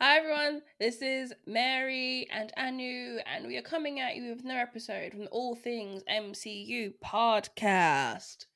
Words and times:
Hi 0.00 0.18
everyone, 0.18 0.62
this 0.78 1.02
is 1.02 1.34
Mary 1.44 2.28
and 2.30 2.52
Anu, 2.56 3.18
and 3.26 3.48
we 3.48 3.56
are 3.56 3.62
coming 3.62 3.98
at 3.98 4.14
you 4.14 4.30
with 4.30 4.44
another 4.44 4.60
episode 4.60 5.10
from 5.10 5.22
the 5.22 5.30
All 5.30 5.56
Things 5.56 6.04
MCU 6.08 6.92
podcast. 7.04 8.46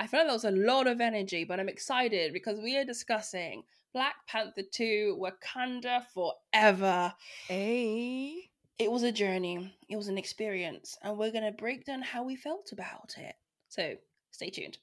I 0.00 0.08
feel 0.08 0.18
like 0.18 0.26
there 0.26 0.34
was 0.34 0.44
a 0.44 0.50
lot 0.50 0.88
of 0.88 1.00
energy, 1.00 1.44
but 1.44 1.60
I'm 1.60 1.68
excited 1.68 2.32
because 2.32 2.58
we 2.58 2.76
are 2.76 2.84
discussing 2.84 3.62
Black 3.94 4.16
Panther 4.26 4.62
2 4.68 5.16
Wakanda 5.22 6.02
Forever. 6.12 7.14
Hey. 7.46 8.50
It 8.80 8.90
was 8.90 9.04
a 9.04 9.12
journey, 9.12 9.72
it 9.88 9.94
was 9.94 10.08
an 10.08 10.18
experience, 10.18 10.98
and 11.04 11.16
we're 11.16 11.30
going 11.30 11.44
to 11.44 11.52
break 11.52 11.84
down 11.84 12.02
how 12.02 12.24
we 12.24 12.34
felt 12.34 12.72
about 12.72 13.14
it. 13.16 13.36
So 13.68 13.94
stay 14.32 14.50
tuned. 14.50 14.78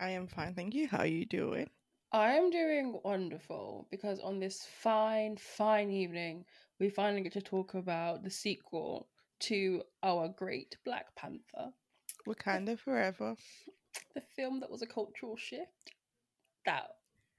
I 0.00 0.10
am 0.10 0.26
fine, 0.26 0.54
thank 0.54 0.74
you. 0.74 0.86
How 0.86 0.98
are 0.98 1.06
you 1.06 1.26
doing? 1.26 1.68
I 2.12 2.32
am 2.34 2.50
doing 2.50 3.00
wonderful 3.04 3.86
because 3.90 4.20
on 4.20 4.38
this 4.38 4.66
fine, 4.80 5.36
fine 5.36 5.90
evening, 5.90 6.44
we 6.78 6.88
finally 6.88 7.22
get 7.22 7.32
to 7.34 7.42
talk 7.42 7.74
about 7.74 8.22
the 8.22 8.30
sequel 8.30 9.08
to 9.40 9.82
our 10.02 10.28
great 10.28 10.76
Black 10.84 11.14
Panther, 11.16 11.72
Wakanda 12.26 12.78
forever. 12.78 13.34
the 14.14 14.22
film 14.36 14.60
that 14.60 14.70
was 14.70 14.82
a 14.82 14.86
cultural 14.86 15.36
shift 15.36 15.92
that 16.64 16.88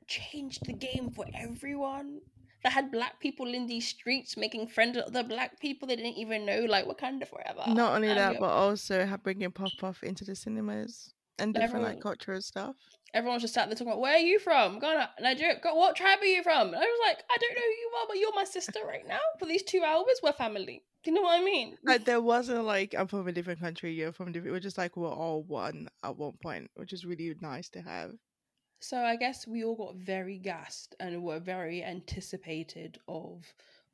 changed 0.07 0.65
the 0.65 0.73
game 0.73 1.11
for 1.11 1.25
everyone. 1.33 2.19
That 2.63 2.73
had 2.73 2.91
black 2.91 3.21
people 3.21 3.53
in 3.53 3.67
these 3.67 3.87
streets 3.87 4.35
making 4.35 4.67
friends 4.67 4.97
with 4.97 5.05
other 5.05 5.23
black 5.23 5.61
people 5.61 5.87
they 5.87 5.95
didn't 5.95 6.17
even 6.17 6.45
know, 6.45 6.65
like 6.67 6.85
Wakanda 6.85 7.25
forever. 7.25 7.63
Not 7.67 7.95
only 7.95 8.09
And 8.09 8.17
that, 8.17 8.37
but 8.37 8.49
also 8.49 9.05
have 9.05 9.23
bringing 9.23 9.49
pop 9.49 9.81
off 9.81 10.03
into 10.03 10.25
the 10.25 10.35
cinemas 10.35 11.13
and 11.39 11.53
different 11.53 11.85
Everyone- 11.85 11.93
like 11.95 12.01
cultural 12.03 12.41
stuff. 12.41 12.75
everyone's 13.13 13.41
just 13.41 13.53
sat 13.55 13.67
there 13.67 13.75
talking 13.75 13.87
about 13.87 13.99
where 14.01 14.13
are 14.15 14.19
you 14.19 14.37
from? 14.39 14.79
Ghana, 14.79 15.09
Nigeria. 15.19 15.59
Go, 15.61 15.73
what 15.75 15.95
tribe 15.95 16.19
are 16.21 16.25
you 16.25 16.43
from? 16.43 16.67
And 16.67 16.75
I 16.75 16.79
was 16.79 16.99
like, 17.07 17.23
I 17.29 17.37
don't 17.37 17.55
know 17.55 17.61
who 17.61 17.81
you 17.83 17.91
are, 17.99 18.07
but 18.07 18.17
you're 18.19 18.35
my 18.35 18.43
sister 18.43 18.79
right 18.85 19.07
now. 19.07 19.19
For 19.39 19.45
these 19.45 19.63
two 19.63 19.83
hours, 19.83 20.19
we're 20.21 20.31
family. 20.33 20.83
Do 21.03 21.11
you 21.11 21.15
know 21.15 21.21
what 21.23 21.39
I 21.39 21.43
mean? 21.43 21.77
Like 21.83 22.05
there 22.05 22.21
wasn't 22.21 22.65
like 22.65 22.93
I'm 22.97 23.07
from 23.07 23.27
a 23.27 23.31
different 23.31 23.61
country, 23.61 23.93
you're 23.93 24.11
from 24.11 24.27
a 24.27 24.31
different. 24.31 24.53
We're 24.53 24.59
just 24.59 24.77
like 24.77 24.97
we're 24.97 25.09
all 25.09 25.43
one 25.43 25.87
at 26.03 26.17
one 26.17 26.33
point, 26.43 26.69
which 26.75 26.91
is 26.93 27.05
really 27.05 27.33
nice 27.41 27.69
to 27.69 27.81
have. 27.81 28.11
So 28.81 28.97
I 28.97 29.15
guess 29.15 29.47
we 29.47 29.63
all 29.63 29.75
got 29.75 29.95
very 29.95 30.37
gassed 30.37 30.95
and 30.99 31.23
were 31.23 31.39
very 31.39 31.83
anticipated 31.83 32.99
of 33.07 33.43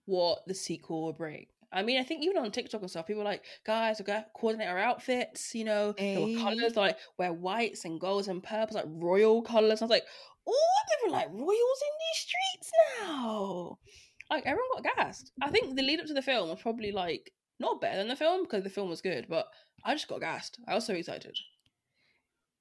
what 0.05 0.39
the 0.45 0.53
sequel 0.53 1.03
will 1.05 1.13
bring. 1.13 1.45
I 1.75 1.83
mean, 1.83 1.99
I 1.99 2.03
think 2.03 2.23
even 2.23 2.37
on 2.37 2.51
TikTok 2.51 2.81
and 2.81 2.89
stuff, 2.89 3.05
people 3.05 3.21
were 3.21 3.29
like, 3.29 3.43
guys, 3.65 3.99
we 3.99 4.05
got 4.05 4.19
to 4.19 4.25
coordinate 4.33 4.69
our 4.69 4.79
outfits, 4.79 5.53
you 5.53 5.65
know, 5.65 5.93
there 5.97 6.21
were 6.21 6.29
eh. 6.29 6.41
colours 6.41 6.75
like 6.77 6.97
wear 7.17 7.33
whites 7.33 7.83
and 7.83 7.99
golds 7.99 8.29
and 8.29 8.41
purples, 8.41 8.75
like 8.75 8.85
royal 8.87 9.41
colours. 9.41 9.81
I 9.81 9.85
was 9.85 9.91
like, 9.91 10.05
oh, 10.47 10.75
they're 11.03 11.11
like 11.11 11.27
royals 11.27 11.81
in 11.81 11.95
these 11.99 12.27
streets 12.27 12.71
now. 13.01 13.77
Like 14.29 14.45
everyone 14.45 14.81
got 14.81 14.95
gassed. 14.95 15.33
I 15.41 15.49
think 15.49 15.75
the 15.75 15.83
lead 15.83 15.99
up 15.99 16.05
to 16.07 16.13
the 16.13 16.21
film 16.21 16.49
was 16.49 16.61
probably 16.61 16.93
like 16.93 17.31
not 17.59 17.81
better 17.81 17.97
than 17.97 18.07
the 18.07 18.15
film 18.15 18.43
because 18.43 18.63
the 18.63 18.69
film 18.69 18.89
was 18.89 19.01
good, 19.01 19.27
but 19.29 19.47
I 19.83 19.93
just 19.93 20.07
got 20.07 20.21
gassed. 20.21 20.57
I 20.67 20.75
was 20.75 20.85
so 20.85 20.93
excited. 20.93 21.37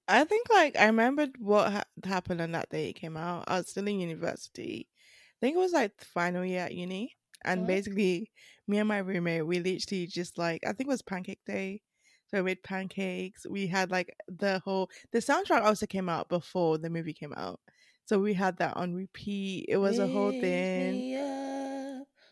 I 0.09 0.25
think 0.25 0.49
like 0.51 0.77
I 0.77 0.87
remembered 0.87 1.37
what 1.39 1.73
ha- 1.73 1.85
happened 2.05 2.41
on 2.41 2.53
that 2.53 2.69
day 2.69 2.91
it 2.91 2.95
came 2.95 3.17
out. 3.17 3.45
I 3.47 3.59
was 3.59 3.69
still 3.69 3.87
in 3.87 4.01
university. 4.01 4.89
I 4.91 5.37
think 5.41 5.57
it 5.57 5.61
was 5.61 5.73
like 5.73 5.97
the 5.97 6.05
final 6.05 6.45
year 6.45 6.63
at 6.63 6.75
uni, 6.75 7.17
and 7.45 7.67
basically 7.67 8.31
me 8.67 8.79
and 8.79 8.89
my 8.89 8.99
roommate 8.99 9.47
we 9.47 9.59
literally 9.61 10.07
just 10.07 10.39
like 10.39 10.63
I 10.67 10.69
think 10.73 10.89
it 10.89 10.93
was 10.93 11.03
pancake 11.03 11.41
day. 11.47 11.83
So 12.29 12.39
we 12.39 12.43
made 12.45 12.63
pancakes. 12.63 13.47
We 13.49 13.67
had 13.69 13.91
like 13.91 14.15
the 14.29 14.61
whole 14.65 14.91
the 15.13 15.19
soundtrack 15.21 15.63
also 15.63 15.87
came 15.87 16.09
out 16.09 16.29
before 16.29 16.79
the 16.79 16.91
movie 16.91 17.15
came 17.15 17.35
out. 17.37 17.61
So 18.07 18.19
we 18.19 18.35
had 18.35 18.59
that 18.59 18.77
on 18.77 18.95
repeat. 18.95 19.67
It 19.69 19.79
was 19.79 19.99
a 19.99 20.09
whole 20.09 20.33
thing. 20.33 21.05
up. 21.11 21.44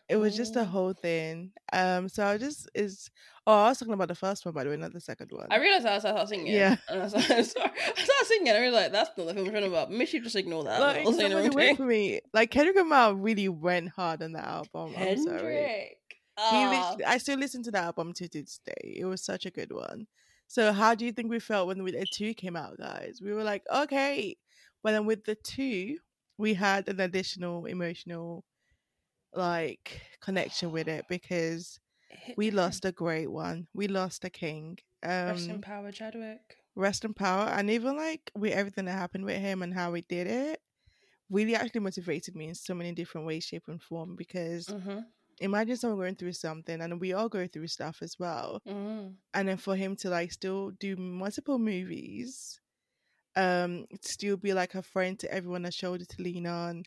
It 0.09 0.17
was 0.17 0.35
just 0.35 0.55
a 0.55 0.61
Oh. 0.61 0.65
whole 0.65 0.93
thing. 0.93 1.51
Um 1.71 2.09
so 2.09 2.25
I 2.25 2.37
just 2.37 2.69
is 2.75 3.09
oh 3.47 3.53
I 3.53 3.69
was 3.69 3.79
talking 3.79 3.93
about 3.93 4.09
the 4.09 4.15
first 4.15 4.45
one 4.45 4.53
by 4.53 4.63
the 4.63 4.69
way, 4.69 4.77
not 4.77 4.93
the 4.93 4.99
second 4.99 5.31
one. 5.31 5.47
I 5.49 5.57
realized 5.57 5.85
I 5.85 5.99
started 5.99 6.27
singing. 6.27 6.47
Yeah. 6.53 6.75
And 6.89 6.99
I 6.99 7.03
was. 7.03 7.13
I 7.15 7.41
started 7.41 7.55
singing. 8.25 8.53
I 8.53 8.59
realized 8.59 8.93
that's 8.93 9.11
not 9.17 9.27
the 9.27 9.33
film 9.33 9.47
I'm 9.47 9.53
talking 9.53 9.67
about. 9.69 9.91
Maybe 9.91 10.11
you 10.11 10.21
just 10.21 10.35
ignore 10.35 10.63
that. 10.65 10.79
like, 10.79 11.05
somebody 11.05 11.49
wait 11.49 11.53
thing. 11.53 11.75
for 11.77 11.85
me. 11.85 12.19
Like 12.33 12.51
Kendrick 12.51 12.75
Lamar 12.75 13.15
really 13.15 13.49
went 13.49 13.89
hard 13.89 14.21
on 14.21 14.33
that 14.33 14.45
album. 14.45 14.93
I'm 14.97 15.17
sorry. 15.23 15.37
Kendrick. 15.39 15.97
He 16.35 16.43
Ah, 16.45 16.95
I 17.05 17.17
still 17.19 17.37
listen 17.37 17.61
to 17.63 17.71
that 17.71 17.83
album 17.83 18.11
to 18.13 18.27
this 18.27 18.59
day. 18.65 18.95
It 18.97 19.05
was 19.05 19.23
such 19.23 19.45
a 19.45 19.51
good 19.51 19.71
one. 19.71 20.07
So 20.47 20.73
how 20.73 20.95
do 20.95 21.05
you 21.05 21.11
think 21.11 21.29
we 21.29 21.39
felt 21.39 21.67
when 21.67 21.83
the 21.83 22.05
two 22.11 22.33
came 22.33 22.55
out, 22.55 22.77
guys? 22.77 23.19
We 23.23 23.33
were 23.33 23.43
like, 23.43 23.63
okay. 23.73 24.35
But 24.83 24.91
then 24.91 25.05
with 25.05 25.25
the 25.25 25.35
two, 25.35 25.97
we 26.37 26.55
had 26.55 26.89
an 26.89 26.99
additional 26.99 27.65
emotional 27.67 28.43
like 29.35 30.01
connection 30.21 30.71
with 30.71 30.87
it 30.87 31.05
because 31.09 31.79
we 32.37 32.45
different. 32.47 32.55
lost 32.65 32.85
a 32.85 32.91
great 32.91 33.31
one. 33.31 33.67
We 33.73 33.87
lost 33.87 34.23
a 34.25 34.29
king. 34.29 34.77
Rest 35.03 35.49
in 35.49 35.55
Um 35.55 35.61
power, 35.61 35.91
Chadwick. 35.91 36.57
rest 36.75 37.05
in 37.05 37.13
power 37.13 37.45
and 37.49 37.69
even 37.69 37.95
like 37.97 38.31
with 38.35 38.53
everything 38.53 38.85
that 38.85 38.93
happened 38.93 39.25
with 39.25 39.39
him 39.39 39.61
and 39.61 39.73
how 39.73 39.93
he 39.93 40.01
did 40.07 40.27
it 40.27 40.59
really 41.29 41.55
actually 41.55 41.81
motivated 41.81 42.35
me 42.35 42.47
in 42.49 42.55
so 42.55 42.73
many 42.73 42.91
different 42.91 43.25
ways 43.27 43.43
shape 43.43 43.63
and 43.67 43.81
form 43.81 44.15
because 44.15 44.67
Mm-hmm. 44.67 44.99
imagine 45.39 45.75
someone 45.77 45.99
going 45.99 46.15
through 46.15 46.33
something 46.33 46.79
and 46.81 46.99
we 47.01 47.13
all 47.13 47.29
go 47.29 47.47
through 47.47 47.67
stuff 47.67 47.99
as 48.01 48.17
well 48.19 48.61
Mm. 48.67 49.15
and 49.33 49.47
then 49.47 49.57
for 49.57 49.75
him 49.75 49.95
to 49.97 50.09
like 50.09 50.31
still 50.31 50.71
do 50.79 50.95
multiple 50.95 51.59
movies 51.59 52.59
um 53.35 53.85
still 54.01 54.37
be 54.37 54.53
like 54.53 54.75
a 54.75 54.81
friend 54.81 55.17
to 55.19 55.31
everyone 55.33 55.65
a 55.65 55.71
shoulder 55.71 56.05
to 56.05 56.21
lean 56.21 56.45
on 56.47 56.83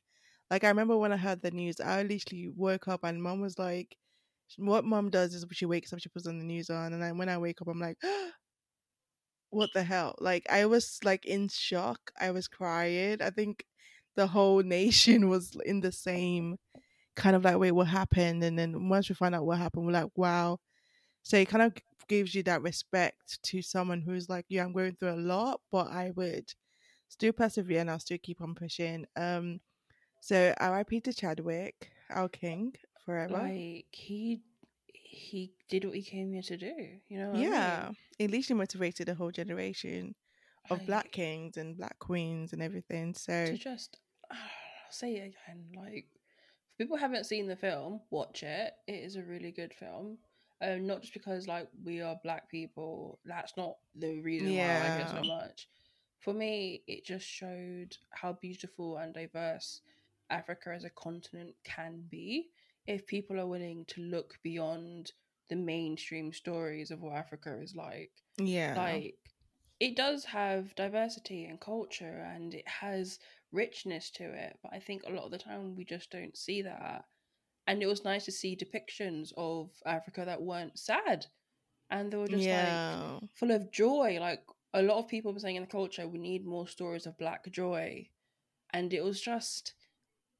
like 0.50 0.64
i 0.64 0.68
remember 0.68 0.96
when 0.96 1.12
i 1.12 1.16
heard 1.16 1.42
the 1.42 1.50
news 1.50 1.80
i 1.80 2.02
literally 2.02 2.48
woke 2.56 2.88
up 2.88 3.04
and 3.04 3.22
mom 3.22 3.40
was 3.40 3.58
like 3.58 3.96
what 4.58 4.84
mom 4.84 5.10
does 5.10 5.34
is 5.34 5.44
she 5.52 5.66
wakes 5.66 5.92
up 5.92 5.98
she 6.00 6.08
puts 6.08 6.26
on 6.26 6.38
the 6.38 6.44
news 6.44 6.70
on 6.70 6.92
and 6.92 7.02
then 7.02 7.18
when 7.18 7.28
i 7.28 7.38
wake 7.38 7.60
up 7.62 7.68
i'm 7.68 7.80
like 7.80 7.98
what 9.50 9.70
the 9.74 9.82
hell? 9.82 10.14
Like 10.18 10.46
i 10.50 10.66
was 10.66 10.98
like 11.04 11.24
in 11.24 11.48
shock 11.48 11.98
i 12.20 12.30
was 12.30 12.48
crying. 12.48 13.18
I 13.22 13.30
think 13.30 13.64
the 14.16 14.26
whole 14.26 14.62
nation 14.62 15.28
was 15.28 15.56
in 15.64 15.80
the 15.80 15.92
same 15.92 16.56
kind 17.16 17.36
of 17.36 17.44
like 17.44 17.58
wait 17.58 17.72
what 17.72 17.88
happened 17.88 18.44
and 18.44 18.58
then 18.58 18.88
once 18.88 19.08
we 19.08 19.14
find 19.14 19.34
out 19.34 19.46
what 19.46 19.58
happened 19.58 19.86
we're 19.86 19.92
like 19.92 20.10
wow. 20.16 20.58
So 21.24 21.38
it 21.38 21.48
kind 21.48 21.62
of 21.64 21.74
gives 22.08 22.34
you 22.34 22.42
that 22.44 22.62
respect 22.62 23.42
to 23.44 23.62
someone 23.62 24.02
who's 24.02 24.28
like 24.28 24.46
yeah 24.48 24.64
i'm 24.64 24.72
going 24.72 24.96
through 24.96 25.12
a 25.12 25.16
lot 25.16 25.60
but 25.72 25.88
i 25.88 26.12
would 26.16 26.52
still 27.08 27.32
persevere 27.32 27.80
and 27.80 27.90
i'll 27.90 27.98
still 28.00 28.18
keep 28.22 28.40
on 28.42 28.54
pushing. 28.54 29.06
Um 29.16 29.60
so 30.26 30.54
rip 30.60 31.04
to 31.04 31.12
chadwick 31.12 31.91
our 32.10 32.28
king 32.28 32.75
forever 33.04 33.32
Like 33.34 33.87
he 33.92 34.42
he 34.92 35.53
did 35.69 35.84
what 35.84 35.94
he 35.94 36.03
came 36.03 36.32
here 36.32 36.42
to 36.42 36.56
do. 36.56 36.75
You 37.09 37.19
know? 37.19 37.26
What 37.28 37.37
I 37.37 37.41
mean? 37.41 37.53
yeah 37.53 37.91
it 38.19 38.31
literally 38.31 38.59
motivated 38.59 39.09
a 39.09 39.15
whole 39.15 39.31
generation 39.31 40.15
of 40.70 40.84
black 40.84 41.12
kings 41.12 41.56
and 41.56 41.76
black 41.76 41.97
queens 42.00 42.53
and 42.53 42.60
everything 42.60 43.15
so 43.15 43.47
to 43.47 43.56
just 43.56 43.98
I'll 44.31 44.36
say 44.91 45.15
it 45.15 45.34
again 45.34 45.65
like 45.76 46.06
if 46.72 46.78
people 46.78 46.97
haven't 46.97 47.26
seen 47.26 47.47
the 47.47 47.54
film 47.54 48.00
watch 48.10 48.42
it 48.42 48.72
it 48.88 48.94
is 48.94 49.15
a 49.15 49.22
really 49.22 49.53
good 49.53 49.72
film 49.72 50.19
um 50.60 50.86
not 50.86 51.03
just 51.03 51.15
because 51.15 51.47
like 51.47 51.69
we 51.84 52.00
are 52.00 52.19
black 52.25 52.50
people 52.50 53.20
that's 53.25 53.56
not 53.56 53.76
the 53.94 54.20
reason 54.20 54.48
why 54.56 54.65
i 54.65 54.88
like 54.97 55.06
it 55.06 55.10
so 55.10 55.28
much 55.28 55.69
for 56.19 56.34
me 56.34 56.82
it 56.88 57.04
just 57.04 57.26
showed 57.26 57.97
how 58.10 58.32
beautiful 58.32 58.97
and 58.97 59.15
diverse 59.15 59.82
africa 60.31 60.72
as 60.75 60.84
a 60.84 60.91
continent 60.91 61.54
can 61.64 62.03
be 62.09 62.48
if 62.87 63.06
people 63.06 63.38
are 63.41 63.47
willing 63.47 63.84
to 63.88 64.00
look 64.00 64.39
beyond 64.42 65.12
the 65.48 65.56
mainstream 65.56 66.33
stories 66.33 66.91
of 66.91 67.00
what 67.03 67.15
africa 67.15 67.59
is 67.62 67.74
like. 67.74 68.10
Yeah. 68.39 68.74
Like 68.77 69.16
it 69.78 69.97
does 69.97 70.24
have 70.24 70.74
diversity 70.74 71.45
and 71.45 71.60
culture 71.60 72.27
and 72.34 72.54
it 72.54 72.66
has 72.66 73.18
richness 73.53 74.10
to 74.10 74.24
it 74.24 74.59
but 74.62 74.72
i 74.72 74.78
think 74.78 75.03
a 75.04 75.12
lot 75.12 75.27
of 75.27 75.30
the 75.30 75.39
time 75.39 75.77
we 75.77 75.84
just 75.84 76.10
don't 76.10 76.36
see 76.36 76.62
that. 76.62 77.04
And 77.68 77.83
it 77.83 77.86
was 77.86 78.04
nice 78.04 78.24
to 78.27 78.33
see 78.33 78.56
depictions 78.56 79.33
of 79.36 79.71
africa 79.84 80.24
that 80.24 80.42
weren't 80.42 80.78
sad 80.78 81.27
and 81.91 82.12
they 82.12 82.16
were 82.16 82.28
just 82.28 82.47
like 82.47 83.30
full 83.34 83.50
of 83.50 83.71
joy. 83.72 84.18
Like 84.21 84.42
a 84.74 84.83
lot 84.83 84.98
of 84.98 85.09
people 85.09 85.33
were 85.33 85.39
saying 85.39 85.56
in 85.56 85.62
the 85.62 85.68
culture 85.68 86.06
we 86.06 86.18
need 86.18 86.47
more 86.47 86.66
stories 86.66 87.06
of 87.06 87.18
black 87.18 87.50
joy. 87.50 88.09
And 88.72 88.92
it 88.92 89.04
was 89.04 89.21
just 89.21 89.74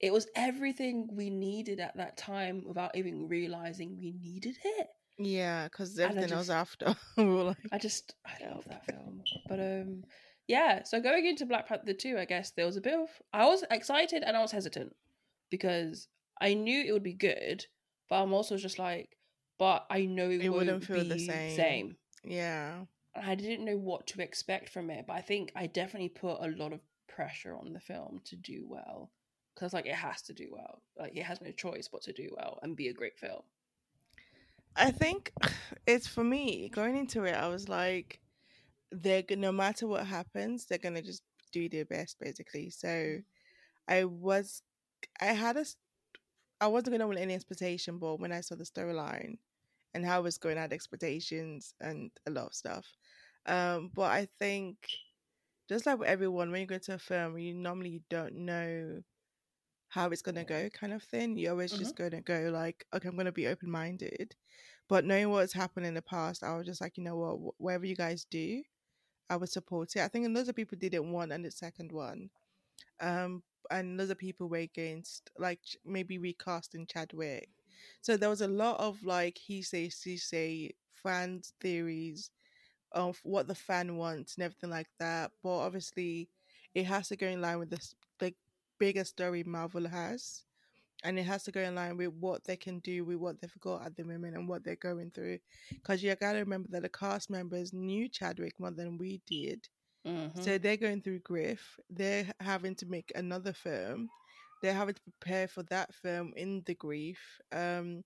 it 0.01 0.13
was 0.13 0.27
everything 0.37 1.09
we 1.13 1.31
needed 1.31 1.81
at 1.81 1.97
that 1.97 2.17
time 2.17 2.63
without 2.67 2.97
even 2.97 3.29
realizing 3.29 3.97
we 3.99 4.13
needed 4.23 4.57
it 4.65 4.89
yeah 5.19 5.65
because 5.65 5.99
everything 5.99 6.33
else 6.33 6.49
just- 6.49 6.51
after 6.51 6.95
we 7.17 7.25
were 7.25 7.45
like 7.45 7.57
I 7.73 7.79
just 7.79 8.15
I 8.27 8.47
love 8.53 8.65
that 8.69 8.85
film. 8.87 9.23
But 9.49 9.61
um 9.61 10.05
yeah, 10.49 10.85
so 10.85 11.01
going 11.01 11.27
into 11.27 11.45
Black 11.45 11.67
Panther 11.67 11.93
2, 11.93 12.19
I 12.19 12.25
guess 12.25 12.53
there 12.53 12.67
was 12.67 12.77
a 12.77 12.81
bit 12.81 12.95
of 12.95 13.09
I 13.33 13.47
was 13.47 13.65
excited 13.71 14.23
and 14.23 14.37
I 14.37 14.41
was 14.43 14.53
hesitant 14.53 14.95
because 15.51 16.07
I 16.41 16.55
knew 16.55 16.85
it 16.85 16.93
would 16.93 17.03
be 17.03 17.15
good, 17.15 17.65
but 18.09 18.23
I'm 18.23 18.33
also 18.33 18.57
just 18.57 18.79
like, 18.79 19.17
but 19.59 19.87
I 19.91 20.05
know 20.05 20.31
it, 20.31 20.43
It 20.43 20.51
wouldn't 20.51 20.85
feel 20.85 21.03
the 21.05 21.19
same. 21.19 21.57
same. 21.57 21.97
Yeah. 22.23 22.85
I 23.17 23.35
didn't 23.35 23.65
know 23.65 23.79
what 23.79 24.07
to 24.09 24.21
expect 24.23 24.69
from 24.69 24.91
it, 24.91 25.07
but 25.09 25.15
I 25.15 25.21
think 25.23 25.51
I 25.57 25.67
definitely 25.67 26.11
put 26.11 26.37
a 26.41 26.49
lot 26.57 26.73
of 26.73 26.81
pressure 27.09 27.57
on 27.57 27.73
the 27.73 27.81
film 27.81 28.21
to 28.27 28.37
do 28.37 28.67
well 28.69 29.11
because 29.57 29.73
like 29.73 29.87
it 29.87 29.95
has 29.95 30.23
to 30.23 30.35
do 30.35 30.49
well. 30.53 30.83
Like 30.99 31.17
it 31.17 31.25
has 31.25 31.41
no 31.41 31.51
choice 31.51 31.89
but 31.91 32.03
to 32.03 32.13
do 32.13 32.29
well 32.37 32.59
and 32.63 32.77
be 32.77 32.89
a 32.89 32.93
great 32.93 33.19
film. 33.19 33.43
I 34.77 34.91
think 34.91 35.33
it's 35.87 36.07
for 36.07 36.23
me 36.23 36.69
going 36.69 36.97
into 36.97 37.25
it. 37.25 37.35
I 37.35 37.49
was 37.49 37.69
like, 37.69 38.21
they're 38.93 39.25
no 39.31 39.53
matter 39.53 39.87
what 39.87 40.07
happens, 40.07 40.67
they're 40.67 40.79
gonna 40.79 41.03
just 41.03 41.23
do 41.53 41.69
their 41.69 41.87
best, 41.87 42.19
basically. 42.21 42.71
So, 42.71 43.19
I 43.89 44.05
was, 44.05 44.63
I 45.21 45.27
had 45.27 45.57
a, 45.57 45.65
I 46.61 46.67
wasn't 46.67 46.93
gonna 46.93 47.09
with 47.09 47.19
any 47.19 47.35
expectation, 47.35 47.99
but 47.99 48.21
when 48.21 48.33
I 48.33 48.43
saw 48.43 48.55
the 48.55 48.65
storyline 48.65 49.39
and 49.95 50.05
how 50.05 50.21
it 50.21 50.25
was 50.25 50.39
going, 50.39 50.59
I 50.59 50.65
expectations 50.65 51.75
and 51.81 52.11
a 52.27 52.31
lot 52.31 52.47
of 52.47 52.55
stuff. 52.55 52.87
Um, 53.47 53.91
but 53.95 54.11
I 54.11 54.29
think, 54.39 54.77
just 55.69 55.87
like 55.87 55.99
with 55.99 56.09
everyone, 56.09 56.51
when 56.51 56.61
you 56.61 56.67
go 56.67 56.79
to 56.79 56.95
a 56.95 56.99
film, 56.99 57.39
you 57.39 57.55
normally 57.55 58.03
don't 58.11 58.35
know 58.35 59.03
how 59.97 60.11
it's 60.11 60.23
gonna 60.23 60.45
go, 60.45 60.69
kind 60.71 60.93
of 60.95 61.03
thing. 61.03 61.39
You're 61.39 61.53
always 61.53 61.73
just 61.75 61.97
gonna 61.97 62.23
go 62.23 62.51
like, 62.53 62.87
okay, 62.95 63.09
I'm 63.09 63.17
gonna 63.17 63.33
be 63.33 63.49
open 63.49 63.71
minded. 63.71 64.37
But 64.89 65.05
knowing 65.05 65.31
what's 65.31 65.55
happened 65.55 65.87
in 65.87 65.95
the 65.95 66.03
past, 66.03 66.45
I 66.45 66.57
was 66.57 66.67
just 66.67 66.81
like, 66.83 66.99
you 66.99 67.05
know 67.05 67.17
what, 67.17 67.37
wh- 67.39 67.61
whatever 67.63 67.87
you 67.87 67.97
guys 67.97 68.27
do, 68.31 68.63
I 69.31 69.37
would 69.37 69.51
support 69.51 69.97
it. 69.97 70.03
I 70.03 70.09
think 70.09 70.29
loads 70.35 70.49
of 70.49 70.57
people 70.57 70.79
didn't 70.79 71.13
want 71.13 71.33
and 71.33 71.45
the 71.45 71.51
second 71.53 71.93
one, 71.93 72.31
um, 73.01 73.43
and 73.71 73.97
loads 73.99 74.11
of 74.11 74.19
people 74.19 74.49
were 74.49 74.59
against, 74.59 75.31
like 75.39 75.61
maybe 75.85 76.19
recasting 76.19 76.87
Chadwick. 76.87 77.51
So 78.03 78.17
there 78.17 78.31
was 78.31 78.43
a 78.43 78.49
lot 78.49 78.81
of 78.81 79.03
like 79.05 79.39
he 79.39 79.63
say, 79.63 79.89
she 79.91 80.17
say, 80.19 80.73
fans 80.93 81.55
theories 81.61 82.31
of 82.93 83.21
what 83.25 83.49
the 83.49 83.55
fan 83.55 83.97
wants 83.97 84.37
and 84.37 84.45
everything 84.45 84.71
like 84.71 84.89
that. 85.01 85.33
But 85.43 85.59
obviously, 85.59 86.31
it 86.75 86.85
has 86.87 87.09
to 87.09 87.17
go 87.17 87.27
in 87.29 87.41
line 87.43 87.59
with 87.59 87.71
this 87.71 87.95
like 88.21 88.37
bigger 88.79 89.05
story 89.05 89.43
Marvel 89.45 89.87
has, 89.89 90.45
and 91.05 91.19
it 91.19 91.25
has 91.25 91.45
to 91.45 91.53
go 91.53 91.61
in 91.61 91.75
line 91.75 91.97
with 91.97 92.13
what 92.15 92.45
they 92.45 92.57
can 92.57 92.79
do 92.81 93.05
with 93.05 93.17
what 93.19 93.41
they've 93.41 93.61
got 93.61 93.85
at 93.85 93.97
the 93.97 94.05
moment 94.05 94.37
and 94.37 94.49
what 94.49 94.65
they're 94.65 94.77
going 94.77 95.11
through. 95.11 95.39
Because 95.71 96.03
you 96.03 96.15
gotta 96.17 96.39
remember 96.39 96.69
that 96.73 96.83
the 96.83 96.89
cast 96.89 97.31
members 97.31 97.73
knew 97.73 98.09
Chadwick 98.09 98.59
more 98.59 98.71
than 98.71 98.99
we 98.99 99.21
did, 99.27 99.69
Mhm. 100.05 100.43
so 100.43 100.59
they're 100.59 100.77
going 100.77 101.03
through 101.03 101.21
grief. 101.21 101.79
They're 101.91 102.33
having 102.41 102.75
to 102.77 102.87
make 102.87 103.13
another 103.15 103.53
film. 103.53 104.09
They're 104.63 104.75
having 104.75 104.95
to 104.95 105.03
prepare 105.03 105.49
for 105.49 105.63
that 105.65 105.95
film 105.95 106.33
in 106.37 106.63
the 106.65 106.75
grief. 106.75 107.41
Um, 107.53 108.05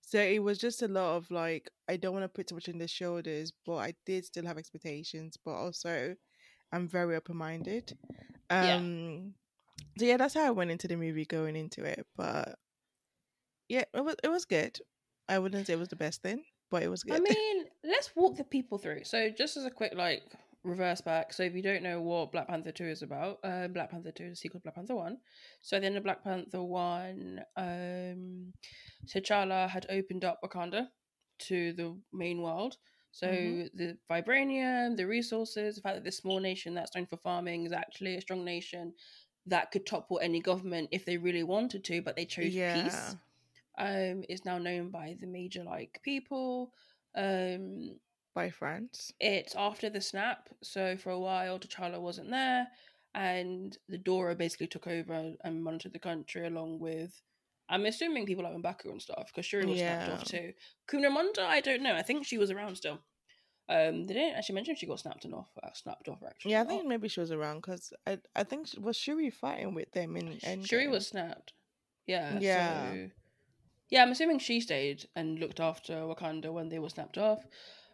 so 0.00 0.20
it 0.20 0.40
was 0.42 0.58
just 0.58 0.82
a 0.82 0.88
lot 0.88 1.16
of 1.16 1.30
like, 1.30 1.70
I 1.88 1.96
don't 1.96 2.12
want 2.14 2.24
to 2.24 2.28
put 2.28 2.46
too 2.48 2.54
much 2.54 2.68
on 2.68 2.78
their 2.78 2.88
shoulders, 2.88 3.52
but 3.64 3.76
I 3.76 3.94
did 4.06 4.24
still 4.24 4.46
have 4.46 4.58
expectations. 4.58 5.36
But 5.36 5.52
also, 5.52 6.16
I'm 6.72 6.88
very 6.88 7.14
open 7.16 7.36
minded. 7.36 7.96
Yeah. 8.50 8.76
Um, 8.76 9.34
so 9.98 10.04
yeah, 10.04 10.16
that's 10.16 10.34
how 10.34 10.46
I 10.46 10.50
went 10.50 10.70
into 10.70 10.88
the 10.88 10.96
movie 10.96 11.24
going 11.24 11.56
into 11.56 11.84
it. 11.84 12.06
But 12.16 12.56
yeah, 13.68 13.84
it 13.94 14.04
was 14.04 14.16
it 14.22 14.28
was 14.28 14.44
good. 14.44 14.78
I 15.28 15.38
wouldn't 15.38 15.66
say 15.66 15.74
it 15.74 15.78
was 15.78 15.88
the 15.88 15.96
best 15.96 16.22
thing, 16.22 16.44
but 16.70 16.82
it 16.82 16.88
was 16.88 17.02
good. 17.04 17.16
I 17.16 17.20
mean, 17.20 17.64
let's 17.84 18.14
walk 18.14 18.36
the 18.36 18.44
people 18.44 18.78
through. 18.78 19.04
So, 19.04 19.30
just 19.30 19.56
as 19.56 19.64
a 19.64 19.70
quick 19.70 19.94
like 19.94 20.22
reverse 20.64 21.00
back. 21.00 21.32
So, 21.32 21.42
if 21.42 21.54
you 21.54 21.62
don't 21.62 21.82
know 21.82 22.00
what 22.00 22.32
Black 22.32 22.48
Panther 22.48 22.72
Two 22.72 22.86
is 22.86 23.02
about, 23.02 23.38
uh, 23.44 23.68
Black 23.68 23.90
Panther 23.90 24.12
Two 24.12 24.24
is 24.24 24.32
a 24.32 24.36
sequel 24.36 24.60
to 24.60 24.64
Black 24.64 24.74
Panther 24.74 24.96
One. 24.96 25.18
So, 25.60 25.80
then 25.80 25.94
the 25.94 26.00
Black 26.00 26.22
Panther 26.22 26.62
One, 26.62 27.40
um, 27.56 28.52
T'Challa 29.06 29.68
had 29.68 29.86
opened 29.90 30.24
up 30.24 30.40
Wakanda 30.44 30.88
to 31.40 31.72
the 31.72 31.96
main 32.12 32.42
world. 32.42 32.76
So 33.14 33.26
Mhm. 33.26 33.70
the 33.74 33.98
vibranium, 34.10 34.96
the 34.96 35.06
resources, 35.06 35.76
the 35.76 35.82
fact 35.82 35.96
that 35.96 36.04
this 36.04 36.16
small 36.16 36.40
nation 36.40 36.72
that's 36.72 36.94
known 36.96 37.06
for 37.06 37.18
farming 37.18 37.66
is 37.66 37.72
actually 37.72 38.16
a 38.16 38.20
strong 38.22 38.42
nation 38.42 38.94
that 39.46 39.70
could 39.70 39.86
topple 39.86 40.20
any 40.22 40.40
government 40.40 40.88
if 40.92 41.04
they 41.04 41.16
really 41.16 41.42
wanted 41.42 41.84
to, 41.84 42.02
but 42.02 42.16
they 42.16 42.24
chose 42.24 42.46
peace. 42.46 42.54
Yeah, 42.56 43.12
um 43.78 44.22
is 44.28 44.44
now 44.44 44.58
known 44.58 44.90
by 44.90 45.16
the 45.20 45.26
major 45.26 45.64
like 45.64 45.98
people 46.02 46.72
um 47.16 47.98
by 48.34 48.50
France. 48.50 49.12
it's 49.20 49.54
after 49.56 49.90
the 49.90 50.00
snap 50.00 50.48
so 50.62 50.96
for 50.96 51.10
a 51.10 51.18
while 51.18 51.58
T'Challa 51.58 52.00
wasn't 52.00 52.30
there 52.30 52.66
and 53.14 53.76
the 53.88 53.98
Dora 53.98 54.34
basically 54.34 54.66
took 54.66 54.86
over 54.86 55.32
and 55.42 55.64
monitored 55.64 55.92
the 55.92 55.98
country 55.98 56.46
along 56.46 56.78
with 56.80 57.20
I'm 57.68 57.86
assuming 57.86 58.26
people 58.26 58.44
like 58.44 58.54
M'Baku 58.54 58.90
and 58.90 59.00
stuff 59.00 59.28
because 59.28 59.46
Shuri 59.46 59.64
was 59.66 59.78
snapped 59.78 60.10
off 60.10 60.24
too. 60.24 60.52
Kunamunda 60.88 61.40
I 61.40 61.60
don't 61.60 61.82
know 61.82 61.94
I 61.94 62.02
think 62.02 62.26
she 62.26 62.38
was 62.38 62.50
around 62.50 62.76
still 62.76 63.00
um 63.68 64.04
they 64.06 64.14
didn't 64.14 64.36
actually 64.36 64.54
mention 64.56 64.74
she 64.74 64.86
got 64.86 64.98
snapped 65.00 65.24
off 65.32 65.48
uh, 65.62 65.68
snapped 65.74 66.08
off 66.08 66.18
actually 66.26 66.52
Yeah, 66.52 66.62
I 66.62 66.64
think 66.64 66.82
not. 66.82 66.88
maybe 66.88 67.08
she 67.08 67.20
was 67.20 67.30
around 67.30 67.56
because 67.62 67.92
I 68.06 68.18
I 68.34 68.44
think 68.44 68.66
sh- 68.68 68.74
was 68.78 68.96
Shuri 68.96 69.30
fighting 69.30 69.74
with 69.74 69.92
them 69.92 70.16
in 70.16 70.28
Endgame. 70.38 70.66
Shuri 70.68 70.88
was 70.88 71.06
snapped. 71.06 71.52
Yeah. 72.06 72.38
Yeah. 72.40 72.92
So, 72.92 73.08
yeah, 73.90 74.02
I'm 74.02 74.10
assuming 74.10 74.38
she 74.40 74.60
stayed 74.60 75.06
and 75.14 75.38
looked 75.38 75.60
after 75.60 75.92
Wakanda 75.94 76.52
when 76.52 76.68
they 76.68 76.78
were 76.80 76.88
snapped 76.88 77.18
off. 77.18 77.44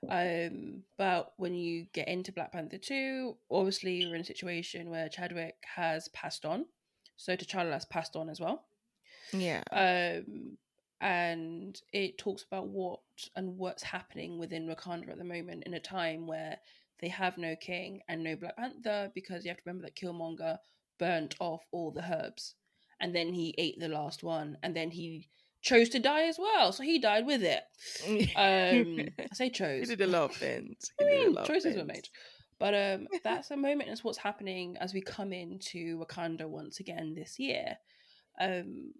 Um, 0.08 0.84
but 0.96 1.32
when 1.38 1.54
you 1.54 1.86
get 1.92 2.06
into 2.08 2.32
Black 2.32 2.52
Panther 2.52 2.78
2, 2.78 3.36
obviously 3.50 3.94
you're 3.96 4.14
in 4.14 4.20
a 4.20 4.24
situation 4.24 4.90
where 4.90 5.08
Chadwick 5.08 5.56
has 5.74 6.08
passed 6.08 6.44
on. 6.44 6.66
So 7.16 7.34
T'Challa 7.36 7.72
has 7.72 7.84
passed 7.84 8.14
on 8.14 8.30
as 8.30 8.38
well. 8.40 8.64
yeah 9.32 9.62
Um, 9.72 10.56
and 11.00 11.80
it 11.92 12.18
talks 12.18 12.42
about 12.42 12.68
what 12.68 13.00
and 13.36 13.56
what's 13.56 13.82
happening 13.82 14.38
within 14.38 14.66
Wakanda 14.66 15.10
at 15.10 15.18
the 15.18 15.24
moment 15.24 15.64
in 15.66 15.74
a 15.74 15.80
time 15.80 16.26
where 16.26 16.58
they 17.00 17.08
have 17.08 17.38
no 17.38 17.54
king 17.56 18.00
and 18.08 18.24
no 18.24 18.34
Black 18.36 18.56
Panther 18.56 19.10
because 19.14 19.44
you 19.44 19.50
have 19.50 19.58
to 19.58 19.62
remember 19.66 19.86
that 19.86 19.96
Killmonger 19.96 20.58
burnt 20.98 21.36
off 21.38 21.62
all 21.70 21.92
the 21.92 22.02
herbs 22.02 22.54
and 23.00 23.14
then 23.14 23.32
he 23.32 23.54
ate 23.58 23.78
the 23.78 23.88
last 23.88 24.24
one 24.24 24.58
and 24.62 24.74
then 24.74 24.90
he 24.90 25.28
chose 25.62 25.88
to 25.90 25.98
die 25.98 26.24
as 26.24 26.38
well 26.38 26.72
so 26.72 26.82
he 26.82 26.98
died 26.98 27.26
with 27.26 27.42
it 27.42 27.62
um 28.36 29.08
i 29.18 29.34
say 29.34 29.50
chose 29.50 29.88
he 29.88 29.96
did 29.96 30.08
a 30.08 30.10
lot 30.10 30.30
of 30.30 30.36
things. 30.36 30.90
I 31.00 31.04
He 31.04 31.10
did 31.10 31.26
a 31.26 31.30
mean, 31.30 31.44
choices 31.44 31.76
were 31.76 31.84
made. 31.84 32.08
But 32.58 32.74
um, 32.74 33.06
that's 33.22 33.50
a 33.50 33.56
moment. 33.56 33.90
Is 33.90 34.02
what's 34.02 34.18
happening 34.18 34.76
as 34.80 34.92
we 34.92 35.00
come 35.00 35.32
into 35.32 35.98
Wakanda 35.98 36.46
once 36.46 36.80
again 36.80 37.14
this 37.14 37.38
year. 37.38 37.76
Um, 38.40 38.92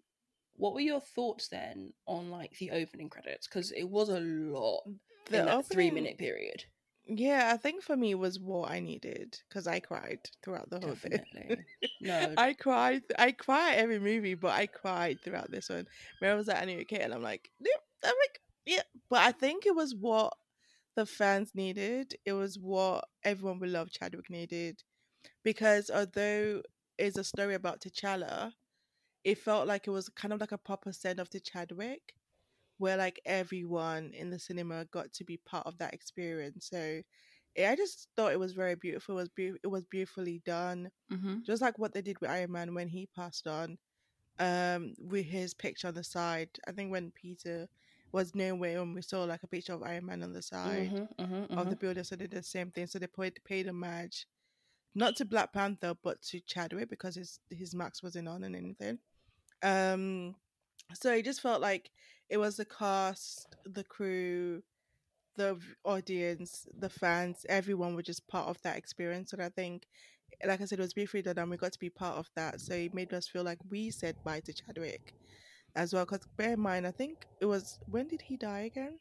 what 0.59 0.75
were 0.75 0.81
your 0.81 1.01
thoughts 1.01 1.49
then 1.49 1.93
on 2.07 2.31
like 2.31 2.53
the 2.59 2.73
opening 2.73 3.09
credits? 3.09 3.47
Because 3.47 3.71
it 3.73 3.85
was 3.85 4.09
a 4.09 4.21
lot 4.21 4.83
The 5.31 5.41
in 5.41 5.47
that 5.47 5.67
three 5.67 5.91
minute 5.91 6.19
period. 6.19 6.65
Yeah, 7.07 7.51
I 7.55 7.57
think 7.57 7.83
for 7.83 7.97
me 7.97 8.11
it 8.11 8.19
was 8.19 8.39
what 8.39 8.71
I 8.71 8.81
needed 8.81 9.39
because 9.49 9.67
I 9.67 9.81
cried 9.81 10.19
throughout 10.43 10.69
the 10.69 10.81
whole 10.81 10.95
thing. 10.95 11.65
No. 12.03 12.35
I 12.37 12.53
cried. 12.53 13.03
I 13.19 13.33
cry 13.33 13.75
every 13.75 13.99
movie, 13.99 14.35
but 14.35 14.53
I 14.53 14.67
cried 14.67 15.21
throughout 15.25 15.51
this 15.51 15.71
one. 15.71 15.87
Where 16.19 16.33
I 16.33 16.35
was 16.35 16.51
at, 16.51 16.61
I 16.61 16.67
knew 16.67 16.81
okay, 16.81 17.01
and 17.01 17.15
I'm 17.15 17.23
like, 17.23 17.51
yep, 17.61 17.81
I'm 18.05 18.11
like, 18.11 18.41
yeah. 18.67 18.83
But 19.09 19.21
I 19.21 19.33
think 19.33 19.65
it 19.65 19.75
was 19.75 19.95
what 19.95 20.35
the 20.97 21.07
fans 21.07 21.53
needed. 21.55 22.15
It 22.27 22.35
was 22.35 22.59
what 22.59 23.07
everyone 23.25 23.61
would 23.61 23.71
love 23.71 23.91
Chadwick 23.91 24.29
needed, 24.29 24.83
because 25.43 25.91
although 25.91 26.61
it's 26.99 27.17
a 27.17 27.25
story 27.25 27.55
about 27.55 27.81
T'Challa, 27.81 28.53
it 29.25 29.39
felt 29.39 29.67
like 29.67 29.87
it 29.87 29.91
was 29.91 30.09
kind 30.11 30.33
of 30.33 30.41
like 30.41 30.53
a 30.53 30.59
proper 30.59 30.93
send 30.93 31.21
off 31.21 31.29
to 31.31 31.41
Chadwick, 31.41 32.15
where 32.79 32.97
like 32.97 33.21
everyone 33.27 34.13
in 34.15 34.31
the 34.31 34.39
cinema 34.39 34.85
got 34.87 35.13
to 35.15 35.25
be 35.25 35.37
part 35.39 35.67
of 35.67 35.79
that 35.79 35.95
experience. 35.95 36.67
So. 36.71 37.03
yeah, 37.57 37.71
I 37.71 37.77
just 37.77 38.09
thought 38.17 38.33
it 38.33 38.39
was 38.39 38.53
very 38.53 38.75
beautiful. 38.77 39.15
It 39.19 39.23
was 39.23 39.29
beau- 39.31 39.59
it 39.63 39.67
was 39.69 39.85
beautifully 39.87 40.41
done 40.45 40.91
mm-hmm. 41.13 41.37
just 41.47 41.63
like 41.63 41.79
what 41.79 41.93
they 41.93 42.03
did 42.03 42.21
with 42.21 42.31
Iron 42.31 42.53
Man 42.53 42.75
when 42.75 42.89
he 42.89 43.07
passed 43.17 43.47
on, 43.47 43.79
um, 44.39 44.95
with 44.99 45.27
his 45.27 45.55
picture 45.55 45.89
on 45.89 45.95
the 45.95 46.05
side. 46.05 46.51
I 46.69 46.73
think 46.73 46.91
when 46.91 47.11
Peter 47.13 47.69
was 48.13 48.35
nowhere 48.35 48.81
and 48.81 48.95
we 48.95 49.03
saw 49.03 49.25
like 49.25 49.43
a 49.43 49.49
picture 49.49 49.75
of 49.75 49.83
Iron 49.83 50.07
Man 50.07 50.23
on 50.23 50.33
the 50.33 50.43
side 50.43 50.93
Mm-hmm, 50.93 51.23
mm-hmm, 51.23 51.59
of 51.59 51.69
the 51.71 51.77
building, 51.77 52.05
so 52.05 52.17
they 52.17 52.27
did 52.27 52.39
the 52.39 52.43
same 52.43 52.71
thing. 52.71 52.87
So 52.87 52.99
they 52.99 53.07
paid 53.09 53.39
paid 53.45 53.67
homage, 53.69 54.27
not 54.99 55.15
to 55.17 55.25
Black 55.25 55.53
Panther 55.53 55.95
but 56.03 56.21
to 56.23 56.41
Chadwick 56.41 56.91
because 56.91 57.15
his 57.15 57.39
his 57.51 57.75
mask 57.75 58.03
wasn't 58.03 58.29
on 58.29 58.43
and 58.43 58.57
anything. 58.57 58.99
Um, 59.63 60.35
so 60.93 61.13
it 61.13 61.25
just 61.25 61.41
felt 61.41 61.61
like 61.61 61.91
it 62.29 62.39
was 62.39 62.57
the 62.57 62.65
cast, 62.65 63.57
the 63.65 63.85
crew, 63.85 64.63
the 65.37 65.59
audience, 65.85 66.67
the 66.79 66.89
fans, 66.89 67.47
everyone 67.49 67.95
was 67.95 68.05
just 68.07 68.27
part 68.29 68.49
of 68.49 68.61
that 68.63 68.77
experience. 68.77 69.33
And 69.33 69.43
I 69.43 69.49
think, 69.49 69.87
like 70.45 70.61
I 70.61 70.65
said, 70.65 70.81
it 70.81 70.83
was 70.83 70.95
beautifully 70.95 71.23
done, 71.23 71.39
and 71.39 71.51
we 71.51 71.57
got 71.57 71.73
to 71.73 71.79
be 71.79 71.91
part 71.91 72.19
of 72.19 72.29
that. 72.37 72.61
So 72.61 72.75
it 72.75 72.93
made 72.93 73.15
us 73.15 73.29
feel 73.29 73.45
like 73.45 73.59
we 73.71 73.91
said 73.91 74.17
bye 74.25 74.41
to 74.41 74.53
Chadwick 74.53 75.15
as 75.77 75.95
well. 75.95 76.05
Because 76.05 76.27
bear 76.37 76.55
in 76.55 76.61
mind, 76.61 76.87
I 76.87 76.91
think 76.91 77.25
it 77.41 77.47
was 77.47 77.79
when 77.87 78.09
did 78.09 78.21
he 78.21 78.37
die 78.37 78.63
again? 78.63 78.99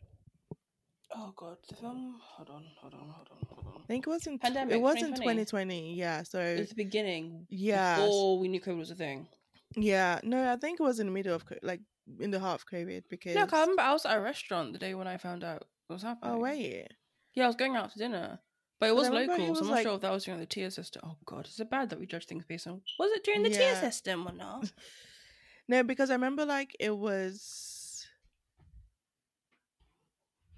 Oh 1.19 1.33
god, 1.35 1.57
the 1.67 1.75
film. 1.75 2.15
Hold 2.21 2.49
on, 2.49 2.63
hold 2.79 2.93
on, 2.93 2.99
hold 2.99 3.27
on, 3.31 3.47
hold 3.49 3.75
on. 3.75 3.81
I 3.83 3.87
think 3.87 4.05
it 4.05 4.09
was 4.09 4.27
in 4.27 4.37
Pandemic, 4.37 4.75
it 4.75 4.81
was 4.81 4.95
in 4.97 5.13
2020. 5.15 5.45
2020. 5.45 5.95
Yeah. 5.95 6.23
So 6.23 6.39
It 6.39 6.59
was 6.59 6.69
the 6.69 6.75
beginning. 6.75 7.47
yeah, 7.49 7.95
Before 7.97 8.37
we 8.39 8.47
knew 8.47 8.61
COVID 8.61 8.77
was 8.77 8.91
a 8.91 8.95
thing. 8.95 9.27
yeah. 9.75 10.19
No, 10.23 10.51
I 10.51 10.57
think 10.57 10.79
it 10.79 10.83
was 10.83 10.99
in 10.99 11.07
the 11.07 11.11
middle 11.11 11.33
of 11.33 11.43
like 11.63 11.81
in 12.19 12.29
the 12.31 12.39
heart 12.39 12.61
of 12.61 12.67
COVID 12.67 13.03
because. 13.09 13.35
No, 13.35 13.45
'cause 13.45 13.53
I 13.53 13.61
remember 13.61 13.81
I 13.81 13.93
was 13.93 14.05
at 14.05 14.17
a 14.17 14.21
restaurant 14.21 14.73
the 14.73 14.79
day 14.79 14.93
when 14.93 15.07
I 15.07 15.17
found 15.17 15.43
out 15.43 15.63
what 15.87 15.95
was 15.95 16.03
oh, 16.03 16.07
happening. 16.09 16.33
oh 16.35 16.39
wait, 16.39 16.87
Yeah, 17.33 17.45
I 17.45 17.47
was 17.47 17.55
going 17.55 17.75
out 17.75 17.91
to 17.93 17.97
dinner. 17.99 18.39
But 18.79 18.89
it 18.89 18.95
was 18.95 19.07
I 19.07 19.09
remember 19.09 19.37
he 19.37 19.41
local, 19.47 19.55
so 19.55 19.61
I'm 19.61 19.67
not 19.67 19.73
like- 19.73 19.83
sure 19.87 19.95
if 19.95 20.01
that 20.01 20.11
was 20.11 20.25
during 20.25 20.39
the 20.39 20.45
tier 20.45 20.69
system. 20.69 21.01
Oh 21.03 21.17
god, 21.25 21.47
is 21.47 21.59
it 21.59 21.69
bad 21.71 21.89
that 21.89 21.99
we 21.99 22.05
judge 22.05 22.27
things 22.27 22.45
based 22.45 22.67
on 22.67 22.81
was 22.99 23.11
it 23.11 23.23
during 23.23 23.41
the 23.41 23.49
tier 23.49 23.75
system 23.75 24.27
or 24.27 24.33
not? 24.33 24.71
no, 25.67 25.81
because 25.83 26.11
I 26.11 26.13
remember 26.13 26.45
like 26.45 26.75
it 26.79 26.95
was. 26.95 27.73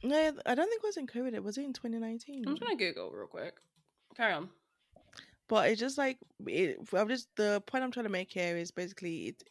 No, 0.03 0.15
I 0.45 0.55
don't 0.55 0.69
think 0.69 0.81
it 0.83 0.87
was 0.87 0.97
in 0.97 1.07
COVID. 1.07 1.33
It 1.33 1.43
was 1.43 1.57
in 1.57 1.73
2019. 1.73 2.43
I'm 2.47 2.55
just 2.55 2.61
gonna 2.61 2.75
Google 2.75 3.11
real 3.11 3.27
quick. 3.27 3.55
Carry 4.15 4.33
on. 4.33 4.49
but 5.47 5.69
it's 5.69 5.79
just 5.79 5.97
like 5.97 6.17
it, 6.47 6.77
I'm 6.93 7.07
just 7.09 7.27
the 7.35 7.61
point 7.65 7.83
I'm 7.83 7.91
trying 7.91 8.05
to 8.05 8.09
make 8.11 8.31
here 8.31 8.55
is 8.57 8.71
basically 8.71 9.27
it. 9.29 9.43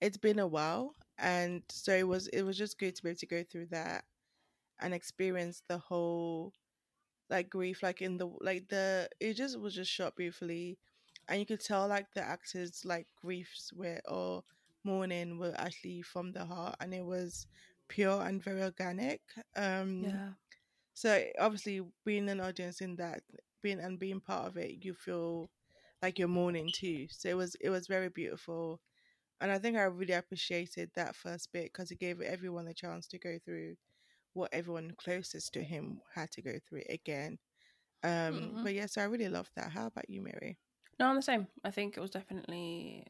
It's 0.00 0.18
been 0.18 0.38
a 0.38 0.46
while, 0.46 0.94
and 1.18 1.62
so 1.70 1.92
it 1.94 2.06
was. 2.06 2.28
It 2.28 2.42
was 2.42 2.58
just 2.58 2.78
good 2.78 2.94
to 2.96 3.02
be 3.02 3.08
able 3.10 3.18
to 3.18 3.26
go 3.26 3.42
through 3.50 3.66
that 3.70 4.04
and 4.80 4.92
experience 4.92 5.62
the 5.68 5.78
whole 5.78 6.52
like 7.30 7.48
grief, 7.48 7.82
like 7.82 8.02
in 8.02 8.18
the 8.18 8.28
like 8.40 8.68
the. 8.68 9.08
It 9.20 9.34
just 9.34 9.58
was 9.58 9.74
just 9.74 9.90
shot 9.90 10.14
beautifully, 10.16 10.76
and 11.28 11.40
you 11.40 11.46
could 11.46 11.60
tell 11.64 11.88
like 11.88 12.12
the 12.14 12.22
actors 12.22 12.82
like 12.84 13.06
griefs 13.22 13.72
were 13.74 14.00
or 14.06 14.44
mourning 14.84 15.38
were 15.38 15.54
actually 15.56 16.02
from 16.02 16.32
the 16.32 16.44
heart, 16.44 16.76
and 16.80 16.92
it 16.92 17.04
was 17.04 17.46
pure 17.88 18.22
and 18.22 18.42
very 18.42 18.62
organic. 18.62 19.22
Um, 19.56 20.20
Yeah. 20.20 20.32
so 20.94 21.24
obviously, 21.38 21.82
being 22.04 22.28
an 22.28 22.40
audience 22.40 22.80
in 22.80 22.96
that, 22.96 23.22
being 23.62 23.80
and 23.80 23.98
being 23.98 24.20
part 24.20 24.46
of 24.48 24.56
it, 24.56 24.84
you 24.84 24.94
feel 24.94 25.50
like 26.02 26.18
you're 26.18 26.28
mourning 26.28 26.72
too. 26.72 27.06
So 27.10 27.28
it 27.30 27.36
was 27.36 27.56
it 27.60 27.70
was 27.70 27.86
very 27.88 28.08
beautiful, 28.10 28.80
and 29.40 29.50
I 29.52 29.58
think 29.58 29.76
I 29.76 29.84
really 29.84 30.14
appreciated 30.14 30.90
that 30.94 31.16
first 31.16 31.52
bit 31.52 31.66
because 31.72 31.90
it 31.92 32.00
gave 32.00 32.20
everyone 32.22 32.68
a 32.68 32.74
chance 32.74 33.06
to 33.08 33.18
go 33.18 33.38
through 33.44 33.76
what 34.34 34.52
everyone 34.54 34.92
closest 34.98 35.54
to 35.54 35.62
him 35.64 36.00
had 36.14 36.30
to 36.32 36.42
go 36.42 36.58
through 36.68 36.82
again. 36.90 37.38
Um, 38.04 38.58
Mhm. 38.58 38.62
But 38.62 38.74
yes, 38.74 38.96
I 38.98 39.04
really 39.04 39.28
loved 39.28 39.52
that. 39.56 39.72
How 39.72 39.86
about 39.88 40.10
you, 40.10 40.22
Mary? 40.22 40.58
No, 40.98 41.08
I'm 41.08 41.16
the 41.16 41.22
same. 41.22 41.48
I 41.64 41.70
think 41.70 41.96
it 41.96 42.00
was 42.00 42.10
definitely 42.10 43.06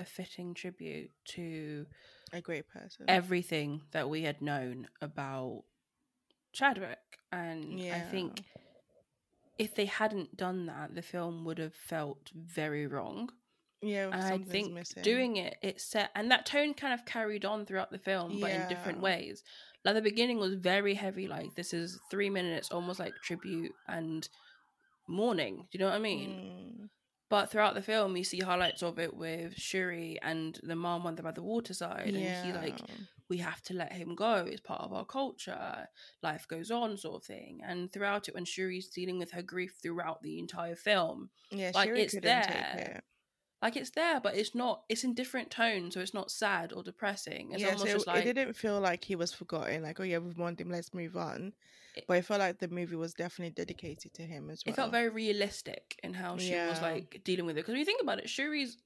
a 0.00 0.04
fitting 0.04 0.54
tribute 0.54 1.10
to 1.36 1.86
A 2.32 2.40
great 2.40 2.68
person. 2.68 3.06
everything 3.08 3.82
that 3.92 4.08
we 4.08 4.22
had 4.22 4.40
known 4.42 4.88
about 5.00 5.64
Chadwick. 6.52 6.98
And 7.32 7.80
I 7.80 8.00
think 8.00 8.42
if 9.58 9.74
they 9.74 9.84
hadn't 9.86 10.36
done 10.36 10.66
that, 10.66 10.94
the 10.94 11.02
film 11.02 11.44
would 11.44 11.58
have 11.58 11.74
felt 11.74 12.30
very 12.34 12.86
wrong. 12.86 13.30
yeah, 13.82 14.06
And 14.12 14.22
I 14.22 14.38
think 14.38 14.72
missing. 14.72 15.02
doing 15.02 15.36
it, 15.36 15.56
it 15.62 15.80
set, 15.80 16.10
and 16.14 16.30
that 16.30 16.46
tone 16.46 16.74
kind 16.74 16.92
of 16.94 17.04
carried 17.06 17.44
on 17.44 17.66
throughout 17.66 17.90
the 17.90 17.98
film, 17.98 18.40
but 18.40 18.50
in 18.50 18.68
different 18.68 19.00
ways. 19.00 19.42
Like 19.84 19.94
the 19.94 20.02
beginning 20.02 20.38
was 20.38 20.54
very 20.54 20.94
heavy, 20.94 21.26
like 21.28 21.54
this 21.54 21.72
is 21.72 21.98
three 22.10 22.28
minutes, 22.30 22.70
almost 22.70 22.98
like 23.00 23.14
tribute 23.22 23.72
and 23.88 24.28
mourning. 25.08 25.56
Do 25.70 25.78
you 25.78 25.80
know 25.80 25.86
what 25.90 25.94
I 25.96 26.00
mean? 26.00 26.30
Mm, 26.30 26.88
But 27.30 27.50
throughout 27.50 27.74
the 27.74 27.82
film, 27.82 28.16
you 28.16 28.24
see 28.24 28.40
highlights 28.40 28.82
of 28.82 28.98
it 28.98 29.16
with 29.16 29.54
Shuri 29.56 30.18
and 30.20 30.58
the 30.64 30.76
mom 30.76 31.06
on 31.06 31.14
the 31.14 31.22
by 31.22 31.30
the 31.30 31.42
waterside, 31.42 32.08
and 32.08 32.44
he 32.44 32.52
like, 32.52 32.80
we 33.28 33.38
have 33.38 33.62
to 33.62 33.74
let 33.74 33.92
him 33.92 34.16
go. 34.16 34.44
It's 34.46 34.60
part 34.60 34.80
of 34.80 34.92
our 34.92 35.04
culture. 35.04 35.86
Life 36.24 36.48
goes 36.48 36.72
on, 36.72 36.96
sort 36.96 37.22
of 37.22 37.24
thing. 37.24 37.60
And 37.64 37.90
throughout 37.92 38.26
it, 38.28 38.34
when 38.34 38.44
Shuri's 38.44 38.88
dealing 38.88 39.20
with 39.20 39.30
her 39.30 39.42
grief 39.42 39.78
throughout 39.80 40.20
the 40.22 40.40
entire 40.40 40.74
film, 40.74 41.30
yeah, 41.52 41.70
like, 41.72 41.88
Shuri 41.88 42.02
it's 42.02 42.18
there. 42.20 42.42
take 42.42 42.86
it. 42.88 43.04
Like 43.62 43.76
it's 43.76 43.90
there, 43.90 44.20
but 44.20 44.36
it's 44.36 44.54
not. 44.54 44.82
It's 44.88 45.04
in 45.04 45.14
different 45.14 45.50
tones, 45.50 45.94
so 45.94 46.00
it's 46.00 46.14
not 46.14 46.30
sad 46.30 46.72
or 46.72 46.82
depressing. 46.82 47.52
It's 47.52 47.62
yeah, 47.62 47.68
almost 47.68 47.86
so 47.86 47.92
just 47.92 48.06
it, 48.06 48.10
like 48.10 48.26
it 48.26 48.32
didn't 48.34 48.54
feel 48.54 48.80
like 48.80 49.04
he 49.04 49.16
was 49.16 49.32
forgotten. 49.32 49.82
Like, 49.82 50.00
oh 50.00 50.04
yeah, 50.04 50.18
we've 50.18 50.38
mourned 50.38 50.60
him, 50.60 50.70
let's 50.70 50.94
move 50.94 51.16
on. 51.16 51.52
It- 51.94 52.04
but 52.06 52.16
I 52.16 52.22
felt 52.22 52.40
like 52.40 52.58
the 52.58 52.68
movie 52.68 52.96
was 52.96 53.12
definitely 53.12 53.52
dedicated 53.52 54.14
to 54.14 54.22
him 54.22 54.48
as 54.48 54.62
well. 54.64 54.72
it 54.72 54.76
felt 54.76 54.92
very 54.92 55.10
realistic 55.10 55.98
in 56.02 56.14
how 56.14 56.38
she 56.38 56.54
was 56.54 56.80
like 56.80 57.20
dealing 57.24 57.46
with 57.46 57.56
it. 57.56 57.60
Because 57.60 57.72
when 57.72 57.80
you 57.80 57.84
think 57.84 58.02
about 58.02 58.18
it, 58.18 58.26
Shuri's 58.26 58.78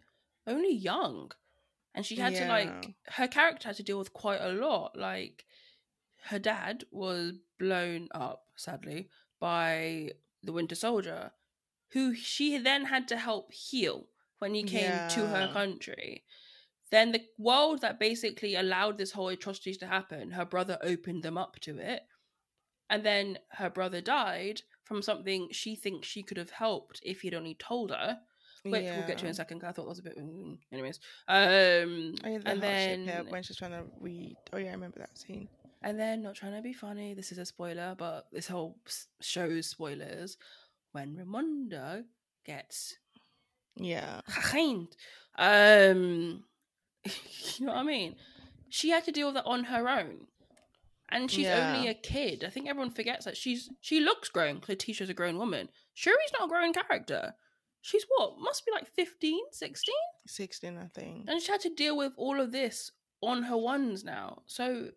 only 0.46 0.74
young, 0.74 1.30
and 1.94 2.04
she 2.04 2.16
had 2.16 2.34
to 2.34 2.48
like 2.48 2.94
her 3.10 3.28
character 3.28 3.68
had 3.68 3.76
to 3.76 3.82
deal 3.84 3.98
with 3.98 4.12
quite 4.12 4.40
a 4.40 4.52
lot. 4.52 4.98
Like 4.98 5.44
her 6.24 6.40
dad 6.40 6.84
was 6.90 7.34
blown 7.60 8.08
up, 8.12 8.46
sadly, 8.56 9.08
by 9.38 10.10
the 10.42 10.52
Winter 10.52 10.74
Soldier, 10.74 11.30
who 11.92 12.14
she 12.14 12.58
then 12.58 12.86
had 12.86 13.06
to 13.08 13.16
help 13.16 13.52
heal 13.52 14.08
when 14.44 14.54
he 14.54 14.62
came 14.62 14.92
to 15.16 15.26
her 15.26 15.48
country. 15.52 16.22
Then 16.90 17.12
the 17.12 17.22
world 17.38 17.80
that 17.80 17.98
basically 17.98 18.54
allowed 18.56 18.98
this 18.98 19.12
whole 19.12 19.28
atrocities 19.28 19.78
to 19.78 19.86
happen, 19.86 20.30
her 20.32 20.44
brother 20.44 20.78
opened 20.82 21.22
them 21.22 21.38
up 21.38 21.58
to 21.60 21.78
it. 21.78 22.02
And 22.90 23.02
then 23.04 23.38
her 23.52 23.70
brother 23.70 24.00
died 24.02 24.60
from 24.84 25.00
something 25.00 25.48
she 25.50 25.74
thinks 25.74 26.06
she 26.06 26.22
could 26.22 26.36
have 26.36 26.50
helped 26.50 27.00
if 27.02 27.22
he'd 27.22 27.34
only 27.34 27.54
told 27.54 27.90
her. 27.90 28.18
Which 28.64 28.84
we'll 28.84 29.06
get 29.06 29.18
to 29.18 29.24
in 29.26 29.30
a 29.30 29.34
second. 29.34 29.62
I 29.64 29.72
thought 29.72 29.84
that 29.84 29.88
was 29.88 29.98
a 29.98 30.02
bit. 30.02 30.18
mm, 30.18 30.58
Anyways, 30.72 31.00
um, 31.28 32.14
Oh, 32.24 32.28
yeah, 32.28 32.38
the 32.38 32.50
and 32.50 32.62
then 32.62 33.26
when 33.30 33.42
she's 33.42 33.56
trying 33.56 33.72
to 33.72 33.84
read. 34.00 34.36
Oh 34.52 34.58
yeah, 34.58 34.70
I 34.70 34.72
remember 34.72 34.98
that 35.00 35.18
scene. 35.18 35.48
and 35.82 35.98
then 35.98 36.22
not 36.22 36.34
trying 36.34 36.54
to 36.54 36.62
be 36.62 36.72
funny. 36.74 37.12
This 37.14 37.32
is 37.32 37.38
a 37.38 37.44
spoiler, 37.46 37.94
but 37.98 38.26
this 38.32 38.46
whole 38.46 38.78
show's 39.20 39.66
spoilers. 39.66 40.36
When 40.92 41.16
Ramonda 41.16 42.04
gets 42.46 42.94
Yeah, 43.76 44.20
um, 45.36 46.44
you 47.04 47.66
know 47.66 47.72
what 47.72 47.80
I 47.80 47.82
mean? 47.82 48.16
She 48.68 48.90
had 48.90 49.04
to 49.04 49.12
deal 49.12 49.28
with 49.28 49.34
that 49.34 49.44
on 49.46 49.64
her 49.64 49.88
own, 49.88 50.26
and 51.10 51.30
she's 51.30 51.46
only 51.48 51.88
a 51.88 51.94
kid. 51.94 52.44
I 52.44 52.50
think 52.50 52.68
everyone 52.68 52.90
forgets 52.90 53.24
that 53.24 53.36
she's 53.36 53.70
she 53.80 54.00
looks 54.00 54.28
grown. 54.28 54.60
Letitia's 54.66 55.08
a 55.10 55.14
grown 55.14 55.38
woman. 55.38 55.68
Shuri's 55.92 56.32
not 56.38 56.46
a 56.46 56.48
grown 56.48 56.72
character. 56.72 57.34
She's 57.80 58.06
what? 58.16 58.38
Must 58.38 58.64
be 58.64 58.72
like 58.72 58.86
15, 58.86 59.44
16? 59.52 59.94
sixteen, 60.26 60.78
I 60.78 60.86
think. 60.86 61.26
And 61.28 61.42
she 61.42 61.52
had 61.52 61.60
to 61.62 61.74
deal 61.74 61.96
with 61.96 62.12
all 62.16 62.40
of 62.40 62.50
this 62.50 62.90
on 63.20 63.42
her 63.42 63.58
ones 63.58 64.04
now. 64.04 64.42
So 64.46 64.88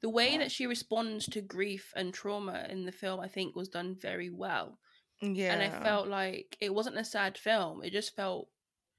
the 0.00 0.08
way 0.08 0.38
that 0.38 0.50
she 0.50 0.66
responds 0.66 1.26
to 1.26 1.42
grief 1.42 1.92
and 1.94 2.14
trauma 2.14 2.66
in 2.70 2.86
the 2.86 2.92
film, 2.92 3.20
I 3.20 3.28
think, 3.28 3.54
was 3.54 3.68
done 3.68 3.94
very 4.00 4.30
well. 4.30 4.78
Yeah, 5.20 5.52
And 5.52 5.62
I 5.62 5.68
felt 5.82 6.08
like 6.08 6.56
it 6.60 6.74
wasn't 6.74 6.96
a 6.98 7.04
sad 7.04 7.36
film. 7.36 7.82
It 7.82 7.90
just 7.92 8.16
felt 8.16 8.48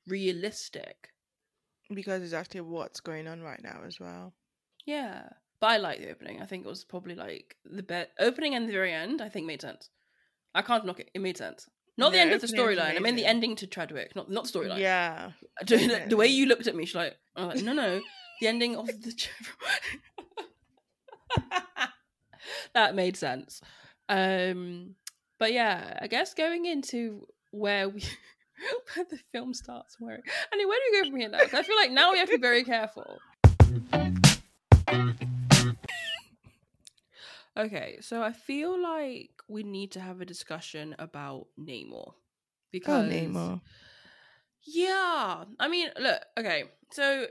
realistic. 0.08 1.10
because 1.94 2.22
it's 2.24 2.34
actually 2.34 2.62
what's 2.62 3.00
going 3.02 3.28
on 3.28 3.42
right 3.42 3.62
now 3.62 3.82
as 3.86 4.00
well. 4.00 4.34
Yeah. 4.86 5.24
But 5.60 5.68
I 5.72 5.78
like 5.78 6.00
the 6.00 6.10
opening. 6.10 6.42
I 6.42 6.46
think 6.46 6.66
it 6.66 6.70
was 6.70 6.84
probably 6.86 7.16
like 7.16 7.58
the 7.66 7.84
best 7.84 8.10
opening 8.20 8.56
and 8.56 8.68
the 8.68 8.74
very 8.74 8.94
end, 8.94 9.22
I 9.22 9.30
think 9.30 9.46
made 9.46 9.62
sense. 9.62 9.90
I 10.56 10.62
can't 10.62 10.86
knock 10.86 11.00
it. 11.00 11.12
It 11.14 11.22
made 11.22 11.38
sense. 11.38 11.68
Not 11.98 12.14
the 12.14 12.20
end 12.20 12.32
of 12.32 12.42
the 12.42 12.48
storyline. 12.48 12.96
I 12.96 13.00
mean 13.00 13.16
the 13.16 13.26
ending 13.26 13.56
to 13.58 13.68
Chadwick, 13.68 14.16
not 14.16 14.32
not 14.32 14.46
the 14.46 14.60
storyline. 14.60 14.80
Yeah, 14.80 15.32
the, 15.66 16.06
the 16.08 16.18
way 16.18 16.28
you 16.28 16.46
looked 16.48 16.66
at 16.68 16.76
me, 16.76 16.86
she's 16.86 16.96
like, 16.96 17.16
like, 17.36 17.62
no, 17.62 17.74
no, 17.74 18.02
the 18.40 18.48
ending 18.48 18.76
of 18.76 18.88
the. 18.88 19.28
that 22.74 22.96
made 22.96 23.18
sense. 23.18 23.62
Um, 24.10 24.96
but 25.42 25.52
yeah, 25.54 25.98
I 26.00 26.06
guess 26.06 26.36
going 26.36 26.66
into 26.66 27.28
where 27.50 27.90
we. 27.90 28.04
Where 28.94 29.06
the 29.10 29.18
film 29.32 29.56
starts, 29.56 29.96
where 30.00 30.20
I 30.54 30.56
mean, 30.56 30.68
where 30.68 30.78
do 30.78 30.84
we 30.92 31.02
go 31.02 31.10
from 31.10 31.20
here 31.20 31.30
now? 31.30 31.40
'Cause 31.40 31.56
I 31.56 31.64
feel 31.64 31.76
like 31.76 31.90
now 31.90 32.12
we 32.12 32.20
have 32.20 32.30
to 32.30 32.38
be 32.38 32.42
very 32.42 32.64
careful. 32.64 33.18
Okay, 37.58 37.98
so 38.02 38.22
I 38.22 38.34
feel 38.34 38.80
like 38.80 39.32
we 39.48 39.64
need 39.64 39.92
to 39.94 40.00
have 40.00 40.22
a 40.22 40.26
discussion 40.26 40.96
about 41.00 41.48
Namor 41.60 42.14
oh 42.14 42.16
because 42.72 43.12
Namor. 43.12 43.62
yeah, 44.64 45.46
I 45.60 45.68
mean, 45.68 45.90
look, 46.00 46.22
okay, 46.38 46.66
so 46.92 47.26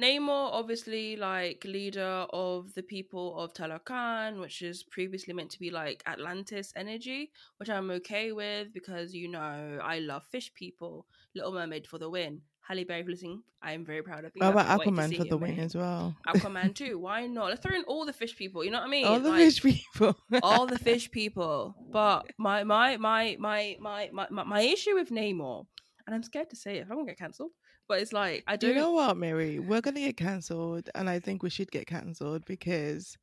Namor, 0.00 0.50
obviously, 0.52 1.16
like 1.16 1.64
leader 1.64 2.26
of 2.30 2.72
the 2.74 2.82
people 2.82 3.38
of 3.38 3.52
Talokan, 3.52 4.40
which 4.40 4.62
is 4.62 4.82
previously 4.82 5.34
meant 5.34 5.50
to 5.50 5.58
be 5.58 5.70
like 5.70 6.02
Atlantis 6.06 6.72
energy, 6.76 7.30
which 7.58 7.68
I'm 7.68 7.90
okay 7.90 8.32
with 8.32 8.72
because 8.72 9.14
you 9.14 9.28
know 9.28 9.78
I 9.82 9.98
love 9.98 10.22
fish 10.30 10.52
people. 10.54 11.06
Little 11.34 11.52
Mermaid 11.52 11.86
for 11.86 11.98
the 11.98 12.08
win. 12.10 12.40
Halle 12.70 12.84
Berry 12.84 13.02
for 13.02 13.10
listening. 13.10 13.42
I 13.62 13.72
am 13.72 13.84
very 13.84 14.02
proud 14.02 14.24
of 14.24 14.32
you. 14.34 14.44
What 14.44 14.52
about 14.52 14.66
can't 14.66 14.78
wait 14.78 14.84
to 14.86 14.90
Aquaman 14.92 15.16
for 15.16 15.24
the 15.24 15.36
win 15.36 15.58
as 15.58 15.74
well? 15.74 16.16
Aquaman 16.26 16.74
too. 16.74 16.98
Why 17.06 17.26
not? 17.26 17.48
Let's 17.50 17.60
throw 17.60 17.76
in 17.76 17.82
all 17.84 18.06
the 18.06 18.12
fish 18.12 18.36
people. 18.36 18.64
You 18.64 18.70
know 18.70 18.78
what 18.78 18.86
I 18.86 18.90
mean? 18.90 19.06
All 19.06 19.18
the 19.18 19.30
Like, 19.30 19.40
fish 19.40 19.62
people. 19.62 20.16
all 20.42 20.66
the 20.66 20.78
fish 20.78 21.10
people. 21.10 21.74
But 21.90 22.26
my 22.38 22.62
my 22.64 22.96
my 22.96 23.36
my 23.40 23.76
my 23.80 24.08
my 24.12 24.26
my, 24.30 24.44
my 24.44 24.60
issue 24.60 24.94
with 24.94 25.10
Namor, 25.10 25.66
and 26.06 26.14
I'm 26.14 26.22
scared 26.22 26.50
to 26.50 26.56
say 26.56 26.78
it, 26.78 26.86
I'm 26.88 26.96
gonna 26.96 27.06
get 27.06 27.18
cancelled. 27.18 27.50
But 27.90 28.02
it's 28.02 28.12
like 28.12 28.44
I 28.46 28.54
Do 28.54 28.68
don't 28.68 28.76
you 28.76 28.82
know 28.82 28.92
what, 28.92 29.16
Mary? 29.16 29.58
We're 29.58 29.80
gonna 29.80 29.98
get 29.98 30.16
cancelled, 30.16 30.88
and 30.94 31.10
I 31.10 31.18
think 31.18 31.42
we 31.42 31.50
should 31.50 31.72
get 31.72 31.88
cancelled 31.88 32.44
because 32.44 33.18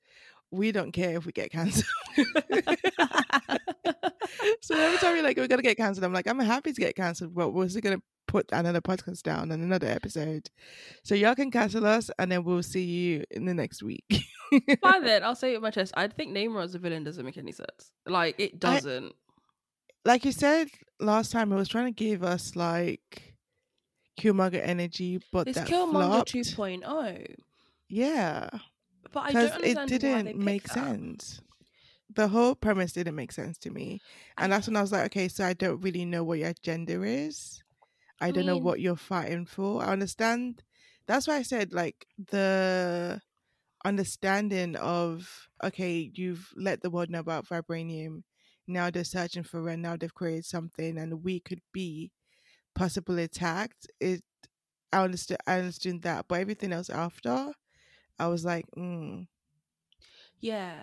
we 0.51 0.73
don't 0.73 0.91
care 0.91 1.15
if 1.15 1.25
we 1.25 1.31
get 1.31 1.53
cancelled. 1.53 1.85
so 4.61 4.75
every 4.75 4.97
time 4.97 5.15
you're 5.15 5.23
like, 5.23 5.37
we're 5.37 5.47
gonna 5.47 5.61
get 5.61 5.77
cancelled, 5.77 6.03
I'm 6.03 6.11
like, 6.11 6.27
I'm 6.27 6.37
happy 6.41 6.73
to 6.73 6.81
get 6.81 6.97
cancelled, 6.97 7.33
but 7.33 7.51
we're 7.51 7.69
still 7.69 7.79
gonna 7.79 8.01
put 8.27 8.51
another 8.51 8.81
podcast 8.81 9.21
down 9.21 9.53
and 9.53 9.63
another 9.63 9.87
episode. 9.87 10.49
So 11.05 11.15
y'all 11.15 11.33
can 11.33 11.49
cancel 11.49 11.85
us 11.85 12.11
and 12.19 12.29
then 12.29 12.43
we'll 12.43 12.61
see 12.61 12.83
you 12.83 13.23
in 13.31 13.45
the 13.45 13.53
next 13.53 13.81
week. 13.81 14.21
Fine 14.81 15.03
then, 15.05 15.23
I'll 15.23 15.37
say 15.37 15.51
it 15.51 15.53
with 15.53 15.63
my 15.63 15.71
chest. 15.71 15.93
I 15.95 16.09
think 16.09 16.35
Namor 16.35 16.61
as 16.61 16.75
a 16.75 16.79
villain 16.79 17.05
doesn't 17.05 17.23
make 17.23 17.37
any 17.37 17.53
sense. 17.53 17.93
Like 18.05 18.35
it 18.37 18.59
doesn't. 18.59 19.05
I, 19.05 20.09
like 20.09 20.25
you 20.25 20.33
said 20.33 20.67
last 20.99 21.31
time, 21.31 21.53
it 21.53 21.55
was 21.55 21.69
trying 21.69 21.85
to 21.85 21.91
give 21.91 22.21
us 22.21 22.57
like 22.57 23.36
Killmonger 24.17 24.61
energy, 24.61 25.21
but 25.31 25.47
it's 25.47 25.57
that 25.57 25.67
Killmonger 25.67 26.23
2.0. 26.25 27.35
Yeah. 27.89 28.49
But 29.11 29.19
I 29.19 29.31
don't 29.31 29.63
it 29.63 29.87
didn't 29.87 30.37
make 30.37 30.67
sense. 30.67 31.41
The 32.13 32.27
whole 32.27 32.55
premise 32.55 32.93
didn't 32.93 33.15
make 33.15 33.31
sense 33.31 33.57
to 33.59 33.69
me. 33.69 34.01
And 34.37 34.51
that's 34.51 34.67
when 34.67 34.75
I 34.75 34.81
was 34.81 34.91
like, 34.91 35.05
okay, 35.05 35.27
so 35.27 35.45
I 35.45 35.53
don't 35.53 35.81
really 35.81 36.05
know 36.05 36.23
what 36.23 36.39
your 36.39 36.49
agenda 36.49 37.03
is. 37.03 37.63
I, 38.19 38.27
I 38.27 38.31
don't 38.31 38.45
mean, 38.45 38.47
know 38.47 38.57
what 38.57 38.79
you're 38.79 38.95
fighting 38.95 39.45
for. 39.45 39.83
I 39.83 39.87
understand. 39.87 40.63
That's 41.05 41.27
why 41.27 41.35
I 41.35 41.41
said 41.43 41.73
like 41.73 42.07
the 42.31 43.21
understanding 43.85 44.75
of 44.75 45.47
okay, 45.63 46.11
you've 46.13 46.51
let 46.55 46.81
the 46.81 46.89
world 46.89 47.09
know 47.09 47.19
about 47.19 47.47
vibranium. 47.47 48.23
Now 48.67 48.89
they're 48.89 49.03
searching 49.03 49.43
for 49.43 49.69
it. 49.69 49.77
Now 49.77 49.95
they've 49.95 50.13
created 50.13 50.45
something, 50.45 50.97
and 50.97 51.23
we 51.23 51.39
could 51.39 51.61
be 51.71 52.11
possibly 52.77 53.23
attacked. 53.23 53.87
It. 53.99 54.21
I 54.93 55.03
understood. 55.03 55.37
I 55.45 55.59
understood 55.59 56.03
that, 56.03 56.27
but 56.27 56.39
everything 56.39 56.71
else 56.71 56.89
after, 56.89 57.51
I 58.17 58.27
was 58.27 58.45
like, 58.45 58.65
mm. 58.77 59.27
yeah. 60.39 60.75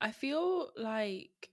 I 0.00 0.10
feel 0.10 0.70
like 0.76 1.50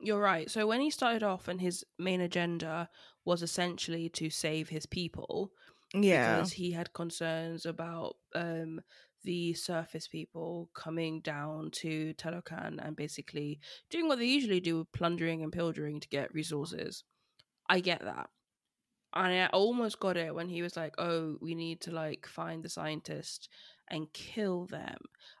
you're 0.00 0.20
right. 0.20 0.50
So 0.50 0.66
when 0.66 0.80
he 0.80 0.90
started 0.90 1.22
off, 1.22 1.48
and 1.48 1.60
his 1.60 1.84
main 1.98 2.22
agenda 2.22 2.88
was 3.26 3.42
essentially 3.42 4.08
to 4.10 4.30
save 4.30 4.70
his 4.70 4.86
people. 4.86 5.50
Yeah. 5.92 6.36
Because 6.36 6.52
he 6.52 6.70
had 6.70 6.94
concerns 6.94 7.66
about 7.66 8.16
um, 8.34 8.80
the 9.24 9.52
surface 9.54 10.08
people 10.08 10.70
coming 10.74 11.20
down 11.20 11.70
to 11.72 12.14
Talokan 12.14 12.78
and 12.82 12.96
basically 12.96 13.60
doing 13.90 14.08
what 14.08 14.18
they 14.18 14.26
usually 14.26 14.60
do, 14.60 14.86
plundering 14.94 15.42
and 15.42 15.52
pillaging 15.52 16.00
to 16.00 16.08
get 16.08 16.32
resources. 16.32 17.04
I 17.68 17.80
get 17.80 18.02
that. 18.02 18.30
And 19.14 19.42
I 19.42 19.46
almost 19.46 19.98
got 19.98 20.16
it 20.16 20.34
when 20.34 20.48
he 20.48 20.62
was 20.62 20.76
like, 20.76 20.94
oh, 20.98 21.36
we 21.40 21.54
need 21.54 21.80
to 21.82 21.90
like 21.90 22.26
find 22.26 22.62
the 22.62 22.68
scientist 22.68 23.48
and 23.88 24.12
kill 24.12 24.66
them. 24.66 24.96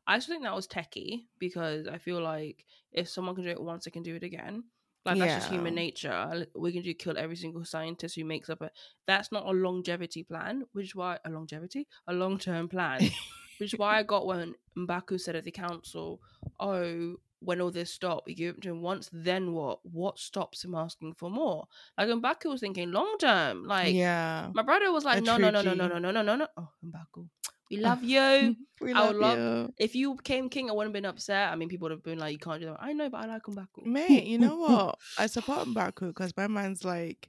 I 0.06 0.16
just 0.16 0.28
think 0.28 0.42
that 0.42 0.54
was 0.54 0.66
techie 0.66 1.26
because 1.38 1.86
I 1.86 1.98
feel 1.98 2.20
like 2.20 2.64
if 2.92 3.08
someone 3.08 3.34
can 3.34 3.44
do 3.44 3.50
it 3.50 3.62
once, 3.62 3.84
they 3.84 3.90
can 3.90 4.02
do 4.02 4.16
it 4.16 4.24
again. 4.24 4.64
Like 5.04 5.16
yeah. 5.16 5.26
that's 5.26 5.44
just 5.44 5.52
human 5.52 5.74
nature. 5.74 6.46
We 6.54 6.72
can 6.72 6.82
do 6.82 6.92
kill 6.92 7.16
every 7.16 7.36
single 7.36 7.64
scientist 7.64 8.16
who 8.16 8.24
makes 8.24 8.50
up 8.50 8.60
a. 8.60 8.70
That's 9.06 9.32
not 9.32 9.46
a 9.46 9.52
longevity 9.52 10.24
plan, 10.24 10.64
which 10.72 10.86
is 10.86 10.94
why 10.94 11.18
a 11.24 11.30
longevity, 11.30 11.86
a 12.06 12.12
long 12.12 12.38
term 12.38 12.68
plan, 12.68 13.00
which 13.58 13.72
is 13.72 13.78
why 13.78 13.98
I 13.98 14.02
got 14.02 14.26
when 14.26 14.54
Mbaku 14.76 15.18
said 15.18 15.36
at 15.36 15.44
the 15.44 15.52
council, 15.52 16.20
"Oh, 16.58 17.16
when 17.40 17.60
all 17.60 17.70
this 17.70 17.92
stopped, 17.92 18.26
we 18.26 18.34
give 18.34 18.56
it 18.56 18.62
to 18.62 18.70
him 18.70 18.82
once. 18.82 19.10
Then 19.12 19.52
what? 19.52 19.80
What 19.84 20.18
stops 20.18 20.64
him 20.64 20.74
asking 20.74 21.14
for 21.14 21.30
more?" 21.30 21.66
Like 21.98 22.08
Mbaku 22.08 22.50
was 22.50 22.60
thinking 22.60 22.92
long 22.92 23.16
term. 23.18 23.64
Like 23.64 23.94
yeah, 23.94 24.50
my 24.54 24.62
brother 24.62 24.92
was 24.92 25.04
like, 25.04 25.22
"No, 25.22 25.36
no, 25.36 25.50
no, 25.50 25.62
no, 25.62 25.74
no, 25.74 25.88
no, 25.88 25.98
no, 25.98 26.10
no, 26.10 26.22
no, 26.22 26.36
no." 26.36 26.46
Oh, 26.56 26.68
Mbaku. 26.84 27.28
We 27.70 27.78
oh, 27.78 27.82
love 27.82 28.02
you. 28.02 28.56
we 28.80 28.92
love, 28.92 29.02
I 29.02 29.06
would 29.08 29.16
love 29.16 29.38
you. 29.38 29.74
if 29.78 29.94
you 29.94 30.14
became 30.14 30.48
king. 30.48 30.70
I 30.70 30.72
wouldn't 30.72 30.94
have 30.94 31.02
been 31.02 31.08
upset. 31.08 31.52
I 31.52 31.56
mean, 31.56 31.68
people 31.68 31.86
would 31.86 31.92
have 31.92 32.02
been 32.02 32.18
like, 32.18 32.32
"You 32.32 32.38
can't 32.38 32.60
do 32.60 32.66
that." 32.66 32.78
I 32.80 32.92
know, 32.92 33.08
but 33.08 33.18
I 33.18 33.26
like 33.26 33.42
Mbaku. 33.42 33.86
Mate, 33.86 34.24
you 34.24 34.38
know 34.38 34.56
what? 34.58 34.98
I 35.18 35.26
support 35.26 35.68
Mbaku 35.68 36.08
because 36.08 36.36
my 36.36 36.48
man's 36.48 36.84
like, 36.84 37.28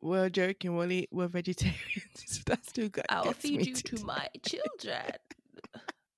we're 0.00 0.28
joking. 0.28 0.76
We're 0.76 1.04
we're 1.10 1.28
vegetarians. 1.28 2.42
That's 2.46 2.70
too 2.72 2.88
good. 2.88 3.06
I'll 3.08 3.32
feed 3.32 3.66
you 3.66 3.74
to 3.74 4.04
my 4.04 4.28
children. 4.44 5.12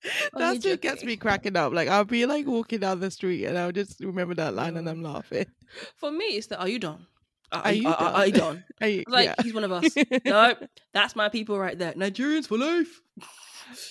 That 0.34 0.56
still 0.60 0.76
gets 0.76 1.04
me 1.04 1.16
cracking 1.16 1.56
up. 1.56 1.72
Like 1.72 1.88
I'll 1.88 2.04
be 2.04 2.26
like 2.26 2.46
walking 2.46 2.80
down 2.80 3.00
the 3.00 3.10
street 3.10 3.44
and 3.44 3.58
I'll 3.58 3.72
just 3.72 4.00
remember 4.00 4.34
that 4.34 4.54
line 4.54 4.76
and 4.76 4.88
I'm 4.88 5.02
laughing. 5.02 5.46
For 5.96 6.10
me, 6.10 6.24
it's 6.24 6.46
that 6.48 6.60
are 6.60 6.68
you 6.68 6.78
done? 6.78 7.06
Are, 7.50 7.62
are, 7.62 7.72
you, 7.72 7.88
are, 7.88 7.96
done? 7.96 8.14
Are 8.14 8.26
you 8.26 8.32
done? 8.32 8.64
Are 8.82 8.88
you, 8.88 9.04
like 9.08 9.26
yeah. 9.26 9.34
he's 9.42 9.54
one 9.54 9.64
of 9.64 9.72
us. 9.72 9.94
no, 10.24 10.54
that's 10.92 11.16
my 11.16 11.30
people 11.30 11.58
right 11.58 11.78
there. 11.78 11.94
Nigerians 11.94 12.46
for 12.46 12.58
life. 12.58 13.00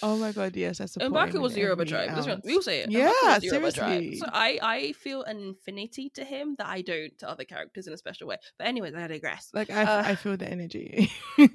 Oh 0.02 0.18
my 0.18 0.32
god, 0.32 0.56
yes, 0.56 0.78
that's. 0.80 0.96
Mbaku 0.98 1.40
was 1.40 1.54
the 1.54 1.62
Yoruba 1.62 1.86
tribe. 1.86 2.42
We'll 2.44 2.62
say 2.62 2.82
it. 2.82 2.92
Yeah, 2.92 3.40
seriously. 3.40 4.18
So 4.18 4.26
I, 4.32 4.60
I 4.62 4.92
feel 4.94 5.24
an 5.24 5.40
infinity 5.40 6.10
to 6.16 6.24
him 6.24 6.56
that 6.58 6.68
I 6.68 6.82
don't 6.82 7.18
to 7.20 7.30
other 7.30 7.44
characters 7.44 7.88
in 7.88 7.94
a 7.94 7.98
special 7.98 8.28
way. 8.28 8.38
But 8.58 8.68
anyways, 8.68 8.96
I 8.96 9.08
digress. 9.08 9.50
Like 9.54 9.70
I, 9.70 9.84
uh, 9.84 10.04
I 10.06 10.16
feel 10.16 10.38
the 10.38 10.50
energy. 10.50 11.12
but 11.38 11.52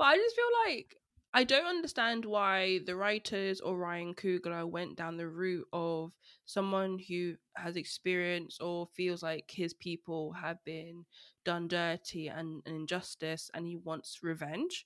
I 0.00 0.16
just 0.16 0.36
feel 0.36 0.50
like 0.66 0.96
I 1.32 1.44
don't 1.44 1.66
understand 1.66 2.24
why 2.24 2.80
the 2.86 2.96
writers 2.96 3.60
or 3.60 3.76
Ryan 3.76 4.14
Coogler 4.14 4.68
went 4.68 4.96
down 4.96 5.16
the 5.16 5.28
route 5.28 5.68
of 5.72 6.12
someone 6.44 6.98
who 6.98 7.34
has 7.54 7.76
experience 7.76 8.58
or 8.60 8.88
feels 8.96 9.22
like 9.22 9.48
his 9.48 9.72
people 9.72 10.32
have 10.32 10.62
been 10.64 11.04
done 11.44 11.68
dirty 11.68 12.26
and, 12.28 12.62
and 12.66 12.74
injustice 12.74 13.48
and 13.54 13.64
he 13.64 13.76
wants 13.76 14.24
revenge. 14.24 14.84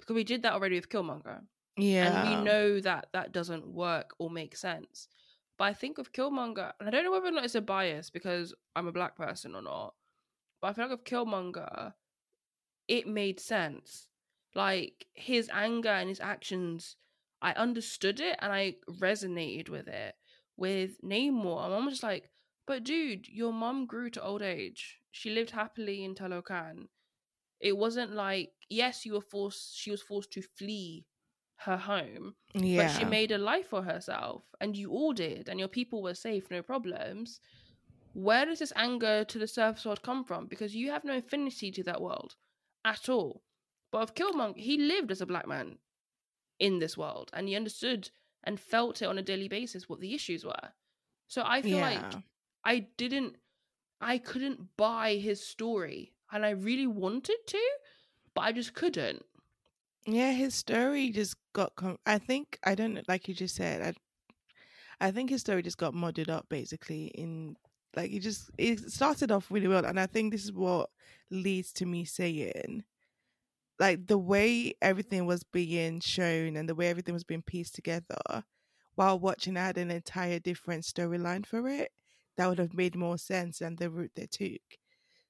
Because 0.00 0.14
we 0.14 0.24
did 0.24 0.42
that 0.42 0.54
already 0.54 0.76
with 0.76 0.88
Killmonger. 0.88 1.40
Yeah. 1.76 2.22
And 2.22 2.28
we 2.28 2.44
know 2.44 2.80
that 2.80 3.08
that 3.12 3.32
doesn't 3.32 3.66
work 3.66 4.14
or 4.18 4.30
make 4.30 4.56
sense. 4.56 5.08
But 5.58 5.64
I 5.64 5.74
think 5.74 5.98
with 5.98 6.12
Killmonger, 6.12 6.72
and 6.80 6.88
I 6.88 6.90
don't 6.90 7.04
know 7.04 7.12
whether 7.12 7.26
or 7.26 7.32
not 7.32 7.44
it's 7.44 7.54
a 7.54 7.60
bias 7.60 8.08
because 8.08 8.54
I'm 8.74 8.86
a 8.86 8.92
black 8.92 9.14
person 9.14 9.54
or 9.54 9.62
not, 9.62 9.92
but 10.62 10.68
I 10.68 10.72
feel 10.72 10.88
like 10.88 10.98
with 10.98 11.04
Killmonger, 11.04 11.92
it 12.88 13.06
made 13.06 13.38
sense 13.40 14.08
like 14.54 15.06
his 15.14 15.48
anger 15.52 15.88
and 15.88 16.08
his 16.08 16.20
actions, 16.20 16.96
I 17.40 17.52
understood 17.52 18.20
it 18.20 18.36
and 18.40 18.52
I 18.52 18.76
resonated 18.90 19.68
with 19.68 19.88
it. 19.88 20.14
With 20.56 21.00
Namor, 21.02 21.64
I'm 21.64 21.72
almost 21.72 22.02
like, 22.02 22.30
but 22.66 22.84
dude, 22.84 23.28
your 23.28 23.52
mom 23.52 23.86
grew 23.86 24.10
to 24.10 24.22
old 24.22 24.42
age. 24.42 24.98
She 25.10 25.30
lived 25.30 25.50
happily 25.50 26.04
in 26.04 26.14
Talokan. 26.14 26.88
It 27.60 27.76
wasn't 27.76 28.12
like, 28.12 28.50
yes, 28.68 29.04
you 29.06 29.14
were 29.14 29.20
forced 29.20 29.76
she 29.76 29.90
was 29.90 30.02
forced 30.02 30.32
to 30.32 30.42
flee 30.42 31.06
her 31.64 31.76
home. 31.76 32.34
Yeah. 32.54 32.86
But 32.86 32.98
she 32.98 33.04
made 33.04 33.32
a 33.32 33.38
life 33.38 33.68
for 33.68 33.82
herself. 33.82 34.44
And 34.60 34.76
you 34.76 34.90
all 34.90 35.12
did, 35.12 35.48
and 35.48 35.58
your 35.58 35.68
people 35.68 36.02
were 36.02 36.14
safe, 36.14 36.50
no 36.50 36.62
problems. 36.62 37.40
Where 38.14 38.44
does 38.44 38.58
this 38.58 38.72
anger 38.76 39.24
to 39.24 39.38
the 39.38 39.46
surface 39.46 39.84
world 39.84 40.02
come 40.02 40.24
from? 40.24 40.46
Because 40.46 40.74
you 40.74 40.90
have 40.90 41.04
no 41.04 41.16
affinity 41.16 41.70
to 41.72 41.82
that 41.84 42.02
world 42.02 42.34
at 42.84 43.08
all. 43.08 43.42
But 43.92 44.02
of 44.02 44.14
Killmonger, 44.14 44.56
he 44.56 44.78
lived 44.78 45.12
as 45.12 45.20
a 45.20 45.26
black 45.26 45.46
man 45.46 45.76
in 46.58 46.78
this 46.78 46.96
world 46.96 47.30
and 47.34 47.46
he 47.46 47.54
understood 47.54 48.10
and 48.42 48.58
felt 48.58 49.02
it 49.02 49.06
on 49.06 49.18
a 49.18 49.22
daily 49.22 49.48
basis 49.48 49.88
what 49.88 50.00
the 50.00 50.14
issues 50.14 50.44
were. 50.44 50.72
So 51.28 51.42
I 51.46 51.62
feel 51.62 51.78
yeah. 51.78 52.00
like 52.00 52.22
I 52.64 52.86
didn't, 52.96 53.36
I 54.00 54.18
couldn't 54.18 54.76
buy 54.76 55.16
his 55.16 55.46
story 55.46 56.14
and 56.32 56.44
I 56.44 56.50
really 56.50 56.86
wanted 56.86 57.36
to, 57.46 57.62
but 58.34 58.40
I 58.40 58.52
just 58.52 58.74
couldn't. 58.74 59.22
Yeah, 60.06 60.32
his 60.32 60.54
story 60.54 61.10
just 61.10 61.36
got. 61.52 61.76
Com- 61.76 61.98
I 62.06 62.18
think 62.18 62.58
I 62.64 62.74
don't 62.74 63.06
like 63.08 63.28
you 63.28 63.34
just 63.34 63.54
said. 63.54 63.94
I, 65.00 65.06
I 65.06 65.10
think 65.12 65.30
his 65.30 65.42
story 65.42 65.62
just 65.62 65.78
got 65.78 65.94
modded 65.94 66.28
up 66.28 66.48
basically 66.48 67.06
in 67.14 67.56
like 67.94 68.10
it 68.10 68.18
just 68.18 68.50
it 68.58 68.90
started 68.90 69.30
off 69.30 69.48
really 69.48 69.68
well, 69.68 69.84
and 69.84 70.00
I 70.00 70.06
think 70.06 70.32
this 70.32 70.42
is 70.42 70.52
what 70.52 70.90
leads 71.30 71.72
to 71.74 71.86
me 71.86 72.04
saying 72.04 72.82
like 73.82 74.06
the 74.06 74.16
way 74.16 74.72
everything 74.80 75.26
was 75.26 75.42
being 75.42 75.98
shown 75.98 76.54
and 76.54 76.68
the 76.68 76.74
way 76.74 76.86
everything 76.86 77.14
was 77.14 77.24
being 77.24 77.42
pieced 77.42 77.74
together 77.74 78.44
while 78.94 79.18
watching 79.18 79.56
I 79.56 79.66
had 79.66 79.76
an 79.76 79.90
entire 79.90 80.38
different 80.38 80.84
storyline 80.84 81.44
for 81.44 81.68
it 81.68 81.90
that 82.36 82.48
would 82.48 82.60
have 82.60 82.74
made 82.74 82.94
more 82.94 83.18
sense 83.18 83.58
than 83.58 83.74
the 83.74 83.90
route 83.90 84.12
they 84.14 84.28
took. 84.30 84.60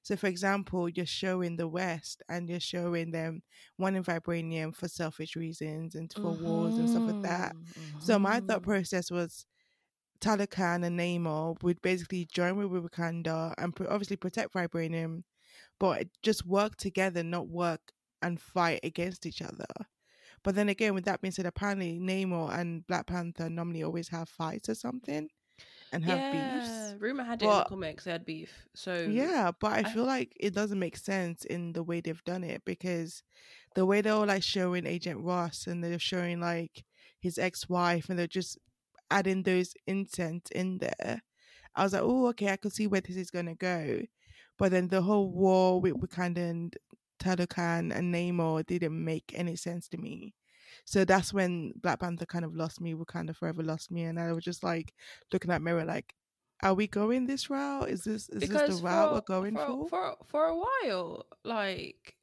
So, 0.03 0.15
for 0.15 0.27
example, 0.27 0.87
you're 0.87 1.07
showing 1.07 1.55
the 1.55 1.67
West 1.67 2.21
and 2.29 2.47
you're 2.47 2.59
showing 2.59 3.09
them 3.09 3.41
wanting 3.79 4.03
vibranium 4.03 4.75
for 4.75 4.87
selfish 4.87 5.35
reasons 5.35 5.95
and 5.95 6.13
for 6.13 6.21
mm-hmm. 6.21 6.45
wars 6.45 6.75
and 6.75 6.87
stuff 6.87 7.09
like 7.09 7.23
that. 7.23 7.55
Mm-hmm. 7.55 7.99
So, 8.01 8.19
my 8.19 8.39
thought 8.39 8.61
mm-hmm. 8.61 8.69
process 8.69 9.09
was 9.09 9.47
Talokan 10.21 10.85
and 10.85 10.99
Namor 10.99 11.55
would 11.63 11.81
basically 11.81 12.27
join 12.31 12.57
with 12.57 12.83
Wakanda 12.83 13.55
and 13.57 13.73
obviously 13.89 14.17
protect 14.17 14.53
vibranium, 14.53 15.23
but 15.79 16.05
just 16.21 16.45
work 16.45 16.75
together, 16.75 17.23
not 17.23 17.47
work 17.47 17.81
and 18.23 18.39
fight 18.39 18.79
against 18.83 19.25
each 19.25 19.41
other. 19.41 19.65
But 20.43 20.55
then 20.55 20.69
again, 20.69 20.93
with 20.93 21.05
that 21.05 21.21
being 21.21 21.31
said, 21.31 21.45
apparently 21.45 21.99
Namor 21.99 22.57
and 22.57 22.85
Black 22.87 23.07
Panther 23.07 23.49
normally 23.49 23.83
always 23.83 24.09
have 24.09 24.27
fights 24.27 24.67
or 24.67 24.75
something 24.75 25.29
and 25.93 26.03
have 26.03 26.17
yeah, 26.17 26.59
beefs. 26.59 27.01
Rumor 27.01 27.23
had 27.23 27.41
it 27.41 27.45
but, 27.45 27.51
in 27.51 27.59
the 27.59 27.69
comics 27.69 28.03
they 28.03 28.11
had 28.11 28.25
beef. 28.25 28.67
So 28.75 29.07
yeah, 29.09 29.51
but 29.59 29.71
I, 29.71 29.77
I 29.77 29.83
feel 29.83 30.05
like 30.05 30.33
it 30.39 30.53
doesn't 30.53 30.79
make 30.79 30.97
sense 30.97 31.45
in 31.45 31.73
the 31.73 31.83
way 31.83 32.01
they've 32.01 32.23
done 32.25 32.43
it 32.43 32.63
because 32.65 33.23
the 33.75 33.85
way 33.85 34.01
they're 34.01 34.13
all 34.13 34.25
like 34.25 34.43
showing 34.43 34.85
Agent 34.85 35.23
Ross 35.23 35.67
and 35.67 35.83
they're 35.83 35.99
showing 35.99 36.39
like 36.39 36.83
his 37.19 37.37
ex-wife 37.37 38.09
and 38.09 38.19
they're 38.19 38.27
just 38.27 38.57
adding 39.11 39.43
those 39.43 39.73
incense 39.87 40.49
in 40.51 40.79
there. 40.79 41.21
I 41.75 41.83
was 41.83 41.93
like, 41.93 42.03
oh, 42.03 42.27
okay, 42.29 42.49
I 42.49 42.57
could 42.57 42.73
see 42.73 42.87
where 42.87 43.01
this 43.01 43.15
is 43.15 43.31
gonna 43.31 43.55
go. 43.55 44.01
But 44.57 44.71
then 44.71 44.87
the 44.87 45.01
whole 45.01 45.31
war 45.31 45.79
with 45.79 45.93
Wakanda 45.93 46.49
and 46.49 46.75
Talokan 47.23 47.95
and 47.95 48.13
Namor 48.13 48.65
didn't 48.65 49.03
make 49.03 49.31
any 49.33 49.55
sense 49.55 49.87
to 49.89 49.97
me. 49.97 50.33
So 50.85 51.05
that's 51.05 51.33
when 51.33 51.73
Black 51.75 51.99
Panther 51.99 52.25
kind 52.25 52.43
of 52.45 52.55
lost 52.55 52.81
me, 52.81 52.93
Wakanda 52.93 53.35
Forever 53.35 53.63
lost 53.63 53.91
me, 53.91 54.03
and 54.03 54.19
I 54.19 54.33
was 54.33 54.43
just 54.43 54.63
like 54.63 54.93
looking 55.31 55.51
at 55.51 55.61
Mirror 55.61 55.85
like, 55.85 56.13
are 56.61 56.73
we 56.73 56.87
going 56.87 57.25
this 57.25 57.49
route? 57.49 57.89
Is 57.89 58.03
this 58.03 58.29
is 58.29 58.39
because 58.39 58.69
this 58.69 58.79
the 58.79 58.85
route 58.85 59.09
for, 59.09 59.13
we're 59.15 59.39
going 59.39 59.55
for, 59.55 59.65
for? 59.65 59.89
for 59.89 60.15
for 60.27 60.45
a 60.45 60.57
while, 60.57 61.25
like, 61.43 62.15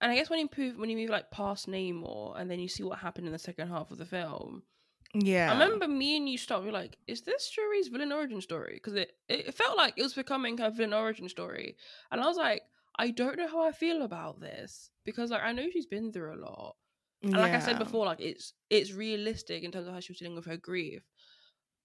and 0.00 0.12
I 0.12 0.14
guess 0.14 0.30
when 0.30 0.38
you 0.38 0.48
move 0.56 0.76
when 0.76 0.90
you 0.90 0.96
move 0.96 1.10
like 1.10 1.30
past 1.30 1.68
Namor, 1.68 2.38
and 2.40 2.50
then 2.50 2.58
you 2.60 2.68
see 2.68 2.82
what 2.82 2.98
happened 2.98 3.26
in 3.26 3.32
the 3.32 3.38
second 3.38 3.68
half 3.68 3.90
of 3.90 3.98
the 3.98 4.06
film. 4.06 4.62
Yeah, 5.14 5.50
I 5.50 5.52
remember 5.54 5.88
me 5.88 6.16
and 6.16 6.28
you 6.28 6.38
stopped. 6.38 6.64
We're 6.64 6.72
like, 6.72 6.96
"Is 7.08 7.22
this 7.22 7.50
Shuri's 7.50 7.88
villain 7.88 8.12
origin 8.12 8.40
story?" 8.40 8.74
Because 8.74 8.94
it 8.94 9.12
it 9.28 9.54
felt 9.54 9.76
like 9.76 9.94
it 9.96 10.02
was 10.02 10.14
becoming 10.14 10.58
her 10.58 10.70
villain 10.70 10.92
origin 10.92 11.28
story, 11.28 11.76
and 12.12 12.20
I 12.20 12.26
was 12.26 12.36
like, 12.36 12.62
I 12.98 13.10
don't 13.10 13.36
know 13.38 13.48
how 13.48 13.62
I 13.66 13.72
feel 13.72 14.02
about 14.02 14.40
this 14.40 14.90
because 15.04 15.30
like 15.30 15.42
I 15.42 15.52
know 15.52 15.66
she's 15.72 15.86
been 15.86 16.12
through 16.12 16.34
a 16.34 16.40
lot, 16.44 16.76
and 17.22 17.32
like 17.32 17.52
I 17.52 17.60
said 17.60 17.78
before, 17.78 18.06
like 18.06 18.20
it's 18.20 18.52
it's 18.68 18.92
realistic 18.92 19.62
in 19.62 19.70
terms 19.70 19.86
of 19.86 19.94
how 19.94 20.00
she 20.00 20.12
was 20.12 20.18
dealing 20.18 20.36
with 20.36 20.46
her 20.46 20.56
grief. 20.56 21.02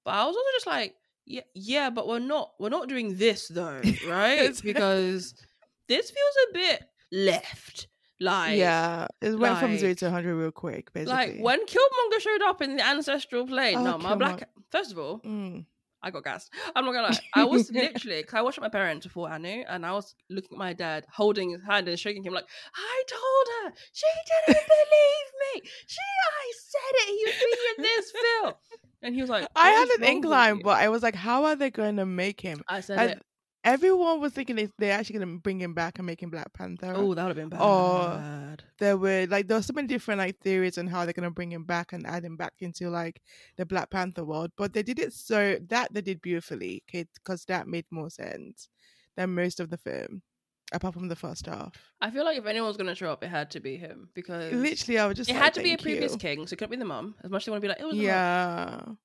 But 0.04 0.12
I 0.15 0.26
was 0.26 0.36
also 0.36 0.50
just 0.56 0.68
like, 0.68 0.96
yeah, 1.26 1.41
yeah, 1.54 1.89
but 1.89 2.08
we're 2.08 2.20
not 2.20 2.52
we're 2.60 2.70
not 2.70 2.89
doing 2.89 3.18
this 3.18 3.48
though, 3.48 3.82
right? 4.08 4.60
Because 4.63 5.34
this 5.88 6.12
feels 6.12 6.36
a 6.50 6.54
bit 6.54 6.84
left. 7.12 7.88
Like 8.20 8.58
yeah, 8.58 9.08
it 9.22 9.38
went 9.38 9.58
from 9.60 9.78
zero 9.78 9.94
to 9.96 10.10
hundred 10.10 10.36
real 10.36 10.52
quick, 10.52 10.94
basically. 10.94 11.13
like 11.13 11.38
when 11.39 11.65
Killmonger 11.65 12.20
showed 12.22 12.41
up 12.44 12.62
in 12.62 12.78
the 12.78 12.86
ancestral 12.86 13.46
plane. 13.46 13.78
Oh, 13.78 13.84
no, 13.84 13.98
my 13.98 14.12
Killmonger. 14.13 14.18
black 14.20 14.50
first 14.72 14.91
of 14.94 15.00
all, 15.00 15.20
Mm. 15.20 15.65
I 16.06 16.12
got 16.12 16.24
gassed. 16.24 16.54
I'm 16.76 16.86
not 16.86 16.94
gonna 16.94 17.08
lie. 17.08 17.20
I 17.34 17.44
was 17.46 17.72
literally, 17.72 18.22
cause 18.22 18.36
I 18.36 18.41
watched 18.44 18.62
my 18.62 18.70
parents 18.70 19.08
before 19.08 19.28
I 19.28 19.39
knew, 19.39 19.65
and 19.68 19.84
I 19.84 19.91
was 19.91 20.13
looking 20.30 20.52
at 20.54 20.58
my 20.60 20.72
dad, 20.72 21.06
holding 21.12 21.50
his 21.50 21.62
hand 21.68 21.88
and 21.88 22.00
shaking 22.00 22.24
him, 22.24 22.34
like, 22.34 22.46
I 22.76 23.04
told 23.08 23.48
her, 23.63 23.74
she 23.91 24.06
didn't 24.48 24.63
believe 24.68 25.63
me. 25.63 25.70
She, 25.88 25.98
I 26.32 26.52
said 26.70 26.94
it, 26.94 27.08
he 27.10 27.26
would 27.26 27.39
be 27.39 27.58
in 27.78 27.84
this 27.84 28.12
film. 28.12 28.54
And 29.02 29.15
he 29.15 29.22
was 29.22 29.30
like, 29.32 29.48
I 29.56 29.72
"What 29.72 29.89
had 29.89 29.98
an 30.00 30.15
incline, 30.15 30.60
but 30.63 30.78
I 30.78 30.89
was 30.89 31.02
like, 31.02 31.15
how 31.15 31.46
are 31.46 31.56
they 31.56 31.72
going 31.72 31.98
to 31.98 32.06
make 32.06 32.39
him? 32.39 32.62
I 32.68 32.82
said 32.82 33.00
And 33.00 33.12
it. 33.12 33.24
Everyone 33.65 34.21
was 34.21 34.32
thinking 34.32 34.58
if 34.60 34.71
they're 34.78 34.93
actually 34.97 35.19
going 35.19 35.34
to 35.36 35.41
bring 35.41 35.60
him 35.60 35.73
back 35.73 35.97
and 35.99 36.06
make 36.06 36.21
him 36.23 36.30
Black 36.30 36.54
Panther. 36.54 36.93
Oh, 36.95 37.13
that 37.13 37.23
would 37.25 37.36
have 37.36 37.49
been 37.49 37.49
bad. 37.49 37.62
or- 37.62 38.56
there 38.80 38.97
were 38.97 39.25
like 39.30 39.47
there 39.47 39.58
were 39.58 39.63
so 39.63 39.73
many 39.73 39.88
different 39.88 40.19
like 40.19 40.38
theories 40.39 40.78
on 40.78 40.86
how 40.88 41.04
they're 41.06 41.13
gonna 41.13 41.32
bring 41.32 41.51
him 41.51 41.63
back 41.63 41.93
and 41.93 42.06
add 42.06 42.23
him 42.25 42.36
back 42.36 42.54
into 42.60 42.89
like 42.89 43.21
the 43.58 43.65
Black 43.65 43.89
Panther 43.89 44.23
world, 44.25 44.51
but 44.58 44.73
they 44.73 44.84
did 44.84 44.99
it 44.99 45.13
so 45.13 45.58
that 45.69 45.93
they 45.93 46.01
did 46.01 46.21
beautifully, 46.21 46.84
okay, 46.89 47.06
because 47.15 47.45
that 47.45 47.67
made 47.67 47.86
more 47.89 48.10
sense 48.10 48.67
than 49.15 49.34
most 49.34 49.62
of 49.62 49.69
the 49.69 49.78
film, 49.78 50.21
apart 50.73 50.93
from 50.93 51.08
the 51.08 51.15
first 51.15 51.45
half. 51.45 51.73
I 52.01 52.12
feel 52.12 52.25
like 52.25 52.38
if 52.38 52.45
anyone 52.45 52.67
was 52.67 52.75
gonna 52.75 52.95
show 52.95 53.10
up, 53.12 53.23
it 53.23 53.30
had 53.30 53.49
to 53.51 53.62
be 53.62 53.78
him 53.78 54.10
because 54.13 54.51
Literally, 54.54 54.99
I 54.99 55.06
was 55.08 55.15
just 55.17 55.30
it 55.30 55.34
like, 55.34 55.41
had 55.43 55.54
to 55.54 55.63
be 55.63 55.71
a 55.73 55.78
previous 55.78 56.12
you." 56.12 56.17
king, 56.17 56.45
so 56.45 56.54
it 56.54 56.58
couldn't 56.58 56.71
be 56.71 56.78
the 56.78 56.84
mum. 56.86 57.15
As 57.23 57.32
much 57.32 57.43
as 57.43 57.45
they 57.45 57.51
want 57.51 57.62
to 57.62 57.65
be 57.65 57.69
like, 57.69 57.80
it 57.80 57.86
was 57.86 57.95
the 57.95 58.08
mum. 58.88 58.97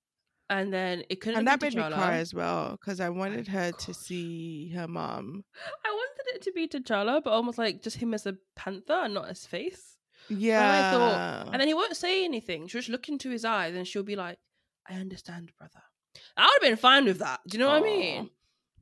And 0.51 0.73
then 0.75 1.05
it 1.09 1.21
couldn't 1.21 1.39
and 1.39 1.47
that 1.49 1.63
made 1.63 1.75
me 1.77 1.81
T'Challa. 1.81 1.95
cry 1.95 2.17
as 2.19 2.35
well 2.35 2.73
because 2.73 3.01
I 3.01 3.09
wanted 3.09 3.47
her 3.49 3.71
to 3.71 3.95
see 3.95 4.71
her 4.75 4.89
mom. 4.89 5.45
I 5.87 5.91
wanted 5.91 6.35
it 6.35 6.43
to 6.43 6.53
be 6.53 6.67
T'Challa, 6.67 7.23
but 7.23 7.31
almost 7.31 7.57
like 7.57 7.83
just 7.83 7.97
him 7.99 8.13
as 8.13 8.27
a 8.27 8.35
panther 8.57 8.95
and 9.05 9.15
not 9.15 9.29
his 9.29 9.47
face. 9.47 9.97
Yeah, 10.29 10.61
And, 10.61 10.87
I 10.87 10.91
thought- 10.91 11.49
And 11.53 11.61
then 11.61 11.69
he 11.69 11.75
won't 11.75 11.97
say 11.97 12.25
anything. 12.25 12.67
She'll 12.67 12.81
just 12.81 12.91
look 12.91 13.09
into 13.09 13.31
his 13.31 13.45
eyes 13.45 13.75
and 13.77 13.87
she'll 13.87 14.03
be 14.03 14.17
like, 14.17 14.39
I 14.89 14.95
understand, 14.95 15.53
brother. 15.57 15.83
I 16.37 16.43
would 16.47 16.51
have 16.65 16.71
been 16.73 16.77
fine 16.77 17.05
with 17.05 17.21
that. 17.21 17.41
Do 17.47 17.57
you 17.57 17.63
know 17.65 17.71
what 17.71 17.83
I 17.83 17.85
mean? 17.85 18.31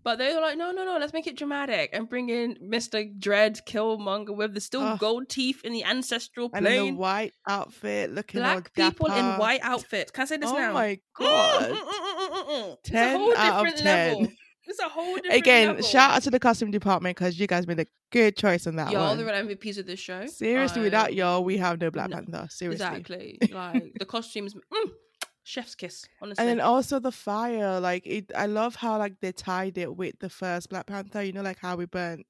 But 0.09 0.17
they 0.17 0.33
were 0.35 0.41
like, 0.41 0.57
no, 0.57 0.73
no, 0.73 0.87
no, 0.87 0.97
let's 0.97 1.13
make 1.13 1.27
it 1.27 1.37
dramatic 1.37 1.91
and 1.93 2.09
bring 2.09 2.31
in 2.31 2.57
Mr. 2.65 3.07
Dread 3.21 3.59
Killmonger 3.67 4.35
with 4.35 4.55
the 4.55 4.61
still 4.63 4.81
Ugh. 4.81 4.99
gold 4.99 5.29
teeth 5.29 5.61
in 5.65 5.75
the 5.75 5.85
ancestral 5.85 6.49
and 6.55 6.65
then 6.65 6.73
the 6.73 6.79
plane. 6.85 6.97
white 6.97 7.33
outfit, 7.47 8.11
looking 8.13 8.41
Black 8.41 8.73
people 8.73 9.09
in 9.13 9.25
white 9.37 9.61
outfits. 9.63 10.11
Can 10.11 10.23
I 10.23 10.25
say 10.25 10.39
this 10.39 10.49
oh 10.51 10.57
now? 10.57 10.73
my 10.73 10.95
Mm, 10.95 11.01
god! 11.19 11.71
mm, 11.71 11.75
mm, 11.75 11.83
mm, 11.83 12.31
mm, 12.31 12.49
mm. 12.49 12.77
It's 12.81 12.89
a 12.89 12.93
10 12.93 13.19
whole 13.19 13.37
out 13.37 13.67
of 13.69 13.75
10. 13.75 13.85
level. 13.85 14.33
It's 14.71 14.79
a 14.81 14.89
whole 14.89 15.15
different 15.17 15.35
Again, 15.35 15.67
level. 15.69 15.83
shout 15.83 16.11
out 16.17 16.23
to 16.23 16.31
the 16.31 16.41
costume 16.41 16.71
department 16.71 17.17
because 17.19 17.39
you 17.39 17.47
guys 17.47 17.67
made 17.67 17.81
a 17.81 17.87
good 18.11 18.35
choice 18.35 18.67
on 18.67 18.77
that 18.77 18.91
Y'all 18.91 19.09
one. 19.09 19.19
the 19.19 19.27
real 19.27 19.35
MVPs 19.35 19.77
of 19.79 19.85
this 19.87 20.01
show. 20.01 20.25
Seriously, 20.27 20.81
without 20.81 21.09
Um, 21.11 21.15
y'all, 21.17 21.45
we 21.45 21.59
have 21.59 21.81
no 21.83 21.91
Black 21.91 22.09
no, 22.09 22.17
Panther. 22.17 22.47
Seriously. 22.51 22.87
Exactly. 22.87 23.39
Like 23.53 23.93
the 23.99 24.07
costumes, 24.07 24.55
mm, 24.55 24.91
chef's 25.49 25.75
kiss. 25.75 26.07
Honestly. 26.21 26.43
And 26.43 26.49
then 26.51 26.61
also 26.61 26.99
the 27.01 27.13
fire, 27.13 27.81
like 27.81 28.07
it. 28.07 28.31
I 28.37 28.47
love 28.47 28.77
how 28.77 28.99
like 28.99 29.21
they 29.21 29.33
tied 29.33 29.79
it 29.79 29.97
with 29.97 30.19
the 30.21 30.31
first 30.31 30.69
Black 30.69 30.87
Panther. 30.87 31.23
You 31.23 31.33
know, 31.33 31.43
like 31.43 31.59
how 31.59 31.77
we 31.77 31.87
burnt 31.87 32.27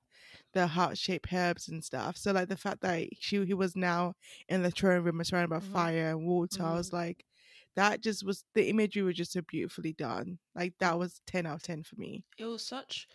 the 0.54 0.66
heart 0.66 0.98
shaped 0.98 1.32
herbs 1.32 1.68
and 1.68 1.84
stuff. 1.84 2.16
So 2.16 2.32
like 2.32 2.48
the 2.48 2.56
fact 2.56 2.80
that 2.82 3.08
she 3.20 3.44
he 3.44 3.54
was 3.54 3.76
now 3.76 4.14
in 4.48 4.62
the 4.62 4.70
throne 4.70 5.04
room 5.04 5.22
surrounded 5.24 5.50
by 5.50 5.58
Mhm. 5.60 5.72
fire 5.72 6.10
and 6.10 6.26
water. 6.26 6.62
I 6.62 6.74
was 6.74 6.92
like, 6.92 7.24
that 7.76 8.00
just 8.02 8.24
was 8.24 8.44
the 8.54 8.68
imagery 8.68 9.02
was 9.02 9.16
just 9.16 9.32
so 9.32 9.42
beautifully 9.42 9.92
done. 9.94 10.38
Like 10.54 10.74
that 10.80 10.98
was 10.98 11.20
ten 11.26 11.46
out 11.46 11.56
of 11.56 11.62
ten 11.62 11.82
for 11.84 11.96
me. 11.96 12.24
it 12.38 12.44
was 12.46 12.64
such. 12.64 13.08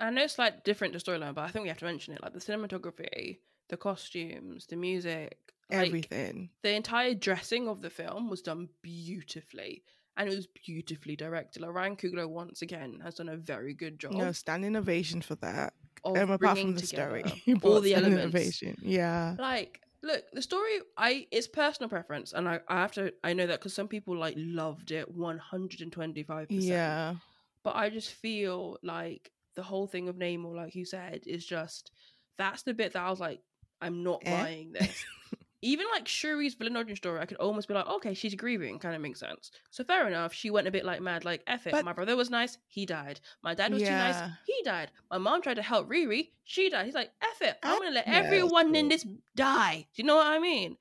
I 0.00 0.10
know 0.10 0.22
it's 0.24 0.38
like 0.38 0.64
different 0.64 0.94
to 0.94 0.98
storyline, 1.00 1.34
but 1.34 1.44
I 1.44 1.48
think 1.48 1.62
we 1.64 1.68
have 1.68 1.78
to 1.78 1.84
mention 1.84 2.14
it. 2.14 2.22
Like 2.22 2.32
the 2.32 2.40
cinematography, 2.40 3.38
the 3.68 3.76
costumes, 3.76 4.66
the 4.66 4.76
music, 4.76 5.38
like, 5.72 5.86
Everything. 5.88 6.50
the 6.62 6.70
entire 6.74 7.14
dressing 7.14 7.68
of 7.68 7.82
the 7.82 7.90
film 7.90 8.28
was 8.30 8.42
done 8.42 8.68
beautifully, 8.82 9.82
and 10.16 10.28
it 10.30 10.34
was 10.36 10.46
beautifully 10.66 11.16
directed. 11.16 11.62
Like 11.62 11.72
Ryan 11.72 11.96
Coogler 11.96 12.28
once 12.28 12.62
again 12.62 13.00
has 13.02 13.16
done 13.16 13.28
a 13.28 13.36
very 13.36 13.74
good 13.74 13.98
job. 13.98 14.12
No 14.12 14.32
standing 14.32 14.76
ovation 14.76 15.22
for 15.22 15.34
that. 15.36 15.72
Um, 16.04 16.16
apart 16.30 16.58
from 16.58 16.74
the 16.76 16.86
story, 16.86 17.24
all 17.62 17.80
the 17.80 17.94
elements. 17.94 18.24
ovation. 18.26 18.76
Yeah. 18.82 19.36
like 19.38 19.80
look 20.02 20.24
the 20.32 20.40
story 20.40 20.78
i 20.96 21.26
it's 21.30 21.46
personal 21.46 21.90
preference 21.90 22.32
and 22.32 22.48
i, 22.48 22.58
I 22.68 22.76
have 22.80 22.92
to 22.92 23.12
i 23.22 23.34
know 23.34 23.46
that 23.46 23.58
because 23.60 23.74
some 23.74 23.86
people 23.86 24.16
like 24.16 24.32
loved 24.38 24.92
it 24.92 25.14
125% 25.14 26.46
Yeah. 26.48 27.16
but 27.62 27.76
i 27.76 27.90
just 27.90 28.08
feel 28.10 28.78
like 28.82 29.30
the 29.56 29.62
whole 29.62 29.86
thing 29.86 30.08
of 30.08 30.16
namor 30.16 30.56
like 30.56 30.74
you 30.74 30.86
said 30.86 31.20
is 31.26 31.44
just 31.44 31.90
that's 32.38 32.62
the 32.62 32.72
bit 32.72 32.94
that 32.94 33.02
i 33.02 33.10
was 33.10 33.20
like 33.20 33.40
i'm 33.82 34.02
not 34.02 34.22
Eh? 34.24 34.40
buying 34.42 34.72
this 34.72 35.04
even 35.62 35.86
like 35.92 36.06
shuri's 36.06 36.54
villain 36.54 36.76
origin 36.76 36.96
story 36.96 37.20
i 37.20 37.26
could 37.26 37.36
almost 37.36 37.68
be 37.68 37.74
like 37.74 37.86
okay 37.86 38.14
she's 38.14 38.34
grieving 38.34 38.78
kind 38.78 38.94
of 38.94 39.00
makes 39.02 39.20
sense. 39.20 39.50
So 39.70 39.84
fair 39.84 40.06
enough 40.08 40.32
she 40.32 40.50
went 40.50 40.66
a 40.66 40.70
bit 40.70 40.84
like 40.84 41.00
mad 41.00 41.24
like 41.24 41.42
F 41.46 41.66
it 41.66 41.72
But- 41.72 41.84
my 41.84 41.92
brother 41.92 42.16
was 42.16 42.30
nice 42.30 42.58
he 42.68 42.86
died. 42.86 43.20
My 43.42 43.54
dad 43.54 43.72
was 43.72 43.82
too 43.82 43.90
nice 43.90 44.20
he 44.46 44.62
died. 44.64 44.90
My 45.10 45.18
mom 45.18 45.42
tried 45.42 45.54
to 45.54 45.62
help 45.62 45.88
riri 45.88 46.28
she 46.44 46.68
died. 46.70 46.86
He's 46.86 46.94
like 46.94 47.12
F 47.22 47.42
it 47.42 47.58
i'm 47.62 47.78
gonna 47.78 47.90
let 47.92 48.06
yeah, 48.06 48.14
everyone 48.14 48.74
in 48.74 48.88
this 48.88 49.06
die. 49.36 49.86
Do 49.94 50.02
you 50.02 50.06
know 50.06 50.16
what 50.16 50.26
i 50.26 50.38
mean 50.38 50.76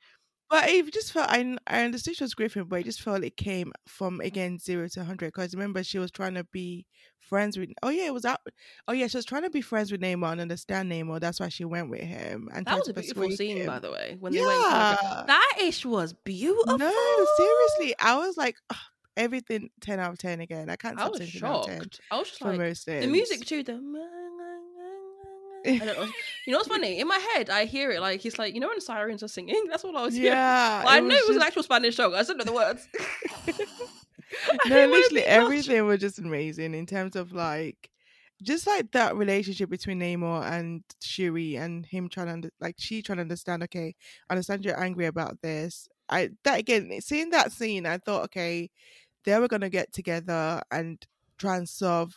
But 0.50 0.68
it 0.68 0.92
just 0.92 1.12
felt 1.12 1.30
I 1.30 1.58
I 1.68 1.84
understood 1.84 2.16
she 2.16 2.24
was 2.24 2.34
grieving, 2.34 2.64
but 2.66 2.80
it 2.80 2.86
just 2.86 3.02
felt 3.02 3.24
it 3.24 3.38
came 3.38 3.72
from 3.88 4.20
again 4.22 4.58
zero 4.58 4.88
to 4.90 5.04
hundred. 5.04 5.28
Because 5.28 5.54
remember, 5.54 5.84
she 5.84 6.00
was 6.00 6.10
trying 6.12 6.34
to 6.34 6.44
be 6.46 6.88
friends 7.20 7.58
with. 7.58 7.70
Oh 7.84 7.90
yeah, 7.90 8.08
it 8.08 8.14
was 8.14 8.26
out. 8.26 8.40
Oh 8.88 8.94
yeah, 8.94 9.06
she 9.08 9.18
was 9.18 9.26
trying 9.26 9.44
to 9.44 9.52
be 9.52 9.62
friends 9.62 9.92
with 9.92 10.02
Namor 10.02 10.32
and 10.32 10.42
understand 10.42 10.92
Namor. 10.92 11.20
That's 11.20 11.40
why 11.40 11.50
she 11.50 11.66
went 11.66 11.92
with 11.92 12.02
him. 12.02 12.50
And 12.52 12.66
That 12.66 12.80
was 12.80 12.88
a 12.88 12.94
beautiful 12.94 13.30
scene, 13.32 13.58
him. 13.58 13.68
by 13.68 13.80
the 13.80 13.92
way. 13.92 14.18
When 14.20 14.34
they 14.34 14.42
went, 14.42 14.60
that 14.60 15.54
ish 15.62 15.86
was 15.86 16.14
beautiful. 16.14 16.80
No, 16.80 17.28
seriously, 17.38 17.96
I 18.00 18.16
was 18.18 18.36
like 18.36 18.56
ugh, 18.72 18.78
everything 19.16 19.70
ten 19.82 20.00
out 20.00 20.14
of 20.14 20.18
ten 20.18 20.40
again. 20.40 20.70
I 20.72 20.78
can't 20.78 21.00
I 21.00 21.08
was 21.10 21.20
saying 21.20 21.32
10 21.32 21.42
10 21.42 21.42
shocked. 21.42 22.02
I 22.10 22.18
was 22.18 22.30
just 22.30 22.42
like 22.42 22.58
the 22.86 23.08
music 23.08 23.46
too. 23.46 23.62
The 23.62 23.74
I 25.66 25.78
don't 25.78 25.86
know. 25.88 26.08
You 26.50 26.54
know 26.54 26.62
what's 26.62 26.70
funny? 26.70 27.00
In 27.00 27.08
my 27.08 27.20
head, 27.36 27.52
I 27.52 27.66
hear 27.66 27.92
it 27.92 28.02
like 28.02 28.22
he's 28.22 28.40
like 28.40 28.56
you 28.56 28.60
know 28.60 28.70
when 28.70 28.82
sirens 28.82 29.22
are 29.22 29.28
singing. 29.28 29.66
That's 29.70 29.84
what 29.84 29.96
I 29.96 30.02
was 30.02 30.16
hearing. 30.16 30.32
Yeah, 30.32 30.84
Well, 30.84 30.96
I 30.96 31.00
knew 31.00 31.16
it 31.16 31.28
was 31.28 31.38
an 31.38 31.44
actual 31.44 31.62
Spanish 31.62 31.96
song. 31.96 32.16
I 32.16 32.24
just 32.24 32.30
didn't 32.30 32.40
know 32.40 32.52
the 32.52 32.54
words. 32.54 32.88
No, 34.68 34.88
literally 34.88 35.24
everything 35.26 35.86
was 35.86 36.00
just 36.00 36.18
amazing 36.18 36.74
in 36.74 36.88
terms 36.88 37.16
of 37.16 37.34
like 37.34 37.90
just 38.42 38.66
like 38.66 38.92
that 38.94 39.16
relationship 39.16 39.70
between 39.70 40.00
Namor 40.00 40.44
and 40.44 40.84
Shuri 41.02 41.56
and 41.56 41.86
him 41.86 42.10
trying 42.10 42.42
to 42.42 42.52
like 42.60 42.76
she 42.80 43.02
trying 43.02 43.18
to 43.18 43.24
understand 43.24 43.64
okay 43.64 43.96
I 44.30 44.34
understand 44.34 44.66
you're 44.66 44.80
angry 44.80 45.08
about 45.08 45.42
this 45.42 45.88
I 46.10 46.30
that 46.44 46.60
again 46.60 46.92
seeing 47.02 47.32
that 47.32 47.52
scene 47.52 47.86
I 47.86 47.98
thought 47.98 48.26
okay 48.26 48.70
they 49.26 49.38
were 49.40 49.48
gonna 49.48 49.70
get 49.70 49.92
together 49.94 50.62
and 50.72 51.04
try 51.40 51.58
and 51.58 51.68
solve 51.68 52.16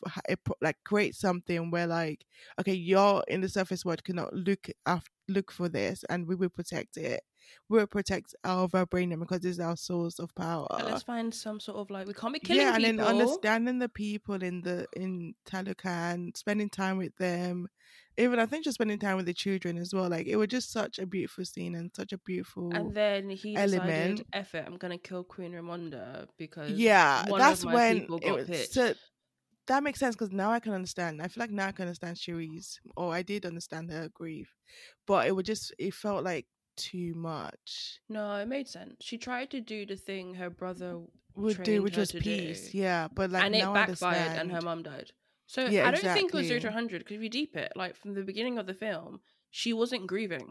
like 0.61 0.77
create 0.85 1.15
something 1.15 1.71
where 1.71 1.87
like 1.87 2.25
okay 2.61 2.75
you're 2.75 3.23
in 3.29 3.41
the 3.41 3.49
surface 3.49 3.85
world 3.85 4.03
cannot 4.05 4.33
look 4.35 4.69
after 4.87 5.11
look 5.29 5.53
for 5.53 5.69
this 5.69 6.05
and 6.11 6.27
we 6.27 6.35
will 6.35 6.49
protect 6.49 6.97
it 6.97 7.23
we 7.69 7.79
will 7.79 7.87
protect 7.87 8.35
our 8.45 8.69
vibranium 8.69 9.21
because 9.21 9.41
this 9.41 9.53
is 9.53 9.61
our 9.61 9.77
source 9.77 10.19
of 10.19 10.35
power 10.35 10.67
And 10.71 10.89
let's 10.89 11.03
find 11.03 11.33
some 11.35 11.61
sort 11.61 11.79
of 11.79 11.91
like 11.91 12.07
we 12.07 12.15
can't 12.15 12.33
be 12.33 12.41
killing 12.41 12.63
yeah, 12.63 12.75
and 12.75 12.85
people. 12.85 13.05
then 13.05 13.15
understanding 13.15 13.79
the 13.79 13.89
people 13.89 14.43
in 14.43 14.63
the 14.63 14.87
in 14.95 15.35
Talokan 15.47 16.37
spending 16.37 16.69
time 16.71 16.99
with 16.99 17.17
them, 17.17 17.69
even 18.17 18.39
I 18.39 18.47
think 18.47 18.65
just 18.65 18.75
spending 18.77 18.99
time 18.99 19.17
with 19.17 19.27
the 19.27 19.35
children 19.35 19.77
as 19.79 19.93
well. 19.95 20.09
Like 20.09 20.27
it 20.27 20.37
was 20.37 20.49
just 20.49 20.71
such 20.71 20.99
a 20.99 21.07
beautiful 21.07 21.45
scene 21.45 21.75
and 21.75 21.91
such 21.95 22.13
a 22.13 22.19
beautiful. 22.19 22.73
And 22.75 22.95
then 22.95 23.31
he 23.31 23.55
decided, 23.55 23.75
element. 23.75 24.23
"F 24.33 24.55
it, 24.55 24.65
I'm 24.67 24.77
gonna 24.77 24.99
kill 24.99 25.25
Queen 25.25 25.53
Ramonda 25.53 26.29
because 26.39 26.73
yeah, 26.73 27.25
that's 27.37 27.65
when 27.65 27.97
it 27.99 28.09
got 28.09 28.23
was. 28.49 28.73
So 28.73 28.95
that 29.69 29.83
makes 29.83 29.99
sense 30.01 30.15
because 30.15 30.33
now 30.33 30.51
I 30.51 30.61
can 30.61 30.73
understand. 30.73 31.23
I 31.23 31.29
feel 31.29 31.43
like 31.43 31.51
now 31.51 31.69
I 31.69 31.73
can 31.73 31.87
understand 31.87 32.17
Shuri's, 32.17 32.81
or 32.97 33.13
I 33.15 33.23
did 33.23 33.47
understand 33.47 33.91
her 33.91 34.09
grief, 34.13 34.55
but 35.07 35.27
it 35.27 35.33
would 35.37 35.47
just 35.47 35.73
it 35.79 35.95
felt 35.95 36.25
like 36.25 36.47
too 36.77 37.13
much. 37.15 38.01
No, 38.09 38.37
it 38.37 38.47
made 38.49 38.69
sense. 38.69 38.97
She 39.01 39.19
tried 39.19 39.51
to 39.51 39.61
do 39.61 39.85
the 39.87 39.97
thing 39.97 40.35
her 40.35 40.51
brother 40.51 41.01
Would 41.37 41.63
do 41.63 41.83
which 41.83 41.97
was 41.97 42.13
peace, 42.13 42.71
do. 42.73 42.79
yeah. 42.79 43.09
But 43.15 43.31
like 43.31 43.45
and 43.45 43.55
it 43.55 43.59
now 43.59 43.73
I 43.75 43.87
backfired 43.87 44.39
and 44.39 44.51
her 44.53 44.61
mum 44.63 44.83
died. 44.83 45.11
So 45.47 45.67
Yeah, 45.67 45.87
I 45.87 45.91
don't 45.91 46.03
think 46.03 46.33
it 46.33 46.37
was 46.37 46.47
zero 46.47 46.61
to 46.61 46.67
exactly. 46.69 46.75
100 46.77 46.99
because 47.01 47.17
if 47.17 47.23
you 47.23 47.29
deep 47.29 47.57
it, 47.57 47.73
like 47.77 47.95
from 47.97 48.15
the 48.15 48.23
beginning 48.23 48.59
of 48.59 48.67
the 48.67 48.75
film, 48.75 49.21
she 49.51 49.73
wasn't 49.75 50.07
grieving. 50.07 50.49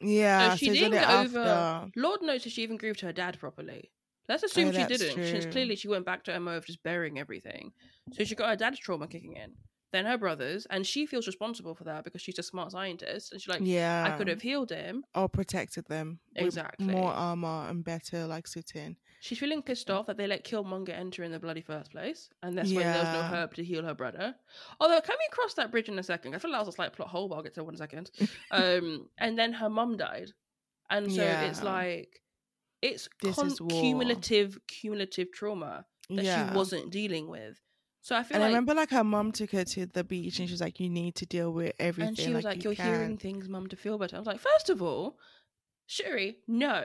Yeah, 0.00 0.54
she 0.56 0.66
so 0.66 0.72
didn't 0.74 0.90
get 0.92 1.08
over- 1.08 1.38
after. 1.40 1.90
Lord 1.96 2.20
knows 2.20 2.44
if 2.44 2.52
she 2.52 2.62
even 2.62 2.76
grieved 2.76 3.00
her 3.00 3.12
dad 3.12 3.38
properly. 3.38 3.90
Let's 4.28 4.42
assume 4.42 4.72
she 4.72 4.78
Oh, 4.82 4.86
that's 4.86 4.98
didn't. 4.98 5.24
She's 5.24 5.42
true. 5.44 5.52
clearly 5.52 5.76
she 5.76 5.88
went 5.88 6.06
back 6.06 6.24
to 6.24 6.32
her 6.32 6.40
mode 6.40 6.56
of 6.58 6.66
just 6.66 6.82
burying 6.82 7.18
everything. 7.18 7.72
So 8.12 8.24
she 8.24 8.34
got 8.34 8.48
her 8.48 8.56
dad's 8.56 8.78
trauma 8.78 9.06
kicking 9.06 9.36
in, 9.36 9.52
then 9.92 10.06
her 10.06 10.16
brother's, 10.18 10.66
and 10.70 10.86
she 10.86 11.06
feels 11.06 11.26
responsible 11.26 11.74
for 11.74 11.84
that 11.84 12.04
because 12.04 12.22
she's 12.22 12.38
a 12.38 12.42
smart 12.42 12.72
scientist. 12.72 13.32
And 13.32 13.40
she's 13.40 13.48
like, 13.48 13.60
yeah, 13.62 14.04
I 14.06 14.16
could 14.16 14.28
have 14.28 14.40
healed 14.42 14.70
him. 14.70 15.04
or 15.14 15.28
protected 15.28 15.86
them 15.88 16.20
Exactly. 16.36 16.86
more 16.86 17.12
armor 17.12 17.66
and 17.68 17.84
better 17.84 18.26
like 18.26 18.46
suiting. 18.46 18.96
She's 19.20 19.38
feeling 19.38 19.62
pissed 19.62 19.90
off 19.90 20.04
that 20.06 20.18
they 20.18 20.26
let 20.26 20.44
Killmonger 20.44 20.90
enter 20.90 21.22
in 21.22 21.32
the 21.32 21.38
bloody 21.38 21.62
first 21.62 21.90
place, 21.92 22.28
and 22.42 22.58
that's 22.58 22.70
when 22.70 22.84
there 22.84 22.98
was 22.98 23.08
no 23.14 23.22
herb 23.22 23.54
to 23.54 23.64
heal 23.64 23.82
her 23.82 23.94
brother. 23.94 24.34
Although, 24.80 25.00
can 25.00 25.16
we 25.18 25.26
cross 25.30 25.54
that 25.54 25.70
bridge 25.70 25.88
in 25.88 25.98
a 25.98 26.02
second? 26.02 26.34
I 26.34 26.38
feel 26.38 26.50
like 26.50 26.60
that 26.60 26.66
was 26.66 26.74
a 26.74 26.76
slight 26.76 26.92
plot 26.92 27.08
hole, 27.08 27.28
but 27.28 27.36
I'll 27.36 27.42
get 27.42 27.54
to 27.54 27.64
one 27.64 27.74
second. 27.76 28.10
um, 28.50 29.08
and 29.16 29.38
then 29.38 29.54
her 29.54 29.70
mum 29.70 29.96
died, 29.96 30.30
and 30.90 31.10
so 31.10 31.22
it's 31.22 31.62
like 31.62 32.20
it's 32.84 33.08
This 33.22 33.36
con- 33.36 33.68
cumulative, 33.68 34.58
cumulative 34.68 35.28
trauma 35.32 35.86
that 36.10 36.24
yeah. 36.24 36.50
she 36.50 36.56
wasn't 36.56 36.90
dealing 36.92 37.28
with. 37.28 37.58
So 38.02 38.14
I 38.14 38.22
feel 38.22 38.34
And 38.36 38.42
like, 38.42 38.48
I 38.48 38.52
remember 38.52 38.74
like 38.74 38.90
her 38.90 39.02
mom 39.04 39.32
took 39.32 39.50
her 39.52 39.64
to 39.64 39.86
the 39.86 40.04
beach 40.04 40.38
and 40.38 40.46
she 40.48 40.52
was 40.52 40.60
like, 40.60 40.78
You 40.78 40.90
need 40.90 41.14
to 41.16 41.26
deal 41.26 41.50
with 41.52 41.72
everything. 41.78 42.08
and 42.08 42.18
she 42.18 42.32
was 42.34 42.44
like, 42.44 42.62
you 42.62 42.70
"You're 42.72 42.84
hearing 42.86 43.16
things, 43.16 43.48
mum, 43.48 43.66
to 43.68 43.76
feel 43.76 43.96
better." 43.98 44.16
I 44.16 44.18
was 44.18 44.26
like, 44.26 44.40
first 44.40 44.68
of 44.68 44.82
all, 44.82 45.16
Shuri, 45.86 46.38
no. 46.46 46.82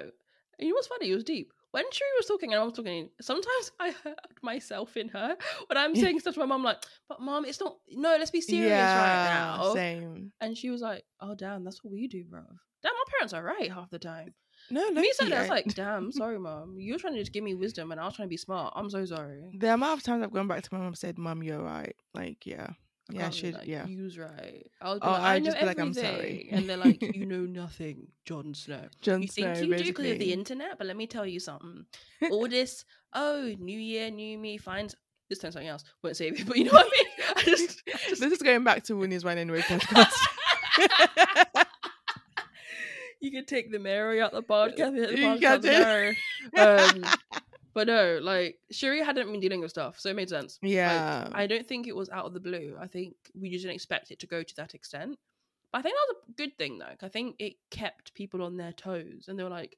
And 0.57 0.67
you 0.67 0.69
know 0.69 0.75
what's 0.75 0.87
funny? 0.87 1.09
It 1.11 1.15
was 1.15 1.23
deep. 1.25 1.51
When 1.71 1.83
Shuri 1.91 2.09
was 2.17 2.25
talking 2.25 2.51
and 2.53 2.61
I 2.61 2.63
was 2.63 2.73
talking, 2.73 3.09
sometimes 3.21 3.71
I 3.79 3.91
heard 4.03 4.15
myself 4.41 4.97
in 4.97 5.09
her 5.09 5.35
when 5.67 5.77
I'm 5.77 5.95
saying 6.03 6.19
stuff 6.21 6.33
to 6.35 6.39
my 6.39 6.45
mom, 6.45 6.63
like, 6.63 6.81
"But 7.07 7.21
mom, 7.21 7.45
it's 7.45 7.59
not. 7.59 7.75
No, 7.91 8.15
let's 8.17 8.31
be 8.31 8.41
serious 8.41 8.71
right 8.71 9.25
now." 9.33 9.73
Same. 9.73 10.31
And 10.41 10.57
she 10.57 10.69
was 10.69 10.81
like, 10.81 11.03
"Oh, 11.21 11.35
damn, 11.35 11.63
that's 11.63 11.83
what 11.83 11.91
we 11.93 12.07
do, 12.07 12.23
bro. 12.23 12.41
Damn, 12.81 12.93
my 12.93 13.03
parents 13.11 13.33
are 13.33 13.43
right 13.43 13.71
half 13.71 13.89
the 13.89 13.99
time." 13.99 14.33
No, 14.71 14.87
no. 14.89 15.01
Me 15.01 15.11
that, 15.19 15.33
I 15.33 15.39
was 15.41 15.49
like, 15.49 15.65
"Damn, 15.75 16.11
sorry, 16.11 16.39
mom. 16.39 16.79
You 16.79 16.93
were 16.93 16.99
trying 16.99 17.13
to 17.13 17.19
just 17.19 17.33
give 17.33 17.43
me 17.43 17.55
wisdom, 17.55 17.91
and 17.91 17.99
I 17.99 18.05
was 18.05 18.15
trying 18.15 18.27
to 18.27 18.29
be 18.29 18.37
smart. 18.37 18.73
I'm 18.75 18.89
so 18.89 19.05
sorry." 19.05 19.43
the 19.57 19.73
amount 19.73 19.99
of 19.99 20.03
times 20.03 20.23
I've 20.23 20.31
gone 20.33 20.47
back 20.47 20.61
to 20.63 20.69
my 20.71 20.77
mom 20.79 20.87
and 20.87 20.97
said, 20.97 21.17
Mom, 21.17 21.41
you're 21.43 21.61
right. 21.63 21.95
Like, 22.13 22.45
yeah. 22.45 22.67
I 23.09 23.13
Yeah, 23.13 23.21
can't 23.21 23.33
she 23.33 23.41
be 23.41 23.47
should- 23.47 23.57
like, 23.59 23.67
yeah. 23.67 23.85
You's 23.87 24.17
right. 24.19 24.67
I 24.81 24.89
was 24.91 24.99
Oh, 25.01 25.09
like, 25.11 25.21
I 25.21 25.33
I'd 25.35 25.43
know 25.43 25.45
just 25.49 25.59
be 25.59 25.65
like, 25.65 25.79
"I'm 25.79 25.93
sorry. 25.95 26.49
and 26.51 26.69
they're 26.69 26.77
like, 26.77 27.01
"You 27.01 27.25
know 27.25 27.41
nothing, 27.41 28.07
Jon 28.25 28.53
Snow." 28.53 28.87
Jon 29.01 29.23
you 29.23 29.27
think 29.27 29.55
Snow, 29.55 29.65
you 29.65 29.75
do 29.77 29.83
because 29.85 30.11
of 30.11 30.19
the 30.19 30.31
internet, 30.33 30.77
but 30.77 30.85
let 30.85 30.95
me 30.95 31.07
tell 31.07 31.25
you 31.25 31.39
something. 31.39 31.85
All 32.31 32.47
this, 32.47 32.85
oh, 33.13 33.51
new 33.57 33.79
year, 33.79 34.11
new 34.11 34.37
me, 34.37 34.57
finds 34.59 34.95
this 35.27 35.39
time 35.39 35.51
something 35.51 35.67
else. 35.67 35.83
Won't 36.03 36.17
save 36.17 36.37
you, 36.37 36.45
but 36.45 36.57
you 36.57 36.65
know 36.65 36.71
what 36.71 36.85
I 36.85 36.89
mean. 36.89 37.07
I 37.35 37.41
just, 37.57 37.81
I 37.87 37.97
just- 38.09 38.21
This 38.21 38.31
is 38.33 38.41
going 38.43 38.63
back 38.63 38.83
to 38.83 38.93
Winnie's 38.95 39.23
Wine 39.25 39.39
Anyway 39.39 39.61
podcast. 39.61 40.13
You 43.19 43.31
could 43.31 43.47
take 43.47 43.71
the 43.71 43.79
Mary 43.79 44.21
out 44.21 44.31
the 44.31 44.43
podcast. 44.43 44.95
the 44.95 45.17
You 45.17 45.27
podcast 45.27 45.63
Mary. 45.63 46.17
Um, 46.57 47.03
but 47.73 47.87
no, 47.87 48.19
like 48.21 48.57
Shuri 48.71 49.03
hadn't 49.03 49.31
been 49.31 49.39
dealing 49.39 49.61
with 49.61 49.71
stuff, 49.71 49.99
so 49.99 50.09
it 50.09 50.15
made 50.15 50.29
sense. 50.29 50.59
Like, 50.61 50.71
yeah. 50.71 51.29
I 51.31 51.47
don't 51.47 51.67
think 51.67 51.87
it 51.87 51.95
was 51.95 52.09
out 52.09 52.25
of 52.25 52.33
the 52.33 52.39
blue. 52.39 52.75
I 52.79 52.87
think 52.87 53.15
we 53.39 53.49
just 53.49 53.63
didn't 53.63 53.75
expect 53.75 54.11
it 54.11 54.19
to 54.19 54.27
go 54.27 54.43
to 54.43 54.55
that 54.55 54.73
extent. 54.73 55.17
But 55.71 55.79
I 55.79 55.81
think 55.83 55.95
that 55.95 56.15
was 56.15 56.23
a 56.29 56.31
good 56.33 56.57
thing, 56.57 56.79
though. 56.79 57.05
I 57.05 57.09
think 57.09 57.35
it 57.39 57.53
kept 57.69 58.13
people 58.15 58.41
on 58.43 58.57
their 58.57 58.73
toes, 58.73 59.25
and 59.27 59.37
they 59.37 59.43
were 59.43 59.49
like, 59.49 59.77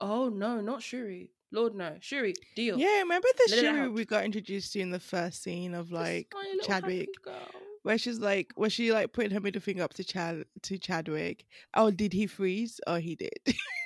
"Oh 0.00 0.28
no, 0.28 0.60
not 0.60 0.82
Shuri! 0.82 1.30
Lord 1.52 1.74
no, 1.74 1.96
Shuri, 2.00 2.34
deal." 2.56 2.78
yeah, 2.78 3.00
remember 3.00 3.28
the 3.36 3.54
Let 3.54 3.60
Shuri 3.60 3.88
we 3.88 4.04
got 4.04 4.24
introduced 4.24 4.72
to 4.72 4.80
in 4.80 4.90
the 4.90 5.00
first 5.00 5.42
scene 5.42 5.74
of 5.74 5.92
like 5.92 6.32
Chadwick, 6.62 7.10
girl. 7.22 7.34
Where 7.82 7.98
she's 7.98 8.18
like, 8.18 8.52
where 8.56 8.70
she 8.70 8.92
like 8.92 9.12
putting 9.12 9.30
her 9.30 9.40
middle 9.40 9.62
finger 9.62 9.82
up 9.82 9.94
to 9.94 10.04
Chad 10.04 10.44
to 10.62 10.78
Chadwick. 10.78 11.46
Oh, 11.74 11.90
did 11.90 12.12
he 12.12 12.26
freeze? 12.26 12.80
Oh, 12.86 12.96
he 12.96 13.16
did. 13.16 13.30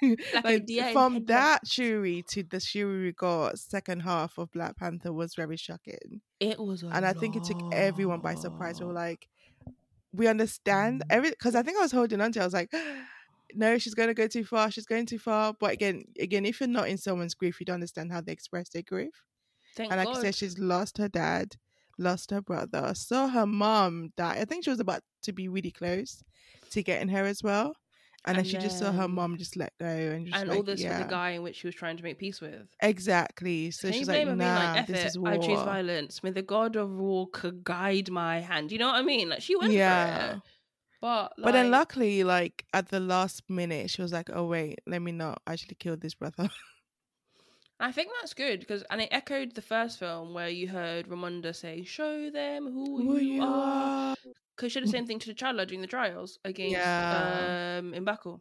Like 0.45 0.65
like 0.69 0.93
from 0.93 1.25
that 1.27 1.67
Shuri 1.67 2.23
to 2.29 2.43
the 2.43 2.61
Shuri 2.61 3.05
we 3.05 3.13
got 3.13 3.59
second 3.59 4.01
half 4.01 4.37
of 4.37 4.53
Black 4.53 4.77
Panther 4.77 5.15
was 5.15 5.35
very 5.35 5.57
shocking. 5.57 6.21
It 6.41 6.59
was, 6.59 6.83
and 6.83 7.07
I 7.07 7.15
think 7.15 7.37
it 7.37 7.45
took 7.45 7.63
everyone 7.73 8.21
by 8.21 8.35
surprise. 8.35 8.81
We 8.81 8.87
were 8.87 8.93
like, 8.93 9.29
we 10.13 10.27
understand 10.27 11.05
every 11.09 11.31
because 11.31 11.55
I 11.55 11.63
think 11.63 11.79
I 11.79 11.83
was 11.83 11.93
holding 11.93 12.21
on 12.21 12.33
to. 12.33 12.41
I 12.41 12.45
was 12.45 12.53
like, 12.53 12.71
no, 13.55 13.79
she's 13.79 13.95
going 13.95 14.09
to 14.09 14.15
go 14.15 14.27
too 14.27 14.45
far. 14.45 14.71
She's 14.71 14.87
going 14.87 15.07
too 15.07 15.19
far. 15.19 15.55
But 15.59 15.73
again, 15.73 16.05
again, 16.21 16.45
if 16.45 16.61
you're 16.61 16.69
not 16.69 16.89
in 16.89 16.99
someone's 16.99 17.35
grief, 17.35 17.61
you 17.61 17.67
don't 17.67 17.75
understand 17.75 18.13
how 18.13 18.21
they 18.21 18.33
express 18.33 18.69
their 18.69 18.83
grief. 18.83 19.23
Thank 19.77 19.91
and 19.91 19.99
like 19.99 20.09
God. 20.09 20.19
I 20.19 20.23
said, 20.23 20.35
she's 20.35 20.59
lost 20.59 20.99
her 20.99 21.09
dad, 21.09 21.57
lost 21.99 22.31
her 22.31 22.41
brother, 22.43 22.93
saw 22.95 23.29
her 23.29 23.47
mom 23.47 24.13
die. 24.17 24.37
I 24.41 24.45
think 24.45 24.65
she 24.65 24.71
was 24.71 24.81
about 24.81 25.03
to 25.23 25.33
be 25.33 25.49
really 25.49 25.71
close 25.71 26.23
to 26.71 26.83
getting 26.83 27.09
her 27.09 27.25
as 27.25 27.43
well. 27.43 27.75
And, 28.27 28.39
then 28.39 28.45
And 28.45 28.47
she 28.47 28.57
just 28.57 28.79
saw 28.79 28.93
her 28.93 29.09
mom 29.09 29.37
just 29.37 29.57
let 29.57 29.73
go 29.79 29.87
and 29.87 30.27
just 30.27 30.41
and 30.41 30.49
like, 30.49 30.57
all 30.57 30.63
this 30.63 30.81
yeah, 30.81 30.99
for 30.99 31.05
the 31.05 31.09
guy 31.11 31.31
in 31.31 31.43
which 31.43 31.57
she 31.57 31.67
was 31.67 31.75
trying 31.75 31.97
to 31.99 32.03
make 32.03 32.19
peace 32.19 32.41
with. 32.41 32.69
exactly. 32.81 33.71
So 33.71 33.89
Can 33.89 33.99
she's 33.99 34.09
like, 34.09 34.25
being 34.25 34.39
like, 34.39 34.39
nah, 34.39 34.83
this 34.87 35.05
it, 35.05 35.11
is 35.11 35.19
war. 35.19 35.31
I 35.31 35.37
choose 35.39 35.61
violence. 35.63 36.23
May 36.23 36.31
the 36.31 36.43
god 36.43 36.77
of 36.77 36.91
war 36.91 37.29
could 37.33 37.65
guide 37.65 38.11
my 38.11 38.41
hand. 38.41 38.73
You 38.73 38.79
know 38.79 38.87
what 38.89 38.97
I 38.97 39.03
mean? 39.03 39.29
Like 39.29 39.43
she 39.43 39.57
went 39.57 39.73
for 39.75 39.79
Yeah. 39.79 40.33
it. 40.35 40.41
But 41.01 41.35
But 41.43 41.53
then 41.53 41.71
luckily, 41.71 42.25
like 42.25 42.65
at 42.73 42.89
the 42.89 43.01
last 43.01 43.43
minute, 43.49 43.91
she 43.91 44.03
was 44.03 44.13
like, 44.13 44.31
"Oh 44.33 44.47
wait, 44.47 44.81
let 44.87 45.03
me 45.03 45.13
not 45.13 45.43
actually 45.47 45.77
kill 45.77 45.97
this 45.97 46.15
brother." 46.15 46.49
I 47.81 47.93
think 47.93 48.11
that's 48.21 48.35
good 48.35 48.61
because 48.61 48.83
and 48.91 49.01
it 49.01 49.09
echoed 49.11 49.55
the 49.55 49.63
first 49.63 49.99
film 49.99 50.33
where 50.33 50.49
you 50.49 50.69
heard 50.69 51.09
Ramonda 51.09 51.55
say, 51.55 51.83
"Show 51.85 52.31
them 52.31 52.73
who, 52.73 52.97
Who 52.97 53.17
you, 53.19 53.35
you 53.37 53.43
are." 53.43 54.15
Because 54.57 54.73
she 54.73 54.81
did 54.81 54.89
the 54.89 54.93
same 54.93 55.07
thing 55.07 55.19
to 55.21 55.35
T'Challa 55.35 55.67
during 55.67 55.81
the 55.81 55.87
trials 55.89 56.39
against 56.45 56.73
Yeah. 56.73 57.79
um 57.81 57.93
M'Baku. 57.93 58.41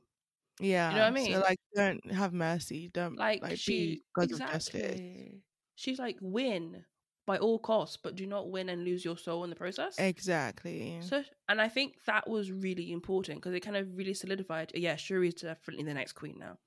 Yeah, 0.59 0.91
you 0.91 0.95
know 0.97 1.01
what 1.01 1.07
I 1.07 1.11
mean? 1.11 1.33
So 1.33 1.39
like, 1.39 1.57
don't 1.75 2.11
have 2.11 2.31
mercy. 2.33 2.89
Don't 2.93 3.17
Like, 3.17 3.41
like, 3.41 3.57
she 3.57 3.71
be 3.71 4.03
gods 4.15 4.33
of 4.33 4.39
justice. 4.39 4.75
exactly. 4.75 5.41
She's 5.75 5.97
like 5.97 6.17
win 6.21 6.85
by 7.25 7.37
all 7.39 7.57
costs, 7.57 7.97
but 7.97 8.15
do 8.15 8.27
not 8.27 8.51
win 8.51 8.69
and 8.69 8.83
lose 8.83 9.03
your 9.03 9.17
soul 9.17 9.43
in 9.43 9.49
the 9.49 9.55
process. 9.55 9.97
Exactly. 9.97 10.99
So, 11.01 11.23
and 11.49 11.59
I 11.59 11.69
think 11.69 11.95
that 12.05 12.29
was 12.29 12.51
really 12.51 12.91
important 12.91 13.39
because 13.39 13.53
it 13.55 13.61
kind 13.61 13.77
of 13.77 13.87
really 13.97 14.13
solidified. 14.13 14.71
Yeah, 14.75 14.95
Shuri 14.95 15.29
is 15.29 15.35
definitely 15.35 15.85
the 15.85 15.93
next 15.95 16.13
queen 16.13 16.35
now. 16.37 16.59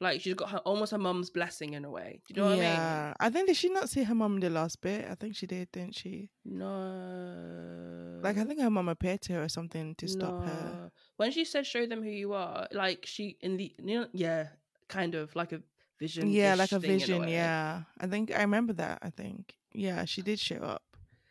Like 0.00 0.20
she's 0.20 0.34
got 0.34 0.50
her 0.50 0.58
almost 0.58 0.92
her 0.92 0.98
mum's 0.98 1.30
blessing 1.30 1.72
in 1.72 1.84
a 1.84 1.90
way. 1.90 2.20
Do 2.28 2.34
you 2.34 2.40
know 2.40 2.48
what 2.48 2.52
I 2.52 2.56
mean? 2.56 2.64
yeah, 2.64 3.14
I 3.18 3.30
think 3.30 3.46
did 3.46 3.56
she 3.56 3.70
not 3.70 3.88
see 3.88 4.02
her 4.02 4.14
mom 4.14 4.40
the 4.40 4.50
last 4.50 4.80
bit? 4.82 5.06
I 5.10 5.14
think 5.14 5.34
she 5.34 5.46
did, 5.46 5.72
didn't 5.72 5.94
she? 5.94 6.30
No. 6.44 8.20
Like 8.22 8.36
I 8.36 8.44
think 8.44 8.60
her 8.60 8.70
mom 8.70 8.88
appeared 8.88 9.22
to 9.22 9.32
her 9.34 9.44
or 9.44 9.48
something 9.48 9.94
to 9.94 10.06
stop 10.08 10.44
her. 10.44 10.90
When 11.16 11.30
she 11.32 11.44
said 11.44 11.66
"show 11.66 11.86
them 11.86 12.02
who 12.02 12.10
you 12.10 12.34
are," 12.34 12.68
like 12.72 13.06
she 13.06 13.38
in 13.40 13.56
the 13.56 13.74
you 13.82 14.00
know, 14.00 14.06
yeah, 14.12 14.48
kind 14.88 15.14
of 15.14 15.34
like 15.34 15.52
a 15.52 15.62
vision. 15.98 16.30
Yeah, 16.30 16.54
like 16.56 16.72
a 16.72 16.78
vision. 16.78 17.26
Yeah, 17.28 17.82
I 17.98 18.06
think 18.06 18.32
I 18.34 18.42
remember 18.42 18.74
that. 18.74 18.98
I 19.02 19.10
think 19.10 19.54
yeah, 19.72 20.04
she 20.04 20.20
did 20.22 20.38
show 20.38 20.56
up. 20.56 20.82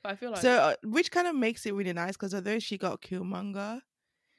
I 0.03 0.15
feel 0.15 0.31
like 0.31 0.41
so, 0.41 0.51
uh, 0.51 0.75
which 0.83 1.11
kind 1.11 1.27
of 1.27 1.35
makes 1.35 1.65
it 1.65 1.73
really 1.73 1.93
nice 1.93 2.13
because 2.13 2.33
although 2.33 2.59
she 2.59 2.77
got 2.77 3.01
Killmonger, 3.01 3.81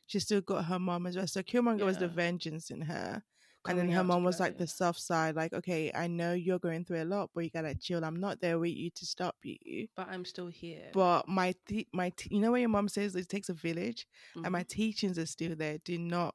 she 0.06 0.20
still 0.20 0.40
got 0.40 0.64
her 0.66 0.78
mom 0.78 1.06
as 1.06 1.16
well. 1.16 1.26
So 1.26 1.42
Killmonger 1.42 1.84
was 1.84 1.98
the 1.98 2.08
vengeance 2.08 2.70
in 2.70 2.82
her, 2.82 3.22
and 3.68 3.78
then 3.78 3.88
her 3.90 4.04
mom 4.04 4.24
was 4.24 4.38
like 4.40 4.58
the 4.58 4.66
soft 4.66 5.00
side. 5.00 5.34
Like, 5.36 5.52
okay, 5.52 5.90
I 5.94 6.06
know 6.06 6.32
you're 6.32 6.58
going 6.58 6.84
through 6.84 7.02
a 7.02 7.04
lot, 7.04 7.30
but 7.34 7.44
you 7.44 7.50
gotta 7.50 7.74
chill. 7.74 8.04
I'm 8.04 8.20
not 8.20 8.40
there 8.40 8.58
with 8.58 8.74
you 8.76 8.90
to 8.90 9.06
stop 9.06 9.36
you. 9.42 9.88
But 9.96 10.08
I'm 10.08 10.24
still 10.24 10.48
here. 10.48 10.90
But 10.92 11.28
my 11.28 11.54
te- 11.66 11.88
my 11.92 12.12
you 12.30 12.40
know 12.40 12.50
what 12.52 12.60
your 12.60 12.68
mom 12.68 12.88
says 12.88 13.14
it 13.16 13.28
takes 13.28 13.48
a 13.48 13.54
village, 13.54 14.06
and 14.34 14.50
my 14.50 14.62
Mhm. 14.64 14.68
teachings 14.68 15.18
are 15.18 15.26
still 15.26 15.54
there. 15.56 15.78
Do 15.84 15.98
not 15.98 16.34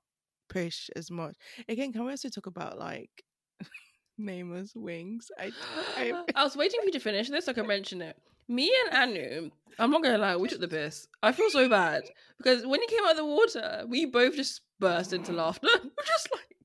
push 0.50 0.90
as 0.96 1.10
much. 1.10 1.36
Again, 1.70 1.94
can 1.94 2.04
we 2.06 2.12
also 2.12 2.30
talk 2.30 2.46
about 2.48 2.78
like 2.78 3.24
Namor's 4.20 4.74
wings? 4.76 5.32
I, 5.40 5.52
I 5.98 6.24
I 6.36 6.44
was 6.44 6.56
waiting 6.58 6.80
for 6.82 6.86
you 6.88 6.92
to 6.94 7.00
finish 7.00 7.30
this 7.30 7.46
so 7.46 7.52
I 7.52 7.56
can 7.56 7.68
mention 7.68 8.02
it. 8.02 8.18
Me 8.48 8.72
and 8.92 8.98
Anu, 9.18 9.52
I'm 9.80 9.92
not 9.92 10.04
gonna 10.04 10.18
lie, 10.18 10.36
we 10.36 10.50
took 10.50 10.60
the 10.60 10.68
piss. 10.68 11.08
I 11.24 11.32
feel 11.32 11.50
so 11.50 11.70
bad 11.70 12.04
because 12.38 12.66
when 12.66 12.82
he 12.82 12.88
came 12.88 13.06
out 13.06 13.12
of 13.12 13.18
the 13.18 13.26
water, 13.26 13.86
we 13.88 14.06
both 14.06 14.36
just 14.36 14.62
burst 14.80 15.14
into 15.14 15.32
laughter. 15.32 15.68
We're 15.84 16.06
just 16.06 16.30
like, 16.34 16.58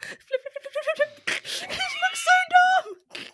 He 0.00 1.66
looks 1.66 2.24
so 2.24 2.36
dumb. 2.54 3.24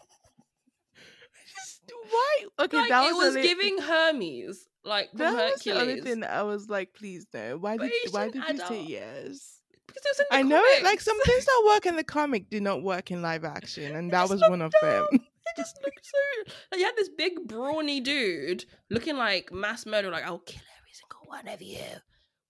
just 1.57 1.83
why? 2.11 2.45
Okay, 2.61 2.77
Like 2.79 2.89
that 2.89 3.11
it 3.11 3.15
was, 3.15 3.35
was 3.35 3.45
giving 3.45 3.79
Hermes, 3.79 4.69
like 4.85 5.11
That 5.15 5.35
was 5.35 5.61
the 5.63 5.73
only 5.81 6.01
thing 6.01 6.21
that 6.21 6.31
I 6.33 6.43
was 6.43 6.69
like, 6.69 6.95
please 6.95 7.27
no. 7.35 7.57
Why 7.59 7.77
But 7.77 7.91
did 7.91 8.13
why 8.13 8.29
did 8.31 8.37
you 8.49 8.57
say 8.59 8.65
adult. 8.65 8.89
yes? 8.89 9.61
Because 9.87 10.03
it 10.05 10.11
was 10.11 10.21
in 10.21 10.27
the 10.31 10.37
I 10.37 10.43
know 10.43 10.63
it. 10.65 10.83
Like 10.83 11.01
some 11.01 11.21
things 11.23 11.45
that 11.45 11.63
work 11.67 11.87
in 11.87 11.97
the 11.97 12.05
comic 12.05 12.51
do 12.51 12.61
not 12.61 12.83
work 12.83 13.11
in 13.11 13.23
live 13.23 13.45
action, 13.45 13.95
and 13.95 14.11
that 14.13 14.29
was 14.29 14.41
one 14.41 14.63
of 14.63 14.73
dumb. 14.81 14.91
them. 14.91 15.07
It 15.13 15.57
just 15.57 15.79
looked 15.85 16.05
so. 16.05 16.53
Like, 16.73 16.81
you 16.81 16.87
had 16.87 16.97
this 16.97 17.11
big 17.11 17.47
brawny 17.47 18.01
dude 18.01 18.65
looking 18.91 19.17
like 19.17 19.53
mass 19.53 19.87
murder, 19.87 20.11
like 20.11 20.25
I'll 20.25 20.39
kill 20.41 20.63
every 20.81 20.93
single 20.93 21.29
one 21.29 21.47
of 21.49 21.63
you, 21.63 21.85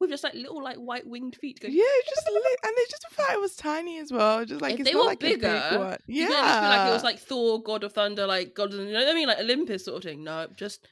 with 0.01 0.11
just 0.11 0.25
like 0.25 0.35
little 0.35 0.63
like 0.63 0.77
white 0.77 1.07
winged 1.07 1.37
feet. 1.37 1.61
Going, 1.61 1.75
Yeah, 1.75 1.83
just 2.09 2.29
li- 2.31 2.57
and 2.65 2.73
they 2.77 2.83
just 2.91 3.07
thought 3.13 3.33
it 3.33 3.41
was 3.41 3.55
tiny 3.57 3.99
as 3.99 4.11
well. 4.13 4.45
Just 4.45 4.61
like 4.61 4.75
If 4.75 4.81
it's 4.81 4.89
they 4.91 4.95
not 4.95 5.01
were 5.01 5.07
like 5.07 5.23
a 5.23 5.27
big 5.27 5.41
bigger. 5.41 5.99
You 6.07 6.23
Yeah, 6.23 6.27
didn't 6.29 6.45
just 6.45 6.61
feel 6.61 6.69
like 6.69 6.89
it 6.89 6.93
was 6.93 7.05
like 7.05 7.19
Thor, 7.21 7.63
God 7.63 7.85
of 7.85 7.93
Thunder, 7.93 8.27
like 8.27 8.55
God, 8.55 8.73
of, 8.75 8.81
you 8.81 8.93
know 8.93 8.99
what 9.01 9.09
I 9.09 9.15
mean, 9.15 9.29
like 9.29 9.39
Olympus 9.41 9.85
sort 9.85 9.99
of 9.99 10.03
thing. 10.05 10.25
No, 10.25 10.47
just 10.57 10.87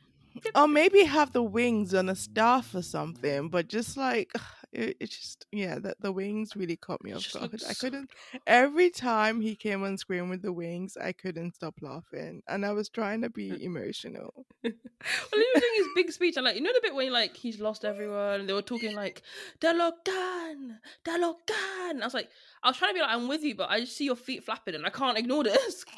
or 0.54 0.66
maybe 0.66 1.04
have 1.04 1.32
the 1.32 1.42
wings 1.42 1.92
on 1.94 2.08
a 2.08 2.14
staff 2.16 2.74
or 2.74 2.82
something. 2.82 3.48
But 3.48 3.68
just 3.68 3.96
like 3.96 4.32
it, 4.72 4.96
it 5.00 5.10
just 5.10 5.46
yeah, 5.52 5.78
that 5.80 6.00
the 6.00 6.10
wings 6.10 6.56
really 6.56 6.76
caught 6.76 7.04
me 7.04 7.12
off 7.12 7.30
guard. 7.32 7.62
I 7.68 7.74
couldn't. 7.74 8.10
Every 8.46 8.90
time 8.90 9.40
he 9.40 9.54
came 9.54 9.84
on 9.84 9.98
screen 9.98 10.30
with 10.30 10.42
the 10.42 10.52
wings, 10.52 10.96
I 10.96 11.12
couldn't 11.12 11.54
stop 11.54 11.74
laughing, 11.82 12.42
and 12.48 12.64
I 12.64 12.72
was 12.72 12.88
trying 12.88 13.20
to 13.20 13.26
uh. 13.26 13.30
be 13.34 13.62
emotional. 13.62 14.46
well, 14.64 14.72
he 14.72 15.38
was 15.54 15.62
doing 15.62 15.74
his 15.76 15.86
big 15.94 16.10
speech, 16.10 16.36
and 16.36 16.44
like 16.44 16.56
you 16.56 16.62
know 16.62 16.72
the 16.72 16.80
bit 16.82 16.94
where 16.94 17.10
like 17.10 17.36
he's 17.36 17.60
lost 17.60 17.84
everyone, 17.84 18.40
and 18.40 18.48
they 18.48 18.54
were 18.54 18.62
talking 18.62 18.96
like 18.96 19.22
Talokan, 19.60 20.78
Talokan. 21.04 22.00
I 22.00 22.04
was 22.04 22.14
like, 22.14 22.30
I 22.62 22.68
was 22.68 22.78
trying 22.78 22.92
to 22.92 22.94
be 22.94 23.00
like, 23.00 23.10
I'm 23.10 23.28
with 23.28 23.42
you, 23.42 23.54
but 23.54 23.70
I 23.70 23.80
just 23.80 23.96
see 23.96 24.06
your 24.06 24.16
feet 24.16 24.44
flapping, 24.44 24.74
and 24.74 24.86
I 24.86 24.90
can't 24.90 25.18
ignore 25.18 25.44
this. 25.44 25.84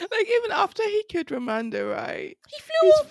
Like 0.00 0.28
even 0.38 0.52
after 0.52 0.84
he 0.84 1.02
killed 1.08 1.26
Ramonda, 1.26 1.92
right? 1.92 2.38
He 2.46 2.60
flew 2.60 2.90
off. 2.90 3.10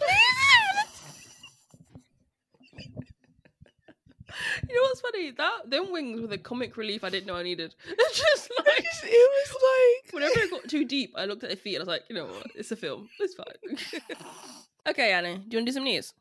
You 4.67 4.75
know 4.75 4.81
what's 4.83 5.01
funny? 5.01 5.31
That 5.31 5.69
them 5.69 5.91
wings 5.91 6.21
were 6.21 6.27
the 6.27 6.37
comic 6.37 6.77
relief 6.77 7.03
I 7.03 7.09
didn't 7.09 7.27
know 7.27 7.35
I 7.35 7.43
needed. 7.43 7.75
It's 7.87 8.19
just 8.19 8.51
like 8.65 8.85
It 9.03 9.31
was 9.51 9.55
like 10.03 10.13
whenever 10.13 10.39
it 10.39 10.51
got 10.51 10.69
too 10.69 10.85
deep, 10.85 11.13
I 11.15 11.25
looked 11.25 11.43
at 11.43 11.49
their 11.49 11.57
feet 11.57 11.75
and 11.75 11.81
I 11.81 11.85
was 11.85 11.87
like, 11.87 12.03
you 12.09 12.15
know 12.15 12.25
what? 12.25 12.47
It's 12.55 12.71
a 12.71 12.75
film. 12.75 13.09
It's 13.19 13.35
fine. 13.35 14.01
okay, 14.87 15.11
Anna, 15.11 15.37
do 15.37 15.43
you 15.51 15.57
want 15.57 15.65
to 15.67 15.71
do 15.71 15.71
some 15.71 15.83
news? 15.83 16.13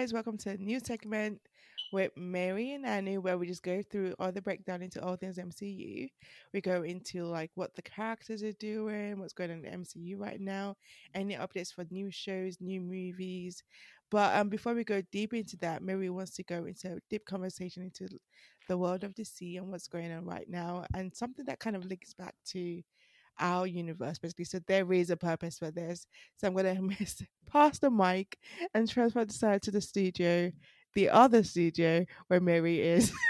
Guys, 0.00 0.14
welcome 0.14 0.38
to 0.38 0.48
a 0.48 0.56
new 0.56 0.80
segment 0.80 1.38
with 1.92 2.10
Mary 2.16 2.72
and 2.72 2.86
Annie 2.86 3.18
where 3.18 3.36
we 3.36 3.46
just 3.46 3.62
go 3.62 3.82
through 3.82 4.14
all 4.18 4.32
the 4.32 4.40
breakdown 4.40 4.80
into 4.80 5.04
all 5.04 5.14
things 5.14 5.36
MCU. 5.36 6.08
We 6.54 6.60
go 6.62 6.84
into 6.84 7.24
like 7.24 7.50
what 7.54 7.76
the 7.76 7.82
characters 7.82 8.42
are 8.42 8.52
doing, 8.52 9.20
what's 9.20 9.34
going 9.34 9.50
on 9.50 9.62
in 9.62 9.82
MCU 9.82 10.18
right 10.18 10.40
now, 10.40 10.76
any 11.14 11.34
updates 11.34 11.74
for 11.74 11.84
new 11.90 12.10
shows, 12.10 12.56
new 12.62 12.80
movies. 12.80 13.62
But 14.10 14.34
um 14.38 14.48
before 14.48 14.72
we 14.72 14.84
go 14.84 15.02
deep 15.12 15.34
into 15.34 15.58
that, 15.58 15.82
Mary 15.82 16.08
wants 16.08 16.30
to 16.36 16.44
go 16.44 16.64
into 16.64 16.94
a 16.94 17.00
deep 17.10 17.26
conversation 17.26 17.82
into 17.82 18.08
the 18.68 18.78
world 18.78 19.04
of 19.04 19.14
the 19.16 19.24
sea 19.24 19.58
and 19.58 19.70
what's 19.70 19.86
going 19.86 20.12
on 20.12 20.24
right 20.24 20.48
now 20.48 20.86
and 20.94 21.14
something 21.14 21.44
that 21.44 21.60
kind 21.60 21.76
of 21.76 21.84
links 21.84 22.14
back 22.14 22.34
to 22.46 22.80
our 23.40 23.66
universe 23.66 24.18
basically. 24.18 24.44
So 24.44 24.60
there 24.66 24.92
is 24.92 25.10
a 25.10 25.16
purpose 25.16 25.58
for 25.58 25.70
this. 25.70 26.06
So 26.36 26.46
I'm 26.46 26.54
gonna 26.54 26.80
miss 27.00 27.22
pass 27.50 27.78
the 27.78 27.90
mic 27.90 28.38
and 28.74 28.88
transfer 28.88 29.24
the 29.24 29.32
side 29.32 29.62
to 29.62 29.70
the 29.70 29.80
studio, 29.80 30.52
the 30.94 31.08
other 31.10 31.42
studio 31.42 32.04
where 32.28 32.40
Mary 32.40 32.80
is. 32.80 33.12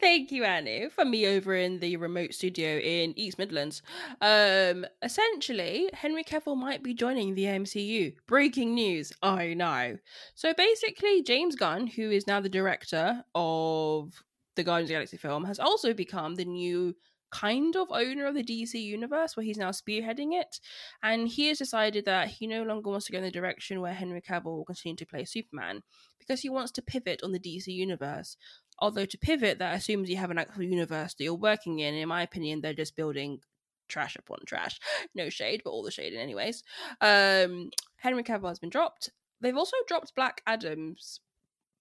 Thank 0.00 0.32
you, 0.32 0.44
Anu, 0.44 0.90
for 0.90 1.04
me 1.04 1.26
over 1.26 1.54
in 1.54 1.78
the 1.78 1.96
remote 1.96 2.34
studio 2.34 2.78
in 2.78 3.18
East 3.18 3.38
Midlands. 3.38 3.82
Um, 4.20 4.84
essentially, 5.02 5.88
Henry 5.94 6.24
Cavill 6.24 6.56
might 6.56 6.82
be 6.82 6.92
joining 6.92 7.34
the 7.34 7.44
MCU. 7.44 8.14
Breaking 8.26 8.74
news, 8.74 9.12
I 9.22 9.54
know. 9.54 9.96
So 10.34 10.52
basically, 10.54 11.22
James 11.22 11.56
Gunn, 11.56 11.86
who 11.86 12.10
is 12.10 12.26
now 12.26 12.40
the 12.40 12.48
director 12.48 13.24
of 13.34 14.12
the 14.56 14.64
Guardians 14.64 14.86
of 14.86 14.88
the 14.88 14.94
Galaxy 14.94 15.16
film, 15.16 15.44
has 15.44 15.58
also 15.58 15.94
become 15.94 16.34
the 16.34 16.44
new 16.44 16.94
kind 17.32 17.74
of 17.76 17.88
owner 17.90 18.26
of 18.26 18.34
the 18.34 18.44
DC 18.44 18.74
universe, 18.74 19.36
where 19.36 19.44
he's 19.44 19.58
now 19.58 19.70
spearheading 19.70 20.38
it. 20.38 20.60
And 21.02 21.26
he 21.26 21.48
has 21.48 21.58
decided 21.58 22.04
that 22.04 22.28
he 22.28 22.46
no 22.46 22.62
longer 22.62 22.90
wants 22.90 23.06
to 23.06 23.12
go 23.12 23.18
in 23.18 23.24
the 23.24 23.30
direction 23.30 23.80
where 23.80 23.94
Henry 23.94 24.20
Cavill 24.20 24.56
will 24.56 24.64
continue 24.64 24.96
to 24.96 25.06
play 25.06 25.24
Superman 25.24 25.82
because 26.18 26.42
he 26.42 26.48
wants 26.48 26.70
to 26.72 26.82
pivot 26.82 27.22
on 27.24 27.32
the 27.32 27.40
DC 27.40 27.66
universe. 27.66 28.36
Although 28.78 29.06
to 29.06 29.18
pivot, 29.18 29.58
that 29.58 29.74
assumes 29.74 30.08
you 30.08 30.16
have 30.16 30.30
an 30.30 30.38
actual 30.38 30.62
universe 30.62 31.14
that 31.14 31.24
you're 31.24 31.34
working 31.34 31.80
in. 31.80 31.94
In 31.94 32.08
my 32.08 32.22
opinion, 32.22 32.60
they're 32.60 32.74
just 32.74 32.96
building 32.96 33.40
trash 33.88 34.16
upon 34.16 34.38
trash. 34.46 34.78
No 35.14 35.28
shade, 35.28 35.62
but 35.64 35.70
all 35.70 35.82
the 35.82 35.90
shade 35.90 36.12
in 36.12 36.20
anyways. 36.20 36.62
Um, 37.00 37.70
Henry 37.96 38.22
Cavill 38.22 38.48
has 38.48 38.58
been 38.58 38.70
dropped. 38.70 39.10
They've 39.40 39.56
also 39.56 39.76
dropped 39.86 40.14
Black 40.14 40.40
Adams, 40.46 41.20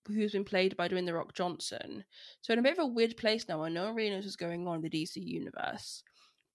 who's 0.08 0.32
been 0.32 0.46
played 0.46 0.76
by 0.76 0.88
Dwayne 0.88 1.06
the 1.06 1.14
Rock 1.14 1.34
Johnson. 1.34 2.04
So 2.42 2.54
in 2.54 2.60
a 2.60 2.62
bit 2.62 2.74
of 2.74 2.80
a 2.80 2.88
weird 2.88 3.18
place 3.18 3.48
now, 3.48 3.64
and 3.64 3.76
no 3.76 3.86
one 3.86 3.96
really 3.96 4.10
knows 4.10 4.24
what's 4.24 4.36
going 4.36 4.68
on 4.68 4.78
in 4.78 4.82
the 4.82 4.90
DC 4.90 5.16
universe. 5.16 6.04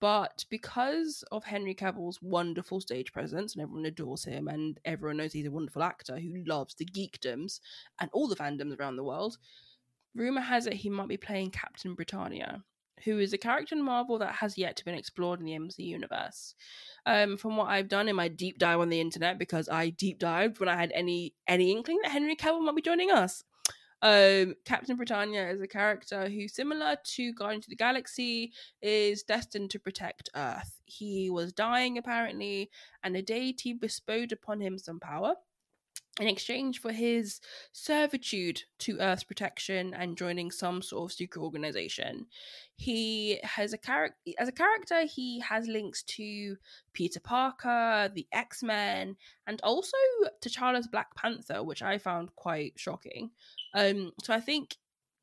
But 0.00 0.44
because 0.50 1.24
of 1.32 1.44
Henry 1.44 1.74
Cavill's 1.74 2.20
wonderful 2.20 2.80
stage 2.80 3.12
presence 3.12 3.54
and 3.54 3.62
everyone 3.62 3.86
adores 3.86 4.24
him 4.24 4.46
and 4.46 4.78
everyone 4.84 5.16
knows 5.16 5.32
he's 5.32 5.46
a 5.46 5.50
wonderful 5.50 5.82
actor 5.82 6.18
who 6.18 6.44
loves 6.44 6.74
the 6.74 6.84
geekdoms 6.84 7.60
and 8.00 8.10
all 8.12 8.28
the 8.28 8.36
fandoms 8.36 8.78
around 8.78 8.96
the 8.96 9.04
world, 9.04 9.38
rumor 10.14 10.42
has 10.42 10.66
it 10.66 10.74
he 10.74 10.90
might 10.90 11.08
be 11.08 11.16
playing 11.16 11.50
Captain 11.50 11.94
Britannia, 11.94 12.62
who 13.04 13.18
is 13.18 13.32
a 13.32 13.38
character 13.38 13.74
in 13.74 13.82
Marvel 13.82 14.18
that 14.18 14.36
has 14.36 14.56
yet 14.58 14.76
to 14.76 14.84
been 14.84 14.94
explored 14.94 15.40
in 15.40 15.46
the 15.46 15.54
MC 15.54 15.82
universe. 15.82 16.54
Um, 17.04 17.36
from 17.36 17.56
what 17.56 17.68
I've 17.68 17.88
done 17.88 18.08
in 18.08 18.16
my 18.16 18.28
deep 18.28 18.58
dive 18.58 18.80
on 18.80 18.88
the 18.88 19.00
internet, 19.00 19.38
because 19.38 19.68
I 19.68 19.90
deep 19.90 20.18
dived 20.18 20.58
when 20.58 20.68
I 20.68 20.76
had 20.76 20.92
any 20.92 21.34
any 21.46 21.70
inkling 21.70 22.00
that 22.02 22.12
Henry 22.12 22.36
Cavill 22.36 22.64
might 22.64 22.76
be 22.76 22.82
joining 22.82 23.10
us. 23.10 23.44
Um, 24.02 24.54
Captain 24.64 24.96
Britannia 24.96 25.48
is 25.48 25.60
a 25.60 25.66
character 25.66 26.28
who, 26.28 26.48
similar 26.48 26.96
to 27.14 27.32
Guardians 27.32 27.64
of 27.64 27.70
the 27.70 27.76
Galaxy, 27.76 28.52
is 28.82 29.22
destined 29.22 29.70
to 29.70 29.78
protect 29.78 30.28
Earth. 30.34 30.80
He 30.84 31.30
was 31.30 31.52
dying 31.52 31.96
apparently, 31.96 32.70
and 33.02 33.16
a 33.16 33.22
deity 33.22 33.72
bestowed 33.72 34.32
upon 34.32 34.60
him 34.60 34.78
some 34.78 35.00
power 35.00 35.34
in 36.18 36.28
exchange 36.28 36.80
for 36.80 36.92
his 36.92 37.40
servitude 37.72 38.62
to 38.78 38.98
Earth's 38.98 39.24
protection 39.24 39.92
and 39.94 40.16
joining 40.16 40.50
some 40.50 40.80
sort 40.80 41.10
of 41.10 41.16
secret 41.16 41.42
organization. 41.42 42.26
He 42.76 43.38
has 43.42 43.72
a 43.72 43.78
character 43.78 44.16
as 44.38 44.48
a 44.48 44.52
character. 44.52 45.04
He 45.04 45.40
has 45.40 45.66
links 45.66 46.02
to 46.04 46.56
Peter 46.92 47.20
Parker, 47.20 48.10
the 48.14 48.26
X 48.32 48.62
Men, 48.62 49.16
and 49.46 49.60
also 49.62 49.96
to 50.40 50.48
T'Challa's 50.48 50.86
Black 50.86 51.14
Panther, 51.16 51.62
which 51.62 51.82
I 51.82 51.98
found 51.98 52.34
quite 52.36 52.72
shocking. 52.76 53.30
Um, 53.74 54.12
so 54.22 54.32
I 54.32 54.40
think 54.40 54.76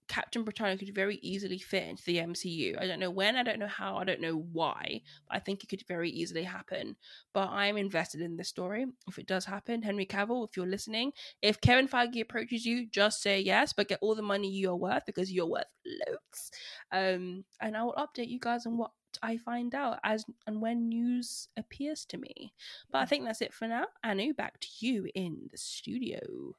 Captain 0.08 0.44
Britannia 0.44 0.78
could 0.78 0.94
very 0.94 1.18
easily 1.22 1.58
fit 1.58 1.88
into 1.88 2.04
the 2.04 2.18
MCU. 2.18 2.82
I 2.82 2.88
don't 2.88 3.00
know 3.00 3.10
when, 3.10 3.36
I 3.36 3.44
don't 3.44 3.60
know 3.60 3.68
how, 3.68 3.98
I 3.98 4.04
don't 4.04 4.22
know 4.22 4.46
why, 4.52 5.02
but 5.28 5.38
I 5.38 5.40
think 5.40 5.64
it 5.64 5.68
could 5.68 5.84
very 5.88 6.10
easily 6.10 6.44
happen. 6.44 6.96
But 7.34 7.50
I'm 7.50 7.78
invested 7.78 8.22
in 8.22 8.38
this 8.38 8.50
story. 8.50 8.86
If 9.08 9.18
it 9.18 9.28
does 9.28 9.46
happen, 9.46 9.82
Henry 9.82 10.06
Cavill, 10.06 10.48
if 10.48 10.58
you're 10.58 10.66
listening, 10.66 11.14
if 11.42 11.62
Kevin 11.62 11.88
Feige 11.88 12.22
approaches 12.22 12.66
you, 12.66 12.88
just 12.88 13.22
say 13.22 13.40
yes, 13.40 13.74
but 13.74 13.88
get 13.88 14.00
all 14.02 14.16
the 14.16 14.22
money 14.22 14.50
you're 14.50 14.76
worth 14.76 15.06
because 15.06 15.32
you're 15.32 15.48
worth 15.48 15.66
loads. 15.86 16.52
Um, 16.92 17.46
and 17.62 17.76
I 17.78 17.84
will 17.84 17.94
update 17.94 18.30
you 18.30 18.40
guys 18.40 18.66
on 18.66 18.78
what 18.78 18.92
I 19.22 19.38
find 19.38 19.76
out 19.76 20.00
as 20.04 20.26
and 20.48 20.62
when 20.62 20.90
news 20.90 21.48
appears 21.58 22.06
to 22.06 22.18
me. 22.18 22.54
But 22.92 23.00
I 23.00 23.06
think 23.06 23.26
that's 23.26 23.42
it 23.42 23.54
for 23.54 23.68
now. 23.68 23.86
Anu, 24.04 24.34
back 24.34 24.60
to 24.62 24.68
you 24.80 25.08
in 25.14 25.50
the 25.52 25.58
studio. 25.58 26.56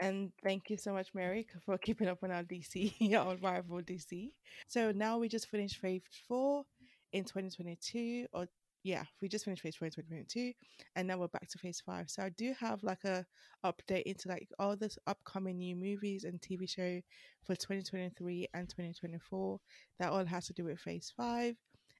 And 0.00 0.30
thank 0.44 0.70
you 0.70 0.76
so 0.76 0.92
much, 0.92 1.08
Mary, 1.12 1.46
for 1.66 1.76
keeping 1.76 2.06
up 2.08 2.22
on 2.22 2.30
our 2.30 2.44
DC, 2.44 2.92
our 3.16 3.36
rival 3.36 3.80
DC. 3.82 4.30
So 4.68 4.92
now 4.92 5.18
we 5.18 5.28
just 5.28 5.48
finished 5.48 5.78
phase 5.78 6.02
four 6.28 6.64
in 7.12 7.24
2022, 7.24 8.26
or 8.32 8.46
yeah, 8.84 9.02
we 9.20 9.28
just 9.28 9.44
finished 9.44 9.62
phase 9.62 9.74
four 9.74 9.86
in 9.86 9.92
2022, 9.92 10.52
and 10.94 11.08
now 11.08 11.18
we're 11.18 11.26
back 11.28 11.48
to 11.48 11.58
phase 11.58 11.82
five. 11.84 12.08
So 12.08 12.22
I 12.22 12.28
do 12.28 12.54
have 12.60 12.84
like 12.84 13.02
a 13.04 13.26
update 13.64 14.04
into 14.04 14.28
like 14.28 14.48
all 14.60 14.76
this 14.76 14.98
upcoming 15.08 15.58
new 15.58 15.74
movies 15.74 16.22
and 16.22 16.40
TV 16.40 16.70
show 16.70 17.00
for 17.42 17.56
2023 17.56 18.46
and 18.54 18.68
2024 18.68 19.58
that 19.98 20.10
all 20.10 20.24
has 20.24 20.46
to 20.46 20.52
do 20.52 20.64
with 20.64 20.78
phase 20.78 21.12
five. 21.16 21.56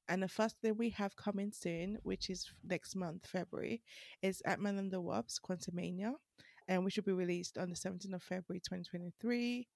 And 0.08 0.22
the 0.22 0.28
first 0.28 0.56
thing 0.62 0.76
we 0.78 0.90
have 0.90 1.16
coming 1.16 1.52
soon, 1.52 1.98
which 2.02 2.30
is 2.30 2.50
next 2.64 2.94
month, 2.94 3.26
February, 3.26 3.82
is 4.22 4.40
Ant-Man 4.42 4.78
and 4.78 4.90
the 4.90 5.00
Wasp, 5.00 5.42
Quantumania 5.42 6.14
and 6.68 6.84
which 6.84 6.96
will 6.96 7.04
be 7.04 7.12
released 7.12 7.58
on 7.58 7.70
the 7.70 7.74
17th 7.74 8.14
of 8.14 8.22
February 8.22 8.60
2023. 8.60 9.66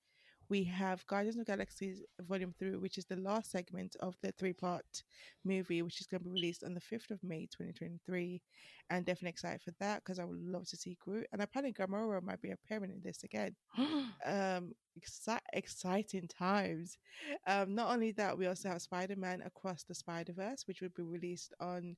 we 0.48 0.64
have 0.64 1.06
Guardians 1.06 1.36
of 1.36 1.46
the 1.46 1.52
Galaxy 1.52 1.94
Volume 2.20 2.52
3, 2.58 2.76
which 2.76 2.98
is 2.98 3.06
the 3.06 3.16
last 3.16 3.50
segment 3.50 3.96
of 4.00 4.14
the 4.22 4.32
three 4.32 4.52
part 4.52 4.84
movie, 5.44 5.80
which 5.80 6.00
is 6.00 6.06
going 6.06 6.20
to 6.20 6.28
be 6.28 6.32
released 6.32 6.62
on 6.62 6.74
the 6.74 6.80
5th 6.80 7.10
of 7.10 7.22
May 7.22 7.46
2023. 7.46 8.42
And 8.90 9.06
definitely 9.06 9.30
excited 9.30 9.62
for 9.62 9.72
that 9.80 10.04
because 10.04 10.18
I 10.18 10.24
would 10.24 10.42
love 10.42 10.68
to 10.68 10.76
see 10.76 10.98
Groot. 11.00 11.26
And 11.32 11.40
apparently, 11.40 11.72
Gamora 11.72 12.22
might 12.22 12.42
be 12.42 12.50
appearing 12.50 12.90
in 12.90 13.00
this 13.02 13.22
again. 13.24 13.54
um, 13.78 14.72
exci- 15.00 15.38
exciting 15.54 16.28
times. 16.28 16.98
Um, 17.46 17.74
not 17.74 17.90
only 17.90 18.12
that, 18.12 18.36
we 18.36 18.46
also 18.46 18.68
have 18.68 18.82
Spider 18.82 19.16
Man 19.16 19.40
Across 19.40 19.84
the 19.84 19.94
Spider 19.94 20.34
Verse, 20.34 20.64
which 20.66 20.82
will 20.82 20.90
be 20.94 21.02
released 21.02 21.54
on 21.60 21.96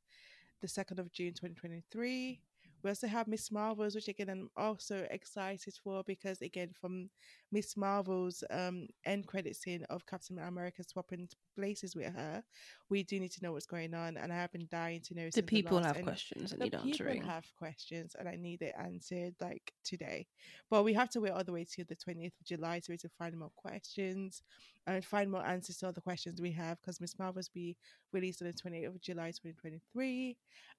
the 0.61 0.69
2nd 0.69 0.99
of 1.01 1.11
June 1.13 1.35
2023. 1.35 2.41
We 2.85 2.91
also 2.91 3.07
have 3.07 3.26
Miss 3.26 3.51
Marvels, 3.51 3.95
which 3.95 4.09
again 4.09 4.28
I'm 4.28 4.51
also 4.59 5.07
excited 5.11 5.74
for 5.82 6.03
because 6.05 6.43
again 6.43 6.68
from 6.78 7.09
Miss 7.51 7.78
Marvel's 7.78 8.45
um, 8.51 8.89
end 9.07 9.26
credit 9.26 9.57
scene 9.57 9.85
of 9.89 10.05
Captain 10.05 10.39
America 10.39 10.85
swapping 10.85 11.26
places 11.57 11.97
with 11.97 12.14
her, 12.14 12.43
we 12.91 13.03
do 13.03 13.18
need 13.18 13.32
to 13.32 13.43
know 13.43 13.53
what's 13.53 13.64
going 13.64 13.95
on, 13.95 14.18
and 14.18 14.30
I 14.30 14.37
have 14.37 14.53
been 14.53 14.68
dying 14.70 15.01
to 15.07 15.14
know. 15.14 15.30
The 15.35 15.43
people 15.43 15.82
have 15.82 16.03
questions 16.03 16.53
and 16.53 16.61
the 16.61 16.66
need 16.66 16.99
people 16.99 17.22
have 17.22 17.47
questions, 17.57 18.14
and 18.18 18.28
I 18.28 18.37
need 18.37 18.61
it 18.61 18.74
answered 18.78 19.35
like 19.41 19.72
today. 19.82 20.26
But 20.70 20.85
we 20.85 20.93
have 20.93 21.09
to 21.11 21.20
wait 21.20 21.32
all 21.32 21.43
the 21.43 21.53
way 21.53 21.64
to 21.76 21.85
the 21.85 21.97
twentieth 21.97 22.35
of 22.39 22.47
July 22.47 22.80
to 22.80 22.97
to 22.99 23.09
find 23.18 23.39
more 23.39 23.53
questions 23.57 24.43
and 24.87 25.05
find 25.05 25.30
more 25.30 25.47
answers 25.47 25.78
to 25.78 25.87
all 25.87 25.93
the 25.93 26.01
questions 26.01 26.41
we 26.41 26.53
have 26.53 26.78
because 26.80 27.01
Miss 27.01 27.18
Marvel's 27.18 27.49
be 27.49 27.76
released 28.12 28.43
on 28.43 28.49
the 28.49 28.55
twenty 28.55 28.85
eighth 28.85 28.89
of 28.95 29.01
July, 29.01 29.32
twenty 29.32 29.57
twenty 29.61 29.80
three. 29.93 30.37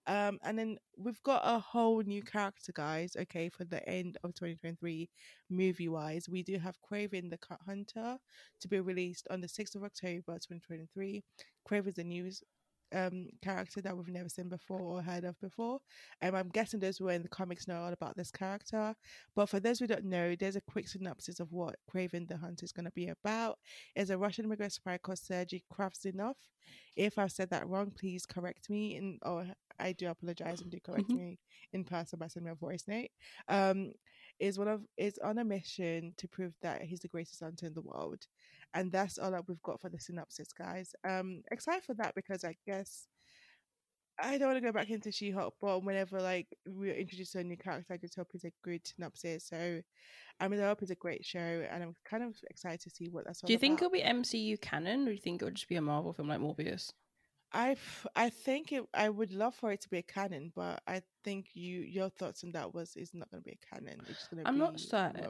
Um, 0.07 0.39
and 0.43 0.57
then 0.57 0.77
we've 0.97 1.21
got 1.23 1.41
a 1.43 1.59
whole 1.59 2.01
new 2.03 2.21
character, 2.21 2.71
guys. 2.71 3.15
Okay, 3.19 3.49
for 3.49 3.65
the 3.65 3.87
end 3.89 4.17
of 4.23 4.35
2023, 4.35 5.09
movie 5.49 5.89
wise, 5.89 6.29
we 6.29 6.43
do 6.43 6.59
have 6.59 6.77
Kraven 6.81 7.29
the 7.29 7.37
Cut 7.37 7.59
Hunter 7.65 8.17
to 8.61 8.67
be 8.67 8.79
released 8.79 9.27
on 9.31 9.41
the 9.41 9.47
6th 9.47 9.75
of 9.75 9.83
October 9.83 10.33
2023. 10.33 11.23
Kraven's 11.67 11.97
a 11.97 12.03
new 12.03 12.29
um 12.95 13.27
character 13.43 13.81
that 13.81 13.95
we've 13.97 14.07
never 14.09 14.29
seen 14.29 14.49
before 14.49 14.79
or 14.81 15.01
heard 15.01 15.25
of 15.25 15.39
before. 15.41 15.79
Um, 16.21 16.35
I'm 16.35 16.49
guessing 16.49 16.79
those 16.79 16.97
who 16.97 17.09
are 17.09 17.13
in 17.13 17.23
the 17.23 17.29
comics 17.29 17.67
know 17.67 17.81
all 17.81 17.93
about 17.93 18.15
this 18.17 18.31
character. 18.31 18.95
But 19.35 19.49
for 19.49 19.59
those 19.59 19.79
who 19.79 19.87
don't 19.87 20.05
know, 20.05 20.35
there's 20.35 20.55
a 20.55 20.61
quick 20.61 20.87
synopsis 20.87 21.39
of 21.39 21.51
what 21.51 21.75
Kraven 21.93 22.27
the 22.27 22.37
Hunter 22.37 22.65
is 22.65 22.71
going 22.73 22.85
to 22.85 22.91
be 22.91 23.09
about. 23.09 23.59
It's 23.95 24.09
a 24.11 24.17
Russian 24.17 24.45
immigrant 24.45 24.73
spy 24.73 24.97
called 24.97 25.19
Sergei 25.19 25.63
Kravinoff. 25.71 26.35
If 26.95 27.17
I've 27.19 27.31
said 27.31 27.49
that 27.51 27.67
wrong, 27.67 27.91
please 27.91 28.25
correct 28.25 28.69
me. 28.69 28.95
And 28.95 29.19
or 29.23 29.45
I 29.79 29.93
do 29.93 30.09
apologize 30.09 30.61
and 30.61 30.71
do 30.71 30.79
correct 30.79 31.13
Mhm. 31.13 31.15
me 31.15 31.39
in 31.73 31.83
person 31.83 32.19
by 32.19 32.27
sending 32.27 32.47
me 32.47 32.51
a 32.53 32.55
voice 32.55 32.85
note. 32.87 33.09
Um, 33.47 33.91
is 34.39 34.57
one 34.57 34.67
of 34.67 34.81
is 34.97 35.17
on 35.23 35.37
a 35.39 35.45
mission 35.45 36.13
to 36.17 36.27
prove 36.27 36.53
that 36.61 36.81
he's 36.83 36.99
the 36.99 37.07
greatest 37.07 37.41
hunter 37.41 37.67
in 37.67 37.73
the 37.73 37.81
world, 37.81 38.27
and 38.76 38.91
that's 38.91 39.17
all 39.17 39.32
that 39.32 39.47
we've 39.47 39.61
got 39.63 39.82
for 39.82 39.89
the 39.89 39.99
synopsis, 39.99 40.49
guys. 40.53 40.93
Um, 41.07 41.41
excited 41.49 41.84
for 41.84 41.95
that 41.95 42.13
because 42.13 42.43
I 42.43 42.55
guess 42.67 43.07
I 44.19 44.38
don't 44.38 44.49
want 44.49 44.57
to 44.57 44.65
go 44.65 44.71
back 44.71 44.89
into 44.89 45.11
She-Hulk, 45.11 45.55
but 45.61 45.84
whenever 45.84 46.21
like 46.21 46.47
we're 46.67 46.93
introduced 46.93 47.36
a 47.36 47.43
new 47.43 47.57
character, 47.57 47.93
I 47.93 47.97
just 47.97 48.15
hope 48.15 48.28
it's 48.34 48.43
a 48.43 48.51
good 48.63 48.86
synopsis. 48.86 49.47
So, 49.47 49.82
I 50.39 50.47
mean, 50.47 50.61
I 50.61 50.67
hope 50.67 50.82
it's 50.82 50.91
a 50.91 50.95
great 50.95 51.26
show, 51.26 51.39
and 51.39 51.84
I'm 51.84 51.95
kind 52.05 52.23
of 52.23 52.36
excited 52.49 52.82
to 52.82 52.89
see 52.89 53.07
what 53.09 53.26
that's 53.26 53.41
Do 53.41 53.53
you 53.53 53.59
think 53.59 53.80
about. 53.80 53.95
it'll 53.95 54.13
be 54.13 54.21
MCU 54.21 54.59
canon, 54.61 55.03
or 55.03 55.05
do 55.05 55.11
you 55.11 55.17
think 55.17 55.41
it'll 55.41 55.53
just 55.53 55.69
be 55.69 55.76
a 55.76 55.82
Marvel 55.82 56.13
film 56.13 56.28
like 56.28 56.39
Morbius? 56.39 56.91
I 57.53 57.78
I 58.15 58.30
think 58.30 58.73
it. 58.73 58.84
I 58.93 59.09
would 59.09 59.32
love 59.32 59.55
for 59.55 59.71
it 59.71 59.82
to 59.82 59.89
be 59.89 59.99
a 59.99 60.03
canon, 60.03 60.51
but 60.55 60.82
I 60.88 61.01
think 61.23 61.47
you 61.53 61.82
your 61.82 62.09
thoughts 62.09 62.43
on 62.43 62.51
that 62.51 62.73
was 62.73 62.93
it's 62.97 63.13
not 63.13 63.32
going 63.32 63.41
to 63.41 63.49
be 63.49 63.57
a 63.61 63.76
canon. 63.76 64.01
It's 64.09 64.28
going 64.28 64.43
to 64.43 64.49
I'm 64.49 64.57
not 64.57 64.80
certain. 64.80 65.30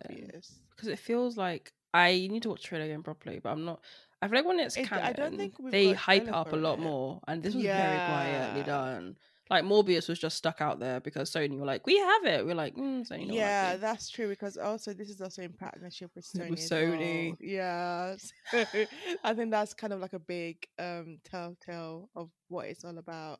Because 0.75 0.89
it 0.89 0.99
feels 0.99 1.37
like 1.37 1.71
I 1.95 2.27
need 2.31 2.43
to 2.43 2.49
watch 2.49 2.63
trailer 2.63 2.85
again 2.85 3.03
properly, 3.03 3.39
but 3.39 3.49
I'm 3.51 3.65
not. 3.65 3.79
I 4.21 4.27
feel 4.27 4.37
like 4.39 4.45
when 4.47 4.59
it's 4.59 4.75
It- 4.77 4.87
canon, 4.87 5.05
I 5.05 5.13
don't 5.13 5.37
think 5.37 5.53
they 5.71 5.93
hype 5.93 6.31
up 6.31 6.51
a 6.53 6.55
lot 6.55 6.79
it. 6.79 6.81
more, 6.81 7.21
and 7.27 7.41
this 7.43 7.53
was 7.55 7.63
very 7.63 7.97
quietly 8.11 8.63
done. 8.63 9.15
Like 9.47 9.63
Morbius 9.63 10.09
was 10.09 10.17
just 10.17 10.37
stuck 10.37 10.59
out 10.59 10.79
there 10.79 10.99
because 10.99 11.29
Sony 11.31 11.59
were 11.59 11.67
like, 11.67 11.85
"We 11.85 11.97
have 11.99 12.25
it." 12.25 12.43
We're 12.47 12.55
like, 12.55 12.75
mm, 12.75 13.07
"Sony, 13.07 13.31
yeah, 13.31 13.69
like 13.73 13.81
that's 13.81 14.09
true 14.09 14.27
because 14.27 14.57
also 14.57 14.91
this 14.93 15.07
is 15.09 15.21
also 15.21 15.43
in 15.43 15.53
partnership 15.53 16.09
with 16.15 16.25
With 16.49 16.57
Sony. 16.59 16.63
as 16.63 16.69
Sony. 16.71 17.29
well. 17.29 17.37
Yeah, 17.41 18.15
so 18.51 18.85
I 19.23 19.33
think 19.35 19.51
that's 19.51 19.75
kind 19.75 19.93
of 19.93 19.99
like 19.99 20.13
a 20.13 20.19
big 20.19 20.65
um 20.79 21.19
telltale 21.23 22.09
of 22.15 22.31
what 22.47 22.65
it's 22.67 22.83
all 22.83 22.97
about. 22.97 23.39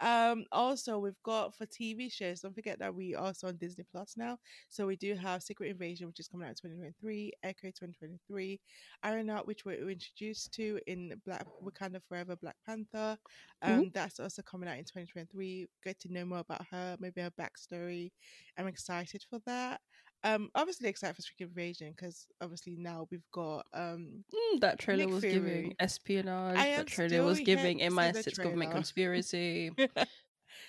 Um, 0.00 0.44
also 0.52 0.98
we've 0.98 1.22
got 1.24 1.54
for 1.54 1.66
TV 1.66 2.10
shows. 2.10 2.40
Don't 2.40 2.54
forget 2.54 2.78
that 2.78 2.94
we 2.94 3.14
are 3.14 3.26
also 3.26 3.48
on 3.48 3.56
Disney 3.56 3.84
Plus 3.90 4.14
now. 4.16 4.38
So 4.68 4.86
we 4.86 4.96
do 4.96 5.14
have 5.14 5.42
Secret 5.42 5.70
Invasion, 5.70 6.06
which 6.06 6.20
is 6.20 6.28
coming 6.28 6.46
out 6.46 6.50
in 6.50 6.70
2023, 6.70 7.32
Echo 7.42 7.68
2023, 7.68 8.60
Ironheart, 9.02 9.46
which 9.46 9.64
we're 9.64 9.90
introduced 9.90 10.52
to 10.54 10.78
in 10.86 11.20
Black 11.26 11.46
Wakanda 11.62 12.00
Forever, 12.08 12.36
Black 12.36 12.56
Panther. 12.66 13.18
Um, 13.62 13.90
that's 13.94 14.20
also 14.20 14.42
coming 14.42 14.68
out 14.68 14.78
in 14.78 14.84
2023. 14.84 15.68
Get 15.84 16.00
to 16.00 16.12
know 16.12 16.24
more 16.24 16.38
about 16.38 16.66
her, 16.70 16.96
maybe 16.98 17.20
her 17.20 17.32
backstory. 17.38 18.10
I'm 18.58 18.66
excited 18.66 19.24
for 19.28 19.40
that. 19.46 19.80
Um, 20.22 20.50
obviously 20.54 20.88
excited 20.88 21.16
for 21.16 21.22
Secret 21.22 21.48
Invasion 21.48 21.94
because 21.96 22.26
obviously 22.42 22.76
now 22.76 23.08
we've 23.10 23.24
got 23.32 23.66
um 23.72 24.24
Mm, 24.52 24.60
that 24.60 24.78
trailer 24.78 25.04
Nick 25.06 25.14
was 25.14 25.20
Fury. 25.22 25.34
giving 25.34 25.74
espionage. 25.80 26.56
That 26.56 26.86
trailer 26.86 27.24
was 27.24 27.40
giving 27.40 27.78
to 27.78 27.84
see 27.84 27.90
MI6 27.96 28.36
government 28.42 28.70
conspiracy. 28.72 29.70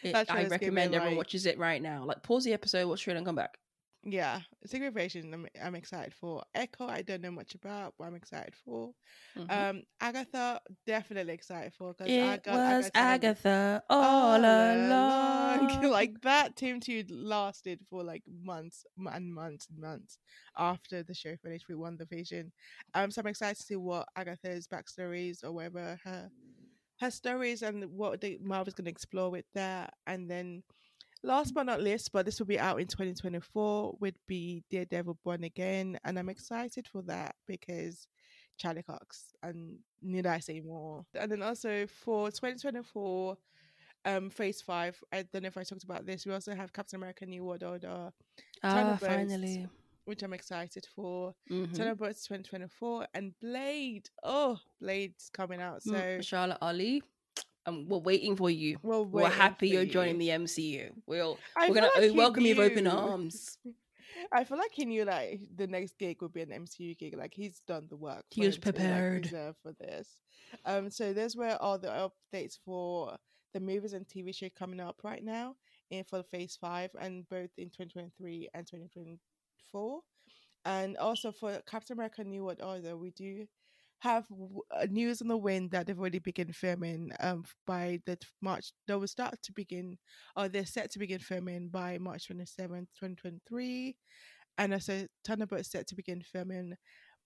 It- 0.04 0.16
I 0.30 0.46
recommend 0.46 0.96
everyone 0.96 1.10
like- 1.10 1.18
watches 1.18 1.46
it 1.46 1.58
right 1.60 1.82
now. 1.82 2.06
Like 2.06 2.24
pause 2.24 2.46
the 2.46 2.54
episode, 2.54 2.88
watch 2.88 3.02
the 3.02 3.04
trailer, 3.06 3.18
and 3.18 3.26
come 3.26 3.36
back. 3.36 3.58
Yeah, 4.04 4.40
Secret 4.66 4.88
Invasion. 4.88 5.32
I'm, 5.32 5.48
I'm 5.64 5.76
excited 5.76 6.14
for 6.14 6.42
Echo. 6.56 6.88
I 6.88 7.04
don't 7.04 7.22
know 7.22 7.30
much 7.30 7.54
about, 7.54 7.94
but 8.00 8.06
I'm 8.06 8.16
excited 8.16 8.56
for. 8.66 8.94
Mhm. 9.38 9.52
Um, 9.52 9.84
Agatha, 10.00 10.60
definitely 10.88 11.34
excited 11.34 11.74
for 11.78 11.94
because 11.94 12.08
it 12.10 12.22
was 12.48 12.92
Agatha 12.96 13.84
all 13.92 14.38
along. 14.44 15.84
like 15.92 16.20
that 16.22 16.56
team 16.56 16.80
two 16.80 17.04
lasted 17.12 17.80
for 17.88 18.04
like 18.04 18.24
months 18.44 18.86
and 18.98 19.32
months 19.34 19.68
and 19.70 19.80
months 19.80 20.18
after 20.58 21.04
the 21.04 21.14
show 21.14 21.36
finished. 21.36 21.68
We 21.70 21.76
WandaVision. 21.76 22.50
Um, 22.96 23.12
so 23.12 23.22
I'm 23.22 23.28
excited 23.28 23.58
to 23.58 23.64
see 23.64 23.76
what 23.76 24.08
Agatha's 24.16 24.68
backstories 24.68 25.44
or 25.44 25.52
whatever 25.52 26.00
her 26.04 26.32
her 27.00 27.12
stories 27.12 27.62
and 27.62 27.84
what 27.92 28.20
the 28.22 28.40
Marvel's 28.42 28.74
going 28.76 28.86
to 28.86 28.92
explore 28.92 29.30
with 29.30 29.46
that. 29.54 29.94
And 30.08 30.30
then 30.30 30.64
last 31.24 31.54
but 31.54 31.64
not 31.64 31.82
least, 31.82 32.12
but 32.12 32.26
this 32.26 32.40
will 32.40 32.48
be 32.48 32.60
out 32.60 32.80
in 32.80 32.88
2024, 32.88 33.98
would 34.00 34.18
be 34.28 34.64
Daredevil 34.70 35.20
Born 35.24 35.44
Again, 35.44 36.00
and 36.04 36.18
I'm 36.18 36.30
excited 36.30 36.88
for 36.88 37.02
that 37.04 37.36
because 37.48 38.08
Charlie 38.58 38.84
Cox 38.84 39.34
and 39.44 39.78
need 40.02 40.26
I 40.26 40.40
say 40.40 40.62
more? 40.62 41.06
And 41.16 41.32
then 41.32 41.42
also 41.42 41.88
for 41.88 42.30
2024, 42.32 43.38
um, 44.06 44.30
Phase 44.30 44.62
Five. 44.62 45.02
I 45.12 45.24
don't 45.24 45.44
know 45.44 45.48
if 45.48 45.58
I 45.58 45.64
talked 45.64 45.84
about 45.84 46.06
this. 46.06 46.26
We 46.26 46.34
also 46.34 46.56
have 46.56 46.74
Captain 46.74 46.98
America: 46.98 47.26
New 47.26 47.44
World 47.44 47.64
Order, 47.64 48.12
Ah, 48.64 48.98
finally. 49.00 49.68
which 50.06 50.24
I'm 50.24 50.34
excited 50.34 50.88
for. 50.96 51.36
Mhm. 51.50 51.76
Thunderbolts 51.76 52.26
2024 52.26 53.08
and 53.14 53.38
Blade. 53.40 54.10
Oh, 54.24 54.60
Blade's 54.80 55.30
coming 55.30 55.62
out. 55.62 55.84
So 55.84 55.92
Mm, 55.94 56.18
Mahershala 56.20 56.58
Ali. 56.62 57.04
Um, 57.66 57.88
we're 57.88 58.00
waiting 58.00 58.36
for 58.36 58.50
you. 58.50 58.78
we're, 58.82 59.02
We're 59.02 59.30
happy 59.30 59.70
you're 59.70 59.84
you. 59.84 59.92
joining 59.92 60.18
the 60.18 60.30
MCU. 60.30 60.92
We'll 61.06 61.38
I 61.56 61.70
we're 61.70 61.76
gonna 61.76 61.90
like 61.98 62.16
welcome 62.16 62.46
you 62.46 62.56
with 62.56 62.72
open 62.72 62.88
arms. 62.88 63.58
I 64.32 64.44
feel 64.44 64.58
like 64.58 64.72
he 64.74 64.86
knew 64.86 65.06
like 65.06 65.42
the 65.56 65.68
next 65.68 65.98
gig 65.98 66.22
would 66.22 66.34
be 66.34 66.42
an 66.42 66.50
MCU 66.50 66.98
gig. 66.98 67.16
Like 67.18 67.34
he's 67.34 67.62
done 67.68 67.88
the 67.90 67.98
work. 67.98 68.26
He 68.30 68.46
was 68.46 68.56
him 68.56 68.62
to, 68.62 68.68
like, 68.70 68.76
prepared. 68.76 69.30
for 69.62 69.74
this. 69.80 70.18
Um, 70.66 70.90
so 70.90 71.14
there's 71.14 71.36
where 71.36 71.62
all 71.62 71.78
the 71.78 72.10
updates 72.34 72.58
for 72.66 73.16
the 73.54 73.60
movies 73.60 73.94
and 73.94 74.08
TV 74.08 74.34
show 74.36 74.50
coming 74.58 74.80
up 74.80 75.02
right 75.04 75.24
now 75.24 75.56
in 75.90 76.04
for 76.04 76.24
Phase 76.24 76.58
Five, 76.60 76.92
and 77.00 77.28
both 77.30 77.50
in 77.58 77.68
2023 77.68 78.50
and 78.54 78.66
2024, 78.66 80.00
and 80.66 80.98
also 80.98 81.32
for 81.32 81.62
Captain 81.70 81.96
America: 81.96 82.24
New 82.24 82.46
World 82.46 82.62
Order, 82.64 82.98
we 82.98 83.12
do 83.12 83.46
have 84.02 84.26
uh, 84.76 84.88
news 84.90 85.22
on 85.22 85.28
the 85.28 85.38
wind 85.38 85.72
that 85.72 85.86
they've 85.86 86.00
already 86.00 86.20
begun 86.20 86.52
filming 86.52 87.12
um 87.20 87.44
by 87.68 88.00
the 88.06 88.18
March 88.42 88.72
they 88.88 88.96
will 88.96 89.08
start 89.08 89.36
to 89.44 89.54
begin 89.54 89.98
or 90.36 90.50
they're 90.50 90.66
set 90.66 90.92
to 90.92 91.00
begin 91.00 91.20
filming 91.20 91.70
by 91.70 91.98
March 92.00 92.28
27th 92.28 92.88
2023 93.00 93.96
and 94.58 94.74
also 94.74 95.06
Thunderbolt 95.26 95.66
set 95.66 95.88
to 95.88 95.96
begin 95.96 96.22
filming 96.22 96.74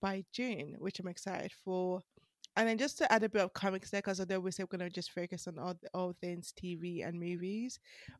by 0.01 0.23
June 0.33 0.75
which 0.79 0.99
I'm 0.99 1.07
excited 1.07 1.51
for. 1.63 2.01
And 2.57 2.69
then 2.69 2.77
just 2.77 2.97
to 2.99 3.11
add 3.11 3.23
a 3.23 3.29
bit 3.29 3.41
of 3.41 3.51
comics 3.51 3.89
there 3.89 3.99
because 4.01 4.21
although 4.21 4.39
we 4.39 4.51
say 4.51 4.63
we're 4.63 4.77
going 4.77 4.89
to 4.89 4.93
just 4.93 5.11
focus 5.11 5.45
on 5.45 5.59
all, 5.59 5.75
all 5.93 6.13
things 6.21 6.53
TV 6.53 7.05
and 7.05 7.19
movies 7.19 7.79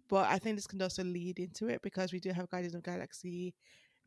but 0.10 0.28
I 0.30 0.39
think 0.39 0.58
this 0.58 0.68
can 0.68 0.82
also 0.82 1.03
lead 1.06 1.39
into 1.39 1.68
it 1.68 1.82
because 1.82 2.12
we 2.12 2.20
do 2.20 2.32
have 2.32 2.49
Guardians 2.49 2.76
of 2.76 2.84
Galaxy 2.84 3.53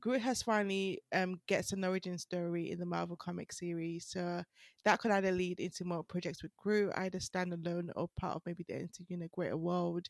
Groot 0.01 0.21
has 0.21 0.43
finally 0.43 1.01
um 1.13 1.41
gets 1.49 1.73
an 1.73 1.85
origin 1.85 2.19
story 2.19 2.71
in 2.71 2.79
the 2.79 2.87
Marvel 2.87 3.17
comic 3.17 3.53
series, 3.53 4.07
so 4.09 4.43
that 4.85 4.99
could 5.01 5.11
either 5.11 5.33
lead 5.33 5.61
into 5.61 5.85
more 5.85 6.05
projects 6.05 6.43
with 6.43 6.57
Groot, 6.57 6.93
either 6.97 7.19
standalone 7.19 7.91
or 7.97 8.09
part 8.19 8.37
of 8.37 8.43
maybe 8.47 8.65
the 8.69 8.77
into 8.77 9.05
you 9.09 9.17
know 9.17 9.29
greater 9.33 9.57
world. 9.57 10.09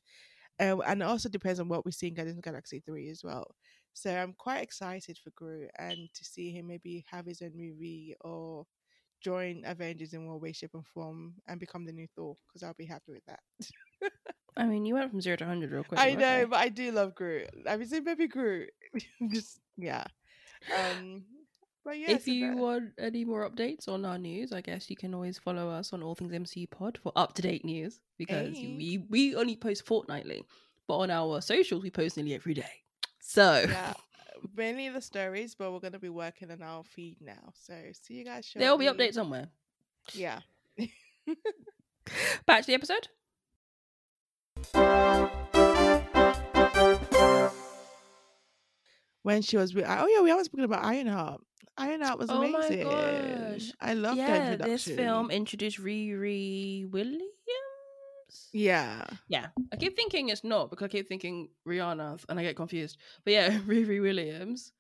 Um, 0.61 0.83
and 0.87 1.03
it 1.03 1.07
also 1.07 1.29
depends 1.29 1.61
on 1.61 1.69
what 1.69 1.85
we 1.87 1.93
see 1.93 2.09
in 2.09 2.15
Guardians 2.15 2.39
of 2.39 2.45
Galaxy 2.45 2.83
three 2.85 3.09
as 3.11 3.23
well. 3.25 3.47
So 3.93 4.15
I'm 4.15 4.35
quite 4.39 4.63
excited 4.63 5.19
for 5.23 5.31
Groot 5.31 5.71
and 5.79 5.97
to 6.15 6.25
see 6.25 6.53
him 6.53 6.69
maybe 6.69 7.05
have 7.11 7.27
his 7.27 7.43
own 7.43 7.53
movie 7.57 8.15
or 8.21 8.65
join 9.21 9.63
Avengers 9.65 10.13
in 10.13 10.27
one 10.27 10.41
way, 10.41 10.53
shape, 10.53 10.71
and 10.75 10.87
form 10.87 11.35
and 11.49 11.59
become 11.61 11.85
the 11.85 11.93
new 11.93 12.07
Thor 12.15 12.37
because 12.49 12.63
I'll 12.63 12.75
be 12.79 12.87
happy 12.87 13.13
with 13.13 13.25
that. 13.27 13.41
I 14.57 14.65
mean, 14.65 14.85
you 14.85 14.95
went 14.95 15.11
from 15.11 15.21
zero 15.21 15.37
to 15.37 15.47
hundred 15.47 15.71
real 15.71 15.85
quick. 15.89 16.01
I 16.01 16.15
know, 16.15 16.47
but 16.49 16.59
I 16.59 16.69
do 16.69 16.91
love 16.93 17.15
Groot. 17.15 17.49
I 17.67 17.77
mean, 17.77 17.89
say 17.89 18.01
maybe 18.01 18.27
Groot. 18.27 18.71
Just 19.33 19.61
yeah. 19.77 20.05
Um, 20.77 21.23
but 21.85 21.99
yeah. 21.99 22.11
if 22.13 22.25
so 22.25 22.31
you 22.31 22.49
that- 22.49 22.57
want 22.57 22.91
any 22.99 23.25
more 23.25 23.49
updates 23.49 23.89
on 23.89 24.05
our 24.05 24.19
news, 24.19 24.53
I 24.53 24.61
guess 24.61 24.91
you 24.91 24.97
can 24.97 25.15
always 25.15 25.39
follow 25.39 25.69
us 25.71 25.93
on 25.93 26.03
All 26.03 26.15
Things 26.15 26.33
MCU 26.33 26.69
Pod 26.71 26.99
for 27.03 27.13
up 27.17 27.35
to 27.35 27.43
date 27.43 27.65
news 27.65 28.01
because 28.19 28.57
Hey. 28.57 28.75
we 28.77 28.99
we 29.09 29.35
only 29.37 29.57
post 29.57 29.87
fortnightly, 29.87 30.43
but 30.87 30.99
on 30.99 31.11
our 31.11 31.41
socials 31.41 31.83
we 31.83 31.91
post 31.91 32.17
nearly 32.17 32.35
every 32.35 32.55
day. 32.55 32.83
So 33.21 33.65
yeah, 33.69 33.95
mainly 34.57 34.89
the 34.91 35.01
stories, 35.01 35.55
but 35.55 35.73
we're 35.73 35.81
gonna 35.81 35.99
be 35.99 36.09
working 36.09 36.51
on 36.51 36.63
our 36.63 36.83
feed 36.85 37.17
now. 37.21 37.53
So 37.55 37.75
see 37.93 38.15
you 38.15 38.25
guys. 38.25 38.45
Shortly. 38.47 38.65
there 38.65 38.71
will 38.73 38.79
be 38.79 38.87
updates 38.87 39.15
somewhere. 39.15 39.49
Yeah. 40.13 40.41
Back 42.47 42.63
to 42.63 42.67
the 42.67 42.75
episode. 42.75 43.09
When 49.23 49.43
she 49.43 49.57
was 49.57 49.75
with, 49.75 49.85
oh 49.87 50.07
yeah, 50.07 50.21
we 50.23 50.31
haven't 50.31 50.47
spoken 50.47 50.65
about 50.65 50.85
Ironheart. 50.85 51.41
Ironheart 51.77 52.19
was 52.19 52.29
Oh 52.31 52.41
my 52.49 52.67
amazing. 52.67 52.89
gosh. 52.89 53.73
I 53.81 53.95
love 53.95 54.17
that 54.17 54.29
yeah, 54.29 54.37
introduction. 54.53 54.73
this 54.73 54.85
film 54.89 55.31
introduced 55.31 55.79
Riri 55.79 56.89
Williams. 56.91 57.23
Yeah. 58.53 59.05
Yeah, 59.29 59.47
I 59.73 59.77
keep 59.77 59.97
thinking 59.97 60.29
it's 60.29 60.45
not 60.45 60.71
because 60.71 60.87
I 60.87 60.89
keep 60.89 61.09
thinking 61.09 61.49
Rihanna 61.67 62.25
and 62.29 62.39
I 62.39 62.43
get 62.43 62.57
confused. 62.57 62.99
But 63.25 63.33
yeah, 63.33 63.59
Riri 63.67 64.03
Williams, 64.03 64.73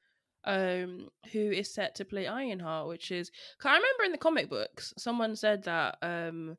um, 0.44 1.08
who 1.32 1.50
is 1.50 1.72
set 1.72 1.94
to 1.96 2.04
play 2.04 2.26
Ironheart, 2.26 2.88
which 2.88 3.10
is. 3.10 3.30
I 3.64 3.68
remember 3.68 4.04
in 4.04 4.12
the 4.12 4.18
comic 4.18 4.50
books, 4.50 4.92
someone 4.98 5.34
said 5.34 5.62
that 5.64 5.96
um, 6.02 6.58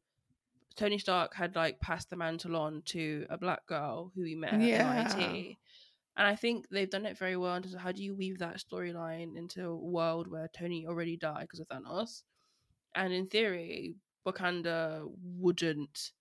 Tony 0.75 0.97
Stark 0.97 1.35
had 1.35 1.55
like 1.55 1.79
passed 1.79 2.09
the 2.09 2.15
mantle 2.15 2.55
on 2.55 2.81
to 2.85 3.27
a 3.29 3.37
black 3.37 3.67
girl 3.67 4.11
who 4.15 4.23
he 4.23 4.33
met 4.35 4.53
at 4.53 4.61
Yeah. 4.61 5.13
MIT. 5.15 5.58
And 6.19 6.27
I 6.27 6.35
think 6.35 6.67
they've 6.69 6.89
done 6.89 7.05
it 7.05 7.17
very 7.17 7.37
well 7.37 7.55
in 7.55 7.63
terms 7.63 7.73
of 7.73 7.79
how 7.79 7.93
do 7.93 8.03
you 8.03 8.13
weave 8.13 8.39
that 8.39 8.57
storyline 8.57 9.37
into 9.37 9.65
a 9.65 9.75
world 9.75 10.29
where 10.29 10.49
Tony 10.53 10.85
already 10.85 11.15
died 11.15 11.43
because 11.43 11.61
of 11.61 11.69
Thanos. 11.69 12.23
And 12.93 13.13
in 13.13 13.27
theory, 13.27 13.95
Wakanda 14.27 15.09
wouldn't 15.37 16.11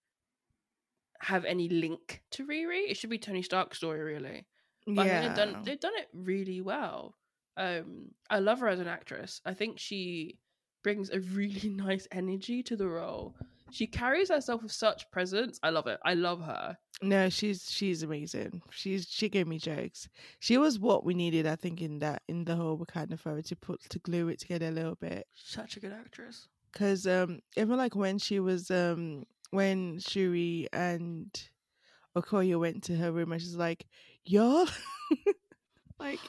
have 1.21 1.45
any 1.45 1.69
link 1.69 2.23
to 2.31 2.47
Riri. 2.47 2.89
It 2.89 2.97
should 2.97 3.11
be 3.11 3.19
Tony 3.19 3.43
Stark's 3.43 3.79
story, 3.79 4.01
really. 4.01 4.47
But 4.87 5.07
yeah. 5.07 5.21
they've 5.21 5.37
done 5.37 5.63
they've 5.65 5.81
done 5.81 5.97
it 5.97 6.07
really 6.15 6.61
well. 6.61 7.17
Um, 7.57 8.13
I 8.31 8.39
love 8.39 8.61
her 8.61 8.69
as 8.69 8.79
an 8.79 8.87
actress. 8.87 9.41
I 9.45 9.53
think 9.53 9.81
she 9.81 10.39
brings 10.85 11.11
a 11.11 11.19
really 11.19 11.69
nice 11.75 12.07
energy 12.13 12.63
to 12.63 12.77
the 12.77 12.87
role. 12.87 13.35
She 13.71 13.87
carries 13.87 14.31
herself 14.31 14.63
with 14.63 14.73
such 14.73 15.11
presence. 15.11 15.59
I 15.63 15.71
love 15.71 15.87
it. 15.87 15.99
I 16.05 16.15
love 16.15 16.43
her. 16.43 16.77
No, 17.01 17.29
she's 17.29 17.71
she's 17.71 18.03
amazing. 18.03 18.63
She's 18.71 19.07
she 19.09 19.29
gave 19.29 19.47
me 19.47 19.59
jokes. 19.59 20.09
She 20.41 20.59
was 20.59 20.79
what 20.81 21.05
we 21.05 21.15
needed, 21.15 21.47
I 21.47 21.57
think, 21.57 21.81
in 21.81 22.01
that 22.01 22.23
in 22.29 22.45
the 22.45 22.57
whole 22.57 22.79
Wakanda 22.79 23.19
Forever 23.19 23.43
to 23.43 23.57
put 23.57 23.81
to 23.91 23.99
glue 24.01 24.29
it 24.29 24.41
together 24.41 24.69
a 24.69 24.73
little 24.73 24.97
bit. 24.97 25.27
Such 25.35 25.77
a 25.77 25.81
good 25.81 25.93
actress. 25.93 26.49
Cause 26.73 27.07
um, 27.07 27.41
even 27.57 27.77
like 27.77 27.95
when 27.95 28.19
she 28.19 28.41
was 28.41 28.71
um 28.71 29.25
when 29.51 30.01
Shuri 30.01 30.67
and 30.73 31.31
Okoye 32.17 32.59
went 32.59 32.83
to 32.85 32.97
her 32.97 33.13
room 33.13 33.33
and 33.33 33.41
she's 33.41 33.55
like, 33.57 33.87
y'all, 34.25 34.69
like 36.01 36.21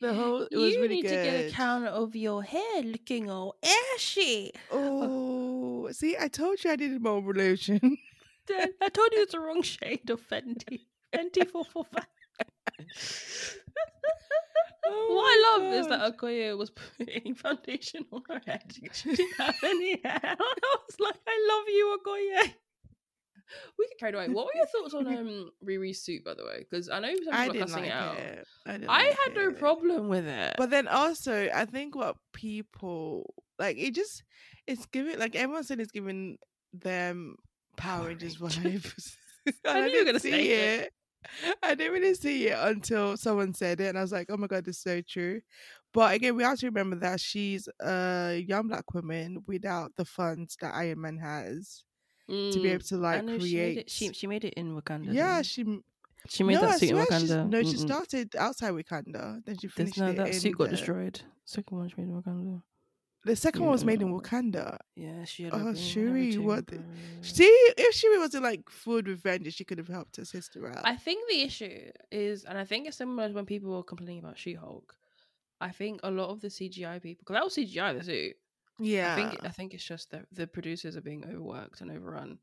the 0.00 0.14
whole 0.14 0.42
it 0.42 0.56
was 0.56 0.74
you 0.74 0.82
really 0.82 0.96
need 0.96 1.02
good. 1.02 1.08
to 1.08 1.30
get 1.30 1.46
a 1.46 1.50
count 1.50 1.86
of 1.86 2.14
your 2.14 2.42
hair 2.42 2.82
looking 2.82 3.30
all 3.30 3.56
ashy. 3.94 4.52
Oh, 4.70 5.88
see, 5.92 6.16
I 6.18 6.28
told 6.28 6.62
you 6.62 6.70
I 6.70 6.76
needed 6.76 7.02
more. 7.02 7.20
Dad, 7.32 8.70
I 8.80 8.88
told 8.88 9.08
you 9.12 9.22
it's 9.22 9.32
the 9.32 9.40
wrong 9.40 9.62
shade 9.62 10.08
of 10.10 10.20
Fenty. 10.26 10.86
Fenty 11.12 11.48
445. 11.50 12.06
Oh 14.90 15.14
what 15.14 15.24
I 15.26 15.58
love 15.58 15.74
is 15.74 15.86
that 15.88 16.00
Okoye 16.00 16.56
was 16.56 16.70
putting 16.70 17.34
foundation 17.44 18.06
on 18.10 18.22
her 18.30 18.40
head. 18.46 18.62
She 18.92 19.14
didn't 19.14 19.34
have 19.38 19.56
any 19.62 20.00
hair. 20.02 20.20
I 20.22 20.76
was 20.86 20.96
like, 20.98 21.16
I 21.26 21.48
love 21.50 21.64
you, 21.68 21.98
Okoye. 21.98 22.54
We 23.78 23.86
get 23.88 23.98
carried 23.98 24.14
away. 24.14 24.28
What 24.28 24.46
were 24.46 24.56
your 24.56 24.66
thoughts 24.66 24.94
on 24.94 25.06
um 25.16 25.50
Riri's 25.64 26.02
suit, 26.02 26.24
by 26.24 26.34
the 26.34 26.44
way? 26.44 26.58
Because 26.58 26.88
I 26.88 27.00
know 27.00 27.08
some 27.08 27.18
people 27.18 27.34
I 27.34 27.48
didn't 27.48 27.60
cussing 27.60 27.82
like 27.82 27.90
it 27.90 27.92
out. 27.92 28.18
it. 28.18 28.46
I, 28.66 28.72
I 28.74 28.76
like 29.04 29.18
had 29.24 29.34
no 29.34 29.52
problem 29.52 30.08
with 30.08 30.26
it. 30.26 30.54
But 30.58 30.70
then 30.70 30.88
also, 30.88 31.48
I 31.54 31.64
think 31.64 31.94
what 31.94 32.16
people 32.32 33.34
like, 33.58 33.78
it 33.78 33.94
just 33.94 34.22
it's 34.66 34.86
giving 34.86 35.18
like 35.18 35.34
everyone 35.34 35.64
said 35.64 35.80
it's 35.80 35.92
giving 35.92 36.38
them 36.72 37.36
Power 37.76 38.08
Rangers 38.08 38.40
Rangers. 38.40 39.16
vibes. 39.46 39.54
I 39.64 39.80
knew 39.80 39.86
you 39.88 39.98
were 40.00 40.04
gonna 40.04 40.18
didn't 40.18 40.20
say 40.20 40.30
see 40.30 40.52
it. 40.52 40.92
I 41.62 41.74
didn't 41.74 41.92
really 41.92 42.14
see 42.14 42.48
it 42.48 42.56
until 42.58 43.16
someone 43.16 43.52
said 43.52 43.80
it, 43.80 43.88
and 43.88 43.98
I 43.98 44.02
was 44.02 44.12
like, 44.12 44.28
"Oh 44.30 44.36
my 44.36 44.46
god, 44.46 44.64
this 44.64 44.76
is 44.76 44.82
so 44.82 45.00
true." 45.00 45.40
But 45.92 46.14
again, 46.14 46.36
we 46.36 46.42
have 46.42 46.58
to 46.58 46.66
remember 46.66 46.96
that 46.96 47.20
she's 47.20 47.68
a 47.80 48.44
young 48.46 48.68
black 48.68 48.92
woman 48.94 49.42
without 49.46 49.92
the 49.96 50.04
funds 50.04 50.56
that 50.60 50.74
Iron 50.74 51.00
Man 51.00 51.16
has 51.18 51.82
to 52.28 52.60
be 52.62 52.68
Mm, 52.68 52.72
able 52.74 52.84
to 52.84 52.96
like 52.98 53.24
create. 53.24 53.42
she 53.42 53.56
made 53.56 53.78
it. 53.78 53.90
She, 53.90 54.12
she 54.12 54.26
made 54.26 54.44
it 54.44 54.54
in 54.54 54.76
Wakanda. 54.80 55.12
yeah, 55.14 55.42
she 55.42 55.64
she 56.28 56.42
made 56.44 56.54
no, 56.54 56.60
that 56.62 56.78
suit 56.78 56.90
in 56.90 56.96
Wakanda. 56.96 57.48
No, 57.48 57.62
she 57.62 57.68
Mm-mm. 57.76 57.78
started 57.78 58.36
outside 58.36 58.72
Wakanda, 58.74 59.42
then 59.44 59.56
she 59.58 59.66
There's 59.68 59.72
finished 59.74 59.98
no 59.98 60.08
it 60.08 60.16
that 60.16 60.34
suit 60.34 60.56
got 60.58 60.64
the- 60.70 60.76
destroyed. 60.76 61.20
Second 61.44 61.78
one 61.78 61.88
she 61.88 61.94
made 61.98 62.08
in 62.08 62.22
Wakanda. 62.22 62.62
The 63.24 63.34
second 63.34 63.62
one 63.62 63.72
was 63.72 63.84
made 63.84 64.00
in 64.00 64.08
Wakanda. 64.12 64.78
Yeah, 64.94 65.24
she 65.24 65.42
had. 65.44 65.52
Oh, 65.54 65.68
a 65.68 65.76
Shuri, 65.76 66.36
what 66.38 66.66
the- 66.66 66.82
See, 67.22 67.44
if 67.76 67.94
she 67.94 68.08
wasn't 68.18 68.44
like 68.44 68.68
food 68.70 69.08
with 69.08 69.22
vengeance, 69.22 69.54
she 69.54 69.64
could 69.64 69.78
have 69.78 69.88
helped 69.88 70.16
her 70.18 70.24
sister 70.24 70.68
out. 70.70 70.82
I 70.84 70.96
think 70.96 71.28
the 71.30 71.42
issue 71.42 71.90
is, 72.12 72.44
and 72.44 72.56
I 72.58 72.64
think 72.64 72.86
it's 72.86 72.96
similar 72.98 73.28
to 73.28 73.34
when 73.34 73.44
people 73.46 73.70
were 73.74 73.82
complaining 73.82 74.20
about 74.22 74.38
She 74.38 74.54
Hulk. 74.54 74.94
I 75.60 75.70
think 75.70 76.00
a 76.04 76.10
lot 76.10 76.28
of 76.30 76.40
the 76.40 76.48
CGI 76.48 77.02
people, 77.02 77.24
because 77.24 77.34
that 77.34 77.44
was 77.44 77.56
CGI 77.56 77.98
the 77.98 78.04
suit. 78.04 78.36
Yeah, 78.78 79.12
I 79.12 79.16
think 79.16 79.44
I 79.44 79.48
think 79.48 79.74
it's 79.74 79.84
just 79.84 80.10
that 80.10 80.26
the 80.32 80.46
producers 80.46 80.96
are 80.96 81.00
being 81.02 81.24
overworked 81.24 81.80
and 81.80 81.90
overrun, 81.90 82.38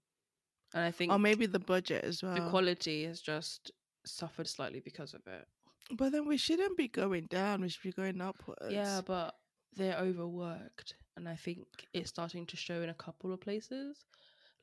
and 0.73 0.83
I 0.83 0.91
think 0.91 1.11
or 1.11 1.19
maybe 1.19 1.45
the 1.45 1.59
budget 1.59 2.03
as 2.03 2.21
well. 2.23 2.35
the 2.35 2.49
quality 2.49 3.05
has 3.05 3.21
just 3.21 3.71
suffered 4.05 4.47
slightly 4.47 4.79
because 4.79 5.13
of 5.13 5.21
it. 5.27 5.45
But 5.91 6.11
then 6.11 6.27
we 6.27 6.37
shouldn't 6.37 6.77
be 6.77 6.87
going 6.87 7.27
down; 7.29 7.61
we 7.61 7.69
should 7.69 7.83
be 7.83 7.91
going 7.91 8.21
upwards. 8.21 8.71
Yeah, 8.73 9.01
but 9.05 9.35
they're 9.75 9.97
overworked, 9.97 10.95
and 11.15 11.27
I 11.29 11.35
think 11.35 11.67
it's 11.93 12.09
starting 12.09 12.45
to 12.47 12.57
show 12.57 12.81
in 12.81 12.89
a 12.89 12.93
couple 12.93 13.31
of 13.33 13.41
places. 13.41 14.05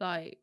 Like, 0.01 0.39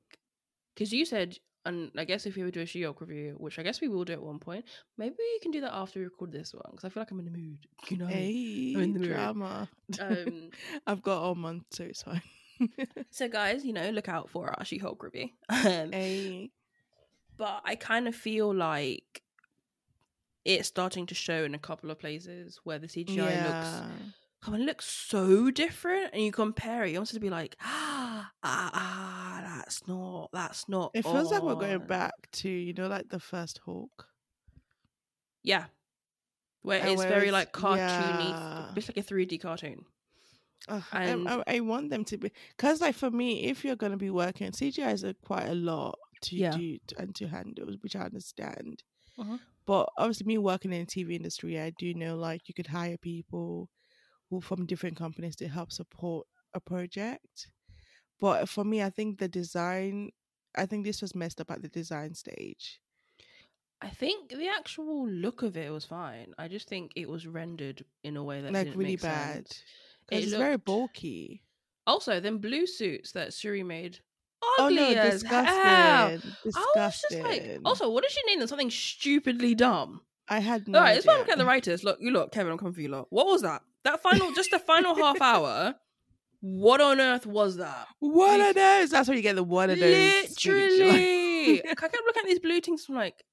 because 0.73 0.93
you 0.93 1.05
said, 1.05 1.37
and 1.65 1.91
I 1.97 2.05
guess 2.05 2.25
if 2.25 2.35
we 2.35 2.41
ever 2.41 2.51
do 2.51 2.61
a 2.61 2.65
She-Hulk 2.65 3.01
review, 3.01 3.35
which 3.37 3.59
I 3.59 3.63
guess 3.63 3.81
we 3.81 3.89
will 3.89 4.05
do 4.05 4.13
at 4.13 4.21
one 4.21 4.39
point, 4.39 4.65
maybe 4.97 5.15
we 5.17 5.39
can 5.41 5.51
do 5.51 5.61
that 5.61 5.73
after 5.73 5.99
we 5.99 6.05
record 6.05 6.31
this 6.31 6.53
one 6.53 6.63
because 6.71 6.85
I 6.85 6.89
feel 6.89 7.01
like 7.01 7.11
I'm 7.11 7.19
in 7.19 7.25
the 7.25 7.31
mood. 7.31 7.57
You 7.89 7.97
know, 7.97 8.07
hey, 8.07 8.73
I'm 8.75 8.83
in 8.83 8.93
the 8.93 8.99
mood. 8.99 9.09
drama. 9.09 9.69
um, 9.99 10.49
I've 10.87 11.01
got 11.01 11.21
all 11.21 11.35
month, 11.35 11.65
so 11.71 11.83
it's 11.83 12.03
fine. 12.03 12.21
so 13.11 13.27
guys, 13.27 13.65
you 13.65 13.73
know, 13.73 13.89
look 13.89 14.09
out 14.09 14.29
for 14.29 14.49
our 14.49 14.65
She-Hulk 14.65 15.03
review. 15.03 15.29
Um, 15.49 15.91
hey, 15.91 16.51
but 17.37 17.61
I 17.65 17.75
kind 17.75 18.07
of 18.07 18.15
feel 18.15 18.53
like 18.53 19.23
it's 20.45 20.67
starting 20.67 21.05
to 21.07 21.15
show 21.15 21.43
in 21.43 21.55
a 21.55 21.59
couple 21.59 21.91
of 21.91 21.99
places 21.99 22.59
where 22.63 22.79
the 22.79 22.87
CGI 22.87 23.43
looks 23.43 24.09
come 24.41 24.53
on, 24.53 24.61
it 24.61 24.65
looks 24.65 24.85
so 24.85 25.51
different, 25.51 26.11
and 26.13 26.23
you 26.23 26.31
compare 26.31 26.83
it, 26.83 26.91
you 26.91 26.97
want 26.97 27.09
to 27.09 27.19
be 27.19 27.29
like, 27.29 27.57
ah, 27.61 27.98
ah, 28.43 28.69
ah, 28.73 29.41
that's 29.45 29.87
not, 29.87 30.29
that's 30.33 30.67
not. 30.69 30.91
It 30.93 31.03
feels 31.03 31.31
like 31.31 31.43
we're 31.43 31.55
going 31.55 31.85
back 31.85 32.13
to 32.33 32.49
you 32.49 32.73
know, 32.73 32.87
like 32.87 33.09
the 33.09 33.19
first 33.19 33.59
Hulk. 33.65 34.07
Yeah, 35.43 35.65
where 36.61 36.79
And 36.81 36.89
it's 36.91 37.01
very 37.03 37.31
whereas- 37.31 37.31
like 37.31 37.53
cartoony, 37.53 38.29
yeah. 38.29 38.71
it's 38.75 38.87
like 38.89 38.97
a 38.97 39.03
three 39.03 39.25
D 39.25 39.37
cartoon. 39.37 39.85
Ugh, 40.67 40.83
I- 40.91 41.03
And- 41.05 41.27
I, 41.27 41.43
I 41.47 41.59
want 41.61 41.89
them 41.89 42.03
to 42.05 42.17
be 42.17 42.31
because, 42.57 42.81
like, 42.81 42.95
for 42.95 43.09
me, 43.09 43.45
if 43.45 43.63
you're 43.63 43.77
going 43.77 43.93
to 43.93 43.97
be 43.97 44.09
working, 44.09 44.51
CGI 44.51 44.93
is 44.93 45.03
a, 45.03 45.13
quite 45.25 45.47
a 45.47 45.55
lot 45.55 45.97
to 46.23 46.35
Yeah. 46.35 46.51
do 46.51 46.77
and 46.97 47.15
to 47.15 47.27
handle, 47.27 47.73
which 47.81 47.95
I 47.95 48.01
understand. 48.01 48.83
Mhm. 49.17 49.39
But 49.65 49.89
obviously, 49.97 50.25
me 50.27 50.37
working 50.37 50.73
in 50.73 50.81
the 50.81 50.85
TV 50.87 51.15
industry, 51.15 51.59
I 51.59 51.71
do 51.77 51.93
know 51.93 52.15
like 52.17 52.47
you 52.47 52.53
could 52.53 52.67
hire 52.67 52.97
people 52.97 53.69
who 54.29 54.41
from 54.41 54.65
different 54.65 54.97
companies 54.97 55.35
to 55.37 55.47
help 55.47 55.71
support 55.71 56.27
a 56.53 56.59
project. 56.59 57.47
But 58.19 58.49
for 58.49 58.63
me, 58.63 58.81
I 58.83 58.89
think 58.89 59.19
the 59.19 59.27
design, 59.27 60.11
I 60.55 60.65
think 60.65 60.85
this 60.85 61.01
was 61.01 61.15
messed 61.15 61.39
up 61.39 61.51
at 61.51 61.61
the 61.61 61.69
design 61.69 62.13
stage. 62.15 62.79
I 63.81 63.87
think 63.89 64.29
the 64.29 64.49
actual 64.49 65.07
look 65.07 65.41
of 65.41 65.55
it 65.55 65.71
was 65.71 65.85
fine. 65.85 66.33
I 66.37 66.49
just 66.49 66.67
think 66.67 66.91
it 66.97 67.07
was 67.09 67.25
rendered 67.25 67.85
in 68.03 68.17
a 68.17 68.23
way 68.23 68.41
that 68.41 68.51
like 68.51 68.75
really 68.75 68.97
bad. 68.97 69.45
It 70.11 70.23
it's 70.23 70.33
very 70.33 70.57
bulky. 70.57 71.43
Also, 71.87 72.19
then 72.19 72.39
blue 72.39 72.67
suits 72.67 73.13
that 73.13 73.33
Shuri 73.33 73.63
made, 73.63 73.99
Oh 74.43 74.55
ugly 74.59 74.75
no, 74.77 75.01
as 75.01 75.21
hell. 75.23 76.09
disgusting! 76.09 76.33
I 76.55 76.61
was 76.75 77.01
just 77.09 77.23
like, 77.23 77.59
also, 77.63 77.89
what 77.89 78.03
did 78.03 78.11
she 78.11 78.21
name 78.27 78.39
them? 78.39 78.47
Something 78.47 78.69
stupidly 78.69 79.55
dumb. 79.55 80.01
I 80.27 80.39
had 80.39 80.67
no 80.67 80.77
All 80.79 80.83
right, 80.83 80.97
it's 80.97 81.05
fine. 81.05 81.15
idea. 81.15 81.23
Look 81.23 81.31
at 81.31 81.37
the 81.39 81.45
writers. 81.45 81.83
Look, 81.83 81.97
you 82.01 82.11
look, 82.11 82.31
Kevin. 82.31 82.51
I'm 82.51 82.57
coming 82.57 82.73
for 82.73 82.81
you. 82.81 82.89
Lot. 82.89 83.07
What 83.09 83.25
was 83.27 83.41
that? 83.43 83.61
That 83.85 84.01
final, 84.03 84.31
just 84.33 84.51
the 84.51 84.59
final 84.59 84.93
half 84.95 85.21
hour. 85.21 85.75
What 86.41 86.79
on 86.81 87.01
earth 87.01 87.25
was 87.25 87.57
that? 87.57 87.87
What 87.99 88.39
Like- 88.39 88.49
of 88.49 88.55
those. 88.55 88.89
That's 88.91 89.07
where 89.07 89.17
you 89.17 89.23
get 89.23 89.35
the 89.35 89.43
what 89.43 89.69
of 89.69 89.79
those. 89.79 90.29
speech, 90.29 90.45
like- 90.47 90.55
Literally, 90.55 91.61
I 91.69 91.73
kept 91.75 91.97
looking 92.05 92.21
at 92.23 92.25
these 92.27 92.39
blue 92.39 92.61
things. 92.61 92.85
I'm 92.89 92.95
like, 92.95 93.23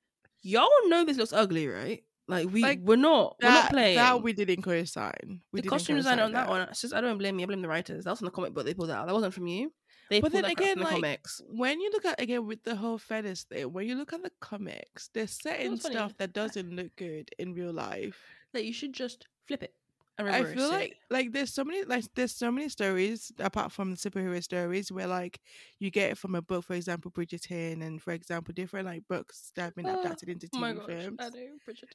y'all 0.43 0.69
know 0.87 1.05
this 1.05 1.17
looks 1.17 1.33
ugly, 1.33 1.69
right? 1.69 2.03
Like 2.29 2.51
we 2.51 2.63
Like, 2.63 2.81
we're 2.83 2.97
not 2.97 3.37
we're 3.41 3.49
not 3.49 3.71
playing. 3.71 3.97
that 3.97 4.21
we 4.23 4.33
didn't 4.33 4.63
co-sign. 4.63 5.41
We 5.53 5.61
the 5.61 5.69
costume 5.69 5.97
designer 5.97 6.25
on 6.25 6.33
that 6.33 6.49
one. 6.49 6.63
It's 6.63 6.81
just 6.81 6.93
I 6.95 7.01
don't 7.01 7.19
blame 7.19 7.37
me. 7.37 7.45
I 7.45 7.47
blame 7.47 7.63
the 7.63 7.69
writers. 7.69 8.03
That 8.05 8.11
was 8.11 8.19
from 8.19 8.27
the 8.27 8.33
comic 8.33 8.53
book 8.53 8.65
they 8.67 8.75
pulled 8.75 8.89
that 8.91 8.99
out. 8.99 9.07
That 9.07 9.15
wasn't 9.15 9.35
from 9.35 9.47
you. 9.47 9.73
They 10.11 10.21
But 10.21 10.33
pulled 10.33 10.33
then 10.33 10.43
that 10.43 10.61
again, 10.61 10.79
the 10.79 10.85
like, 10.85 10.95
comics. 10.95 11.41
when 11.49 11.81
you 11.81 11.91
look 11.93 12.05
at 12.05 12.21
again 12.21 12.45
with 12.47 12.65
the 12.65 12.75
whole 12.75 12.99
feathers 12.99 13.45
thing, 13.45 13.73
when 13.73 13.87
you 13.87 13.95
look 13.95 14.13
at 14.13 14.25
the 14.25 14.33
comics, 14.41 15.09
they're 15.15 15.29
setting 15.29 15.77
funny. 15.77 15.95
stuff 15.95 16.17
that 16.19 16.33
doesn't 16.33 16.75
look 16.75 16.97
good 16.97 17.31
in 17.39 17.55
real 17.55 17.73
life. 17.73 18.21
That 18.55 18.65
you 18.65 18.73
should 18.73 18.93
just 18.93 19.27
flip 19.47 19.63
it. 19.63 19.75
I 20.19 20.45
feel 20.45 20.65
it. 20.65 20.71
like 20.73 20.97
like 21.11 21.33
there's 21.33 21.53
so 21.53 21.63
many 21.65 21.85
like 21.85 22.05
there's 22.15 22.35
so 22.35 22.51
many 22.51 22.69
stories 22.71 23.31
apart 23.39 23.71
from 23.73 23.91
the 23.91 23.97
superhero 23.97 24.43
stories 24.43 24.91
where 24.91 25.07
like 25.07 25.41
you 25.79 25.91
get 25.91 26.13
it 26.13 26.19
from 26.19 26.35
a 26.35 26.41
book, 26.43 26.65
for 26.65 26.75
example, 26.75 27.11
Bridgerton, 27.11 27.83
and 27.83 28.01
for 28.01 28.13
example, 28.13 28.55
different 28.55 28.87
like 28.87 29.07
books 29.09 29.53
that 29.57 29.63
have 29.63 29.75
been 29.75 29.87
Oh, 29.87 30.01
adapted 30.01 30.29
into 30.31 30.49
oh 30.55 30.59
my 30.59 30.73
TV 30.73 30.77
gosh, 30.79 30.87
films. 30.87 31.17
I 31.21 31.29
know, 31.29 31.47
Bridget. 31.65 31.95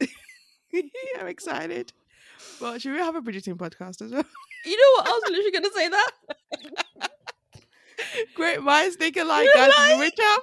I'm 1.20 1.26
excited. 1.28 1.92
Well, 2.60 2.78
should 2.78 2.92
we 2.92 2.98
have 2.98 3.14
a 3.16 3.20
Bridgerton 3.22 3.56
podcast 3.56 4.02
as 4.02 4.12
well? 4.12 4.24
You 4.64 4.76
know 4.76 5.02
what? 5.02 5.08
I 5.08 5.10
was 5.10 5.22
literally 5.28 5.50
gonna 5.50 5.72
say 5.74 5.88
that. 5.88 7.10
Great 8.34 8.62
minds 8.62 8.96
think 8.96 9.16
alike, 9.18 9.48
guys. 9.54 9.98
Which 9.98 10.18
out 10.22 10.42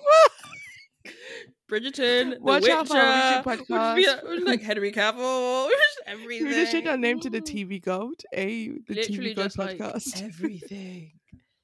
Bridgerton, 1.69 2.31
The 2.31 2.37
Watch 2.41 2.63
Witcher, 2.63 2.73
out 2.75 2.87
for 2.87 2.97
our 2.97 3.43
Witcher 3.43 3.43
be 3.43 3.63
podcast. 3.73 4.23
a- 4.23 4.27
which 4.27 4.39
is 4.39 4.45
like 4.45 4.61
Henry 4.61 4.91
Cavill, 4.91 5.65
which 5.67 5.75
everything. 6.07 6.47
We 6.47 6.53
just 6.53 6.71
change 6.71 6.87
our 6.87 6.97
name 6.97 7.19
to 7.21 7.29
the 7.29 7.41
TV 7.41 7.81
Gold, 7.81 8.21
a 8.33 8.69
The 8.69 8.81
Literally 8.95 9.31
TV 9.33 9.35
Gold 9.35 9.45
just 9.47 9.57
like 9.59 9.77
podcast. 9.77 10.23
everything. 10.23 11.11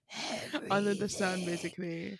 Under 0.71 0.93
the 0.93 1.09
sun, 1.09 1.43
basically. 1.45 2.15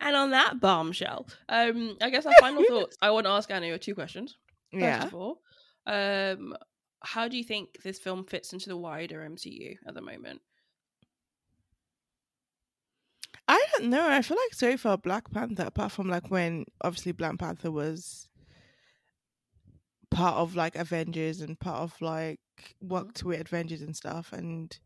And 0.00 0.16
on 0.16 0.30
that 0.30 0.60
bombshell, 0.60 1.26
um, 1.48 1.96
I 2.02 2.10
guess 2.10 2.26
our 2.26 2.32
final 2.40 2.64
thoughts. 2.64 2.96
I 3.00 3.10
want 3.10 3.26
to 3.26 3.30
ask 3.30 3.50
Annie 3.50 3.76
two 3.78 3.94
questions. 3.94 4.36
First 4.72 4.82
Yeah. 4.82 5.04
of 5.06 5.14
all, 5.14 5.40
um, 5.86 6.54
how 7.00 7.28
do 7.28 7.36
you 7.36 7.44
think 7.44 7.70
this 7.84 7.98
film 7.98 8.24
fits 8.24 8.52
into 8.52 8.68
the 8.68 8.76
wider 8.76 9.20
MCU 9.28 9.76
at 9.86 9.94
the 9.94 10.00
moment? 10.02 10.40
I 13.46 13.64
don't 13.72 13.90
know. 13.90 14.08
I 14.08 14.22
feel 14.22 14.38
like 14.38 14.54
so 14.54 14.76
far 14.76 14.96
Black 14.96 15.30
Panther, 15.30 15.64
apart 15.64 15.92
from 15.92 16.08
like 16.08 16.30
when 16.30 16.64
obviously 16.82 17.12
Black 17.12 17.38
Panther 17.38 17.70
was 17.70 18.28
part 20.10 20.36
of 20.36 20.54
like 20.54 20.76
Avengers 20.76 21.40
and 21.40 21.58
part 21.58 21.80
of 21.80 22.00
like 22.00 22.40
worked 22.80 23.22
with 23.22 23.40
Avengers 23.40 23.82
and 23.82 23.94
stuff, 23.96 24.32
and 24.32 24.78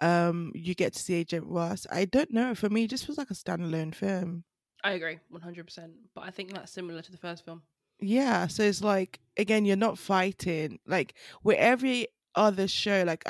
um 0.00 0.52
you 0.54 0.74
get 0.74 0.92
to 0.92 0.98
see 1.02 1.14
Agent 1.14 1.46
Ross. 1.46 1.86
I 1.90 2.04
don't 2.04 2.32
know. 2.32 2.54
For 2.54 2.68
me, 2.70 2.84
it 2.84 2.90
just 2.90 3.06
feels 3.06 3.18
like 3.18 3.30
a 3.30 3.34
standalone 3.34 3.94
film. 3.94 4.44
I 4.84 4.92
agree, 4.92 5.18
one 5.28 5.42
hundred 5.42 5.66
percent. 5.66 5.92
But 6.14 6.24
I 6.24 6.30
think 6.30 6.52
that's 6.52 6.72
similar 6.72 7.02
to 7.02 7.10
the 7.10 7.18
first 7.18 7.44
film. 7.44 7.62
Yeah, 7.98 8.46
so 8.46 8.62
it's 8.62 8.82
like 8.82 9.18
again, 9.36 9.64
you're 9.64 9.76
not 9.76 9.98
fighting 9.98 10.78
like 10.86 11.14
with 11.42 11.58
every 11.58 12.06
other 12.34 12.68
show, 12.68 13.02
like 13.06 13.24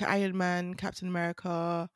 Iron 0.00 0.36
Man, 0.36 0.74
Captain 0.74 1.08
America, 1.08 1.88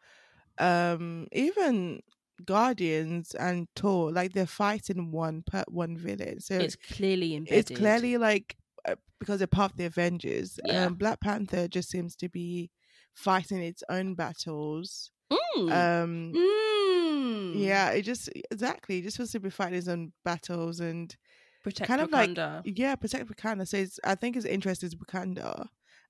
um, 0.59 1.27
even 1.33 2.01
Guardians 2.45 3.35
and 3.35 3.69
Thor, 3.77 4.11
like 4.13 4.33
they're 4.33 4.47
fighting 4.47 5.11
one 5.13 5.43
per 5.47 5.65
one 5.69 5.97
villain. 5.97 6.41
So 6.41 6.57
It's 6.57 6.77
clearly 6.77 7.35
embedded. 7.35 7.71
it's 7.71 7.79
clearly 7.79 8.17
like 8.19 8.57
uh, 8.87 8.97
because 9.21 9.39
they're 9.39 9.47
part 9.47 9.73
of 9.73 9.79
the 9.79 9.85
Avengers. 9.87 10.59
Yeah. 10.65 10.87
Um, 10.87 10.95
Black 10.95 11.21
Panther 11.21 11.69
just 11.69 11.91
seems 11.91 12.17
to 12.17 12.29
be 12.29 12.71
fighting 13.15 13.63
its 13.63 13.83
own 13.89 14.15
battles. 14.15 15.11
Mm. 15.33 16.03
Um, 16.03 16.33
Mm. 16.35 17.53
yeah, 17.57 17.91
it 17.91 18.03
just 18.03 18.29
exactly 18.51 18.99
it 18.99 19.03
just 19.03 19.17
feels 19.17 19.31
to 19.33 19.41
be 19.41 19.51
fighting 19.51 19.79
its 19.79 19.89
own 19.89 20.13
battles 20.25 20.81
and 20.81 21.15
protect 21.63 21.89
kind 21.89 22.01
of 22.01 22.11
like- 22.11 22.31
Wakanda. 22.31 22.63
yeah, 22.65 22.95
protect 22.97 23.29
Wakanda. 23.31 23.67
So 23.67 23.79
it's, 23.79 23.99
I 24.05 24.15
think 24.17 24.35
his 24.35 24.45
interest 24.45 24.83
is 24.83 24.95
Wakanda, 24.95 25.67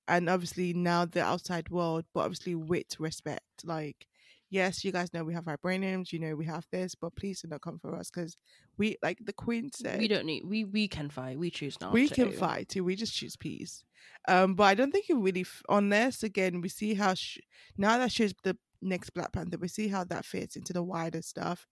and 0.08 0.28
obviously 0.28 0.72
now 0.74 1.04
the 1.04 1.22
outside 1.22 1.68
world, 1.70 2.04
but 2.12 2.20
obviously 2.20 2.54
with 2.54 2.98
respect. 2.98 3.42
Like, 3.64 4.06
yes, 4.50 4.84
you 4.84 4.92
guys 4.92 5.12
know 5.12 5.24
we 5.24 5.34
have 5.34 5.44
vibraniums, 5.44 6.12
you 6.12 6.18
know 6.18 6.34
we 6.34 6.46
have 6.46 6.66
this, 6.70 6.94
but 6.94 7.14
please 7.16 7.40
do 7.42 7.48
not 7.48 7.62
come 7.62 7.78
for 7.78 7.94
us 7.94 8.10
because 8.10 8.36
we, 8.76 8.96
like 9.02 9.18
the 9.24 9.32
Queen 9.32 9.70
said, 9.72 9.98
we 9.98 10.08
don't 10.08 10.26
need. 10.26 10.44
We 10.44 10.64
we 10.64 10.88
can 10.88 11.10
fight. 11.10 11.38
We 11.38 11.50
choose 11.50 11.80
not. 11.80 11.92
we 11.92 12.08
to. 12.08 12.14
can 12.14 12.32
fight 12.32 12.68
too. 12.68 12.84
We 12.84 12.96
just 12.96 13.14
choose 13.14 13.36
peace. 13.36 13.84
Um, 14.28 14.54
but 14.54 14.64
I 14.64 14.74
don't 14.74 14.90
think 14.92 15.06
it 15.08 15.16
really, 15.16 15.42
f- 15.42 15.62
unless 15.68 16.22
again 16.22 16.60
we 16.60 16.68
see 16.68 16.94
how 16.94 17.14
sh- 17.14 17.38
now 17.78 17.98
that 17.98 18.12
she's 18.12 18.34
the 18.42 18.56
next 18.82 19.10
Black 19.10 19.32
Panther, 19.32 19.56
we 19.58 19.68
see 19.68 19.88
how 19.88 20.04
that 20.04 20.24
fits 20.26 20.56
into 20.56 20.72
the 20.72 20.82
wider 20.82 21.22
stuff, 21.22 21.66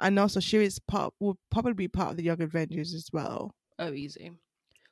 and 0.00 0.18
also 0.18 0.40
she 0.40 0.58
is 0.58 0.78
part 0.78 1.12
will 1.20 1.38
probably 1.50 1.74
be 1.74 1.88
part 1.88 2.12
of 2.12 2.16
the 2.16 2.24
Young 2.24 2.40
Avengers 2.42 2.94
as 2.94 3.08
well. 3.12 3.54
Oh, 3.78 3.92
easy. 3.92 4.30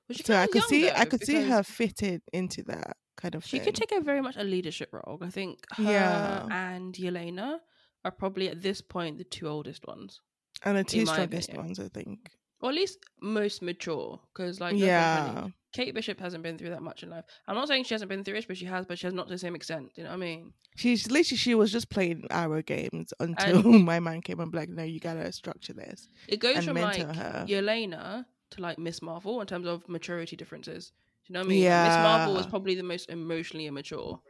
Well, 0.08 0.18
So 0.22 0.34
I 0.34 0.46
could 0.46 0.56
young, 0.56 0.68
see 0.68 0.90
I 0.90 1.04
though, 1.04 1.10
could 1.10 1.24
see 1.24 1.40
her 1.42 1.62
because 1.62 1.66
fitting 1.74 2.20
into 2.32 2.62
that 2.64 2.96
kind 3.16 3.34
of 3.34 3.44
She 3.44 3.58
thing. 3.58 3.66
could 3.66 3.74
take 3.74 3.92
a 3.92 4.00
very 4.00 4.20
much 4.22 4.36
a 4.36 4.44
leadership 4.44 4.90
role. 4.92 5.18
I 5.20 5.30
think 5.30 5.64
her 5.76 5.82
Yeah. 5.82 6.46
and 6.50 6.94
Yelena 6.94 7.58
are 8.04 8.10
probably 8.10 8.48
at 8.48 8.62
this 8.62 8.80
point 8.80 9.18
the 9.18 9.24
two 9.24 9.46
oldest 9.48 9.86
ones, 9.86 10.20
and 10.64 10.76
the 10.76 10.84
two 10.84 11.06
strongest 11.06 11.48
opinion. 11.50 11.66
ones, 11.66 11.80
I 11.80 11.88
think. 11.88 12.30
or 12.60 12.70
at 12.70 12.74
least 12.76 12.98
most 13.20 13.62
mature. 13.62 14.20
Because 14.32 14.60
like, 14.60 14.76
yeah, 14.76 15.34
Annie, 15.42 15.52
Kate 15.72 15.94
Bishop 15.94 16.18
hasn't 16.20 16.42
been 16.42 16.58
through 16.58 16.70
that 16.70 16.82
much 16.82 17.02
in 17.02 17.10
life. 17.10 17.24
I'm 17.48 17.54
not 17.56 17.66
saying 17.68 17.84
she 17.84 17.94
hasn't 17.94 18.08
been 18.08 18.22
through 18.24 18.36
it, 18.36 18.46
but 18.48 18.56
she 18.56 18.66
has, 18.66 18.86
but 18.86 18.98
she 18.98 19.06
has 19.06 19.14
not 19.14 19.26
to 19.28 19.32
the 19.34 19.38
same 19.38 19.54
extent. 19.54 19.90
You 19.96 20.04
know 20.04 20.10
what 20.10 20.16
I 20.16 20.18
mean? 20.18 20.52
she's 20.76 21.10
literally 21.10 21.36
she 21.36 21.54
was 21.54 21.70
just 21.70 21.90
playing 21.90 22.24
arrow 22.30 22.62
games 22.62 23.12
until 23.20 23.62
my 23.90 24.00
man 24.00 24.22
came 24.22 24.40
and 24.40 24.50
be 24.50 24.58
like, 24.58 24.68
no, 24.70 24.82
you 24.82 25.00
gotta 25.00 25.30
structure 25.32 25.72
this. 25.74 26.08
It 26.28 26.38
goes 26.40 26.56
And 26.56 26.64
from 26.66 26.76
like 26.76 26.96
her. 27.14 27.44
Yelena 27.48 28.24
to 28.52 28.60
like 28.62 28.78
Miss 28.78 29.00
Marvel 29.02 29.40
in 29.40 29.46
terms 29.46 29.66
of 29.66 29.88
maturity 29.88 30.34
differences. 30.36 30.92
Do 31.26 31.32
you 31.32 31.34
know 31.34 31.40
what 31.40 31.46
I 31.46 31.48
mean? 31.50 31.64
Like, 31.70 31.84
Miss 31.84 31.98
Marvel 32.02 32.34
was 32.34 32.46
probably 32.46 32.74
the 32.74 32.82
most 32.82 33.08
emotionally 33.10 33.66
immature, 33.66 34.20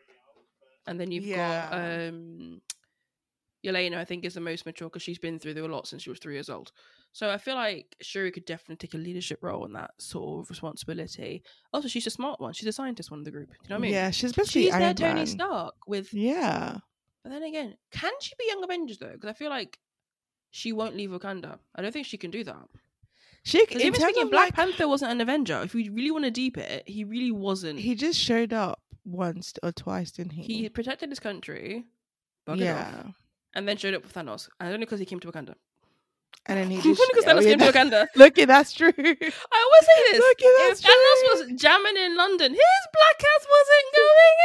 and 0.87 1.01
then 1.01 1.11
you've 1.11 1.25
Yeah. 1.25 1.71
got 1.71 2.09
um, 2.09 2.61
Yelena. 3.65 3.97
I 3.97 4.05
think 4.05 4.25
is 4.25 4.35
the 4.35 4.41
most 4.41 4.67
mature 4.67 4.89
because 4.89 5.03
she's 5.03 5.19
been 5.19 5.39
through 5.39 5.55
a 5.55 5.67
lot 5.69 5.87
since 5.87 6.03
she 6.03 6.11
was 6.11 6.19
three 6.19 6.35
years 6.35 6.51
old. 6.51 6.73
So 7.13 7.31
I 7.31 7.39
feel 7.39 7.55
like 7.55 7.95
Shuri 8.01 8.31
could 8.31 8.45
definitely 8.47 8.77
take 8.77 8.95
a 8.95 8.99
leadership 9.03 9.39
role 9.43 9.65
in 9.67 9.73
that 9.75 9.91
sort 9.99 10.41
of 10.45 10.51
responsibility. 10.51 11.43
Also, 11.73 11.87
she's 11.89 12.07
a 12.07 12.11
smart 12.11 12.41
one. 12.41 12.53
She's 12.55 12.69
a 12.69 12.73
scientist 12.73 13.11
one 13.11 13.21
of 13.21 13.25
the 13.25 13.31
group. 13.31 13.49
Do 13.51 13.55
you 13.63 13.69
know 13.71 13.75
what 13.77 13.79
I 13.79 13.83
mean? 13.83 13.93
yeah, 13.93 14.11
she's 14.11 14.33
basically 14.33 14.63
she's 14.65 14.73
their 14.73 14.83
Iron 14.83 14.97
Tony 14.97 15.15
Man. 15.15 15.27
Stark 15.27 15.75
with. 15.87 16.13
Yeah, 16.13 16.79
But 17.23 17.31
then 17.31 17.43
again, 17.43 17.77
can 17.91 18.13
she 18.21 18.33
be 18.39 18.47
Young 18.49 18.65
Avengers 18.65 18.99
though? 18.99 19.13
Because 19.13 19.29
I 19.31 19.35
feel 19.35 19.51
like 19.51 19.79
she 20.51 20.73
won't 20.73 20.97
leave 20.97 21.11
Wakanda. 21.11 21.59
I 21.75 21.83
don't 21.83 21.93
think 21.93 22.07
she 22.07 22.19
can 22.19 22.31
do 22.31 22.45
that. 22.45 22.69
She 23.45 23.67
even 23.71 23.95
speaking, 23.95 24.29
Black 24.29 24.47
like, 24.47 24.55
Panther 24.55 24.87
wasn't 24.87 25.13
an 25.13 25.21
Avenger. 25.21 25.63
If 25.63 25.75
we 25.75 25.89
really 25.89 26.13
want 26.13 26.25
to 26.25 26.31
deep 26.31 26.57
it, 26.57 26.85
he 26.87 27.05
really 27.05 27.33
wasn't. 27.33 27.81
He, 27.81 27.95
just 27.97 28.19
showed 28.19 28.53
up 28.53 28.81
once 29.05 29.55
or 29.63 29.73
twice, 29.73 30.13
didn't 30.13 30.33
he? 30.33 30.43
He 30.43 30.69
protected 30.69 31.09
his 31.09 31.19
country, 31.19 31.85
yeah, 32.55 33.03
off, 33.07 33.17
and 33.55 33.67
then 33.67 33.77
showed 33.77 33.95
up 33.95 34.05
with 34.05 34.15
Thanos. 34.15 34.49
And 34.61 34.69
only 34.69 34.87
because 34.87 35.01
he 35.01 35.07
came 35.07 35.19
to 35.21 35.29
Wakanda. 35.31 35.55
and 36.47 36.59
then 36.59 36.71
he 36.71 36.77
only 36.79 36.95
just 36.95 37.11
because 37.13 37.25
oh, 37.25 37.29
Thanos 37.29 37.43
yeah, 37.43 37.57
came 37.57 37.59
to 37.59 37.73
Wakanda. 37.73 38.07
Look, 38.17 38.37
that's 38.37 38.73
true. 38.73 38.93
I 38.97 39.03
always 39.03 39.87
say 39.87 40.13
this. 40.13 40.19
Look, 40.19 40.41
yeah, 40.41 40.49
if 40.49 40.69
that's 40.69 40.83
Thanos 40.83 41.51
was 41.51 41.61
jamming 41.61 41.97
in 41.97 42.17
London, 42.17 42.53
his 42.53 42.61
black 42.93 43.23
ass 43.23 43.47
wasn't 43.51 43.95
going 43.97 44.37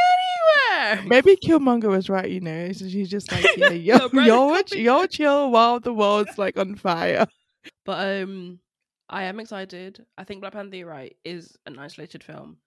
anywhere. 0.97 1.07
Maybe 1.07 1.35
Killmonger 1.35 1.89
was 1.89 2.09
right, 2.09 2.29
you 2.29 2.41
know. 2.41 2.71
So 2.71 2.89
she's 2.89 3.09
just 3.09 3.31
like, 3.31 3.45
yeah, 3.57 3.69
yo, 3.69 4.09
No, 4.11 4.23
yo, 4.23 4.61
yo, 4.71 5.05
chill 5.05 5.51
while 5.51 5.79
the 5.79 5.93
world's 5.93 6.39
like 6.39 6.57
on 6.57 6.75
fire. 6.75 7.27
But 7.85 8.23
um, 8.23 8.59
I 9.09 9.23
am 9.23 9.39
excited. 9.39 10.05
I 10.17 10.23
think 10.23 10.41
Black 10.41 10.53
Panther, 10.53 10.85
right, 10.85 11.15
is 11.23 11.55
an 11.65 11.79
isolated 11.79 12.23
film, 12.23 12.57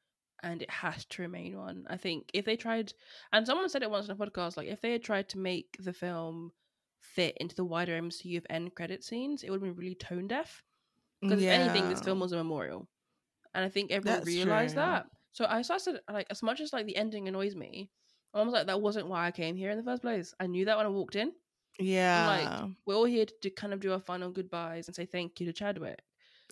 and 0.42 0.62
it 0.62 0.70
has 0.70 1.04
to 1.06 1.22
remain 1.22 1.56
one. 1.58 1.84
I 1.88 1.96
think 1.96 2.30
if 2.32 2.44
they 2.44 2.56
tried, 2.56 2.92
and 3.32 3.46
someone 3.46 3.68
said 3.68 3.82
it 3.82 3.90
once 3.90 4.06
in 4.06 4.12
a 4.12 4.16
podcast, 4.16 4.56
like 4.56 4.68
if 4.68 4.80
they 4.80 4.92
had 4.92 5.02
tried 5.02 5.28
to 5.30 5.38
make 5.38 5.76
the 5.78 5.92
film 5.92 6.52
fit 7.00 7.36
into 7.38 7.54
the 7.54 7.64
wider 7.64 8.00
MCU 8.00 8.38
of 8.38 8.46
end 8.48 8.74
credit 8.74 9.04
scenes, 9.04 9.42
it 9.42 9.50
would 9.50 9.60
have 9.62 9.68
been 9.68 9.76
really 9.76 9.94
tone 9.94 10.28
deaf. 10.28 10.62
Because 11.20 11.42
if 11.42 11.50
anything, 11.50 11.88
this 11.90 12.00
film 12.00 12.20
was 12.20 12.32
a 12.32 12.36
memorial, 12.36 12.88
and 13.54 13.64
I 13.64 13.68
think 13.68 13.90
everyone 13.90 14.20
That's 14.20 14.26
realized 14.26 14.74
true. 14.74 14.82
that. 14.82 15.06
So 15.32 15.46
I 15.46 15.60
started 15.62 16.00
like 16.10 16.26
as 16.30 16.42
much 16.42 16.60
as 16.60 16.72
like 16.72 16.86
the 16.86 16.96
ending 16.96 17.28
annoys 17.28 17.54
me. 17.54 17.90
I 18.32 18.42
was 18.42 18.52
like, 18.52 18.68
that 18.68 18.80
wasn't 18.80 19.08
why 19.08 19.26
I 19.26 19.32
came 19.32 19.56
here 19.56 19.70
in 19.70 19.76
the 19.76 19.82
first 19.82 20.02
place. 20.02 20.32
I 20.38 20.46
knew 20.46 20.64
that 20.64 20.76
when 20.76 20.86
I 20.86 20.88
walked 20.88 21.16
in. 21.16 21.32
Yeah, 21.80 22.26
Like, 22.26 22.70
We're 22.86 22.94
all 22.94 23.04
here 23.04 23.26
to, 23.26 23.34
to 23.42 23.50
kind 23.50 23.72
of 23.72 23.80
do 23.80 23.92
our 23.92 23.98
final 23.98 24.30
goodbyes 24.30 24.86
and 24.86 24.94
say 24.94 25.04
thank 25.04 25.40
you 25.40 25.46
to 25.46 25.52
Chadwick 25.52 26.00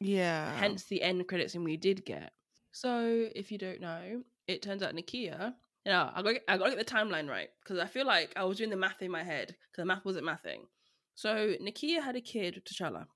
yeah. 0.01 0.55
hence 0.59 0.84
the 0.84 1.03
end 1.03 1.26
credit 1.28 1.51
scene 1.51 1.64
we 1.64 1.76
did 1.76 2.05
get. 2.05 2.32
So, 2.72 3.28
if 3.34 3.51
you 3.51 3.59
don't 3.59 3.80
know, 3.80 4.22
it 4.46 4.62
turns 4.62 4.82
out 4.82 4.94
Nakia. 4.94 5.55
You 5.84 5.92
know, 5.92 6.11
I 6.14 6.22
got 6.22 6.34
I 6.49 6.59
got 6.59 6.64
to 6.64 6.76
get 6.76 6.86
the 6.86 6.92
timeline 6.94 7.28
right 7.28 7.49
because 7.62 7.78
I 7.78 7.86
feel 7.86 8.07
like 8.07 8.32
I 8.36 8.44
was 8.44 8.59
doing 8.59 8.70
the 8.70 8.76
math 8.76 9.01
in 9.03 9.11
my 9.11 9.22
head 9.22 9.49
because 9.49 9.82
the 9.82 9.84
math 9.86 10.05
wasn't 10.05 10.26
mathing. 10.26 10.66
So 11.14 11.55
Nakia 11.62 12.03
had 12.03 12.14
a 12.16 12.20
kid 12.20 12.55
with 12.55 12.64
T'Challa. 12.64 13.07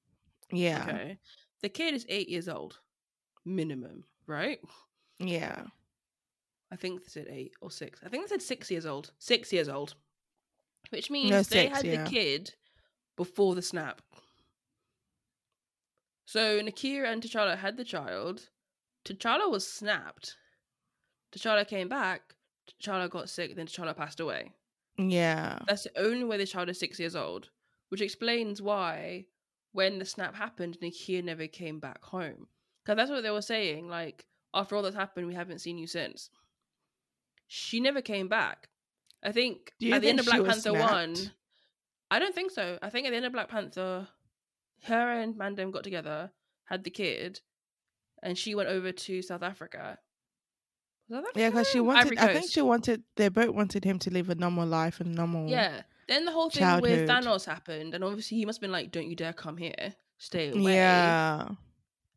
yeah, 0.51 0.85
Okay, 0.89 1.19
the 1.63 1.69
kid 1.69 1.95
is 1.95 2.07
eight 2.09 2.29
years 2.29 2.49
old, 2.49 2.79
minimum, 3.45 4.05
right? 4.27 4.59
Yeah. 5.19 5.65
I 6.73 6.77
think 6.77 7.03
they 7.03 7.09
said 7.09 7.27
eight 7.29 7.53
or 7.61 7.71
six. 7.71 8.01
I 8.05 8.09
think 8.09 8.25
they 8.25 8.29
said 8.29 8.41
six 8.43 8.71
years 8.71 8.87
old. 8.87 9.13
Six 9.19 9.53
years 9.53 9.69
old. 9.69 9.95
Which 10.91 11.11
means 11.11 11.31
No, 11.31 11.43
they 11.43 11.69
had 11.69 11.85
yeah. 11.85 12.03
the 12.03 12.11
kid 12.11 12.55
before 13.17 13.55
the 13.55 13.61
snap. 13.63 14.01
So 16.25 16.61
Nakia 16.61 17.11
and 17.11 17.23
T'Challa 17.23 17.59
had 17.59 17.77
the 17.77 17.85
child. 17.85 18.49
T'Challa 19.05 19.51
was 19.51 19.67
snapped. 19.67 20.37
T'Challa 21.33 21.67
came 21.67 21.89
back. 21.89 22.35
T'Challa 22.81 23.11
got 23.11 23.29
sick. 23.29 23.57
Then 23.57 23.67
T'Challa 23.67 23.97
passed 23.97 24.21
away. 24.21 24.53
Yeah. 24.99 25.59
That's 25.67 25.85
the 25.85 25.99
only 25.99 26.25
way 26.25 26.37
the 26.37 26.47
child 26.47 26.69
is 26.69 26.79
six 26.79 26.99
years 27.01 27.17
old, 27.17 27.49
which 27.89 28.01
explains 28.01 28.63
why 28.63 29.27
when 29.73 29.99
the 29.99 30.05
snap 30.05 30.35
happened, 30.35 30.79
Nakia 30.83 31.25
never 31.25 31.47
came 31.47 31.81
back 31.81 32.05
home. 32.05 32.47
Because 32.85 32.97
that's 32.97 33.11
what 33.11 33.23
they 33.23 33.31
were 33.31 33.43
saying. 33.43 33.89
Like, 33.89 34.27
after 34.55 34.77
all 34.77 34.83
that's 34.83 34.97
happened, 34.97 35.27
we 35.27 35.35
haven't 35.35 35.61
seen 35.61 35.79
you 35.79 35.87
since. 35.87 36.31
She 37.49 37.81
never 37.81 38.03
came 38.03 38.29
back. 38.29 38.69
I 39.25 39.33
think 39.33 39.73
at 39.91 40.03
the 40.03 40.09
end 40.09 40.21
of 40.21 40.27
Black 40.27 40.45
Panther 40.45 40.73
1. 40.73 41.17
I 42.11 42.19
don't 42.19 42.35
think 42.35 42.51
so. 42.51 42.79
I 42.83 42.91
think 42.91 43.07
at 43.07 43.11
the 43.11 43.17
end 43.17 43.25
of 43.25 43.33
Black 43.33 43.49
Panther, 43.49 44.09
her 44.85 45.13
and 45.13 45.35
Mandem 45.35 45.73
got 45.73 45.85
together, 45.85 46.33
had 46.65 46.85
the 46.85 46.91
kid, 46.91 47.41
and 48.23 48.37
she 48.37 48.55
went 48.55 48.69
over 48.69 48.93
to 48.93 49.23
South 49.23 49.43
Africa. 49.43 49.99
South 51.11 51.25
Yeah, 51.35 51.51
because 51.51 51.69
she 51.69 51.81
wanted. 51.81 52.19
I 52.19 52.33
think 52.33 52.51
she 52.51 52.63
wanted. 52.63 53.03
They 53.17 53.29
both 53.29 53.51
wanted 53.51 53.85
him 53.85 53.99
to 54.01 54.11
live 54.11 54.31
a 54.31 54.35
normal 54.35 54.67
life 54.67 55.01
and 55.01 55.15
normal. 55.15 55.49
Yeah. 55.49 55.83
Then 56.09 56.25
the 56.25 56.33
whole 56.33 56.51
thing 56.51 56.61
Childhood. 56.61 57.01
with 57.01 57.09
Thanos 57.09 57.47
happened, 57.47 57.95
and 57.95 58.03
obviously 58.05 58.39
he 58.39 58.45
must 58.45 58.59
have 58.59 58.63
been 58.63 58.73
like, 58.73 58.91
"Don't 58.91 59.09
you 59.09 59.17
dare 59.17 59.33
come 59.33 59.57
here, 59.57 59.95
stay 60.19 60.51
away." 60.51 60.75
Yeah. 60.75 61.49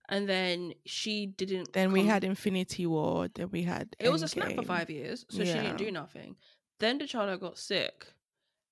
And 0.08 0.30
then 0.30 0.74
she 0.86 1.26
didn't. 1.26 1.74
Then 1.74 1.92
we 1.92 2.06
had 2.06 2.24
Infinity 2.24 2.86
War. 2.86 3.28
Then 3.34 3.50
we 3.52 3.64
had. 3.64 3.96
It 4.00 4.10
was 4.10 4.22
a 4.22 4.28
snap 4.28 4.54
for 4.54 4.64
five 4.64 4.90
years, 4.90 5.26
so 5.30 5.44
she 5.44 5.54
didn't 5.54 5.78
do 5.78 5.92
nothing. 5.92 6.36
Then 6.80 7.00
T'Challa 7.00 7.40
got 7.40 7.58
sick, 7.58 8.06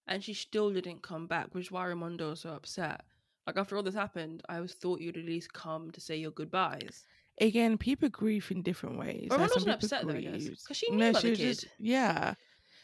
and 0.07 0.23
she 0.23 0.33
still 0.33 0.71
didn't 0.71 1.01
come 1.01 1.25
back, 1.27 1.55
which 1.55 1.65
is 1.65 1.71
why 1.71 1.85
Ramonda 1.85 2.29
was 2.29 2.41
so 2.41 2.49
upset. 2.49 3.01
Like 3.47 3.57
after 3.57 3.75
all 3.75 3.83
this 3.83 3.95
happened, 3.95 4.41
I 4.47 4.61
was 4.61 4.73
thought 4.73 5.01
you'd 5.01 5.17
at 5.17 5.25
least 5.25 5.51
come 5.53 5.91
to 5.91 6.01
say 6.01 6.15
your 6.17 6.31
goodbyes. 6.31 7.05
Again, 7.41 7.77
people 7.77 8.09
grieve 8.09 8.49
in 8.51 8.61
different 8.61 8.97
ways. 8.99 9.27
Ramonda 9.31 9.39
Like, 9.39 9.55
wasn't 9.55 9.75
upset 9.75 10.07
though, 10.07 10.13
I 10.13 10.21
guess, 10.21 10.47
because 10.47 10.77
she 10.77 10.91
knew 10.91 11.09
about 11.09 11.21
she 11.21 11.31
the 11.31 11.35
kid. 11.35 11.43
just 11.59 11.67
yeah. 11.79 12.35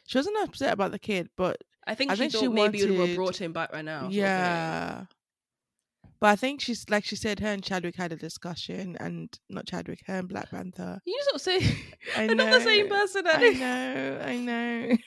She 0.08 0.18
wasn't 0.18 0.38
upset 0.44 0.74
about 0.74 0.92
the 0.92 1.00
kid, 1.00 1.30
but 1.38 1.58
I 1.86 1.94
think 1.96 2.12
I 2.12 2.16
she 2.16 2.20
think 2.20 2.34
thought 2.34 2.42
she 2.42 2.48
maybe 2.48 2.80
you'd 2.80 3.00
have 3.00 3.16
brought 3.16 3.40
him 3.40 3.54
back 3.54 3.72
right 3.72 3.86
now. 3.86 4.00
sort 4.02 4.08
of 4.08 4.12
thing. 4.12 4.20
yeah. 4.22 5.06
But 6.22 6.28
I 6.32 6.36
think 6.36 6.60
she's 6.60 6.90
like 6.90 7.06
she 7.06 7.16
said, 7.16 7.40
her 7.40 7.48
and 7.48 7.64
Chadwick 7.64 7.96
had 7.96 8.12
a 8.12 8.18
discussion, 8.18 8.98
and 9.00 9.30
not 9.50 9.66
Chadwick, 9.68 10.02
her 10.08 10.16
and 10.20 10.28
Black 10.28 10.50
Panther. 10.52 11.00
You 11.06 11.18
sort 11.24 11.36
of 11.36 11.42
say 11.42 11.78
I 12.18 12.28
they're 12.28 12.36
not 12.36 12.52
the 12.52 12.60
same 12.60 12.90
person. 12.90 13.24
I 13.26 13.50
know, 13.52 14.22
I 14.26 14.38
know, 14.38 14.98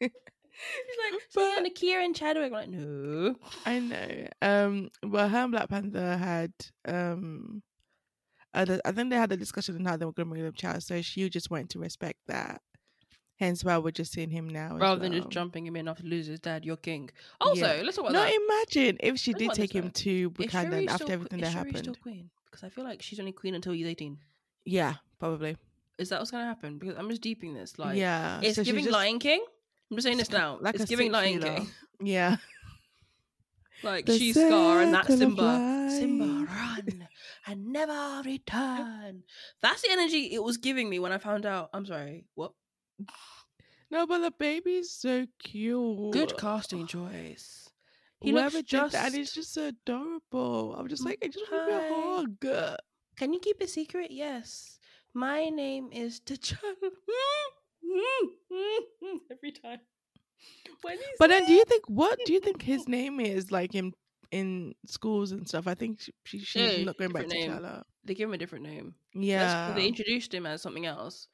She's 0.86 1.12
like, 1.12 1.22
so 1.30 1.40
But- 1.40 1.64
yeah, 1.64 1.68
Nakia 1.98 2.04
and 2.04 2.14
Chadwick. 2.16 2.46
I'm 2.46 2.52
like, 2.52 2.68
no. 2.68 3.34
I 3.66 3.78
know. 3.78 4.28
Um, 4.42 4.90
well, 5.04 5.28
her 5.28 5.38
and 5.38 5.52
Black 5.52 5.68
Panther 5.68 6.16
had 6.16 6.52
um, 6.86 7.62
a 8.54 8.80
I 8.84 8.92
think 8.92 9.10
they 9.10 9.16
had 9.16 9.32
a 9.32 9.36
discussion 9.36 9.76
on 9.76 9.84
how 9.84 9.96
they 9.96 10.04
were 10.04 10.12
going 10.12 10.28
to 10.28 10.30
bring 10.34 10.46
up 10.46 10.54
child, 10.56 10.82
so 10.82 11.00
she 11.02 11.28
just 11.28 11.50
wanted 11.50 11.70
to 11.70 11.78
respect 11.78 12.18
that. 12.26 12.60
Hence 13.38 13.62
why 13.62 13.78
we're 13.78 13.92
just 13.92 14.12
seeing 14.12 14.30
him 14.30 14.48
now. 14.48 14.76
Rather 14.76 15.00
than 15.00 15.12
just 15.12 15.28
jumping 15.30 15.64
him 15.64 15.76
in 15.76 15.86
after 15.86 16.02
loses 16.02 16.28
his 16.30 16.40
dad, 16.40 16.64
you're 16.64 16.76
king. 16.76 17.08
Also, 17.40 17.60
Yeah. 17.76 17.82
let's 17.84 17.94
talk 17.96 18.10
about 18.10 18.14
No, 18.14 18.22
that. 18.24 18.32
imagine 18.74 18.96
if 18.98 19.16
she 19.20 19.32
Let's 19.32 19.44
did 19.44 19.52
take 19.52 19.72
him 19.72 19.90
to 19.92 20.30
Wakanda 20.32 20.88
after 20.88 21.12
everything 21.12 21.40
that 21.42 21.52
Shuri 21.52 21.72
still 21.76 21.94
queen? 21.94 22.30
Because 22.46 22.64
I 22.64 22.68
feel 22.68 22.82
like 22.82 23.00
she's 23.00 23.20
only 23.20 23.30
queen 23.30 23.54
until 23.54 23.74
he's 23.74 23.86
18. 23.86 24.18
Yeah, 24.64 24.94
probably. 25.20 25.56
Is 25.98 26.08
that 26.08 26.18
what's 26.18 26.32
going 26.32 26.42
to 26.42 26.48
happen? 26.48 26.78
Because 26.78 26.96
I'm 26.96 27.08
just 27.10 27.22
deeping 27.22 27.54
this. 27.54 27.78
Like, 27.78 27.96
yeah, 27.96 28.40
it's 28.42 28.56
so 28.56 28.64
giving 28.64 28.82
just 28.84 28.92
Lion 28.92 29.20
King. 29.20 29.44
I'm 29.90 29.96
just 29.96 30.04
saying 30.04 30.18
this 30.18 30.30
now. 30.30 30.58
like 30.60 30.74
it's 30.74 30.84
giving 30.84 31.10
Lion. 31.12 31.40
King. 31.42 31.70
Yeah, 32.00 32.36
Like 33.82 34.06
The 34.06 34.16
she's 34.18 34.36
Scar 34.36 34.82
and 34.82 34.94
that's 34.94 35.08
Simba. 35.08 35.88
Simba, 35.90 36.46
run 36.46 37.08
and 37.46 37.66
never 37.72 38.22
return. 38.24 39.22
That's 39.62 39.82
the 39.82 39.90
energy 39.90 40.32
it 40.32 40.42
was 40.42 40.58
giving 40.58 40.88
me 40.88 40.98
when 41.00 41.10
I 41.12 41.18
found 41.18 41.44
out. 41.46 41.70
I'm 41.72 41.86
sorry. 41.86 42.24
What? 42.34 42.52
no, 43.90 44.06
but 44.06 44.18
the 44.18 44.30
baby's 44.30 44.90
so 44.92 45.26
cute. 45.40 46.12
Good 46.12 46.36
casting 46.36 46.86
choice. 46.86 47.64
He 48.20 48.30
Whoever 48.32 48.56
looks 48.58 48.70
did 48.70 48.80
just. 48.80 48.94
and 48.96 49.14
it's 49.14 49.32
just 49.32 49.54
so 49.54 49.68
adorable. 49.68 50.74
I'm 50.76 50.88
just 50.88 51.04
like, 51.04 51.18
I 51.22 51.28
just 51.28 51.44
want 51.52 51.68
to 51.68 51.72
hi. 51.72 51.88
be 51.88 52.48
a 52.48 52.60
hug. 52.66 52.76
Can 53.16 53.32
you 53.32 53.38
keep 53.38 53.60
a 53.60 53.68
secret? 53.68 54.10
Yes. 54.10 54.80
My 55.14 55.48
name 55.50 55.90
is 55.92 56.20
T'Challa. 56.20 56.58
Every 59.30 59.52
time. 59.52 59.80
But 61.18 61.28
then, 61.30 61.46
do 61.46 61.52
you 61.52 61.64
think 61.64 61.84
what 61.88 62.18
do 62.24 62.32
you 62.32 62.40
think 62.40 62.62
his 62.62 62.88
name 62.98 63.18
is 63.20 63.50
like 63.50 63.74
in 63.74 63.92
in 64.30 64.74
schools 64.86 65.32
and 65.32 65.46
stuff? 65.48 65.66
I 65.66 65.74
think 65.74 66.00
she, 66.00 66.12
she 66.24 66.38
she's 66.40 66.86
not 66.86 66.96
going 66.98 67.12
back 67.12 67.26
to 67.26 67.34
name. 67.34 67.50
Chala. 67.50 67.82
they 68.04 68.14
give 68.14 68.28
him 68.28 68.34
a 68.34 68.38
different 68.38 68.64
name. 68.64 68.94
Yeah. 69.14 69.72
They 69.74 69.86
introduced 69.86 70.32
him 70.32 70.46
as 70.46 70.62
something 70.62 70.86
else. 70.86 71.28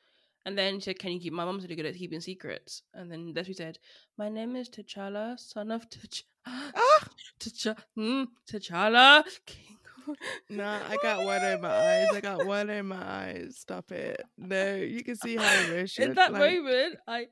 And 0.46 0.58
then 0.58 0.78
she 0.78 0.84
said, 0.84 0.98
Can 0.98 1.12
you 1.12 1.20
keep 1.20 1.32
my 1.32 1.44
mom's 1.44 1.62
really 1.64 1.76
good 1.76 1.86
at 1.86 1.94
keeping 1.96 2.20
secrets? 2.20 2.82
And 2.92 3.10
then 3.10 3.32
that's 3.34 3.46
what 3.48 3.56
he 3.56 3.62
said, 3.62 3.78
My 4.18 4.28
name 4.28 4.56
is 4.56 4.68
T'Challa, 4.68 5.38
son 5.38 5.70
of 5.70 5.88
T'Ch- 5.88 6.24
Ah! 6.46 7.08
T'Ch- 7.40 7.74
mm, 7.98 8.26
T'Challa, 8.50 9.24
king. 9.46 9.78
Of-" 10.08 10.16
Nah, 10.50 10.80
I 10.88 10.96
got 11.02 11.24
water 11.24 11.52
in 11.52 11.60
my 11.60 11.70
eyes. 11.70 12.08
I 12.14 12.20
got 12.20 12.46
water 12.46 12.72
in 12.72 12.86
my 12.86 13.02
eyes. 13.02 13.56
Stop 13.58 13.92
it. 13.92 14.20
No, 14.38 14.74
you 14.76 15.02
can 15.02 15.16
see 15.16 15.36
how 15.36 15.52
emotional. 15.68 16.08
In 16.08 16.14
that 16.14 16.32
like, 16.32 16.40
moment, 16.40 16.96
I 17.06 17.26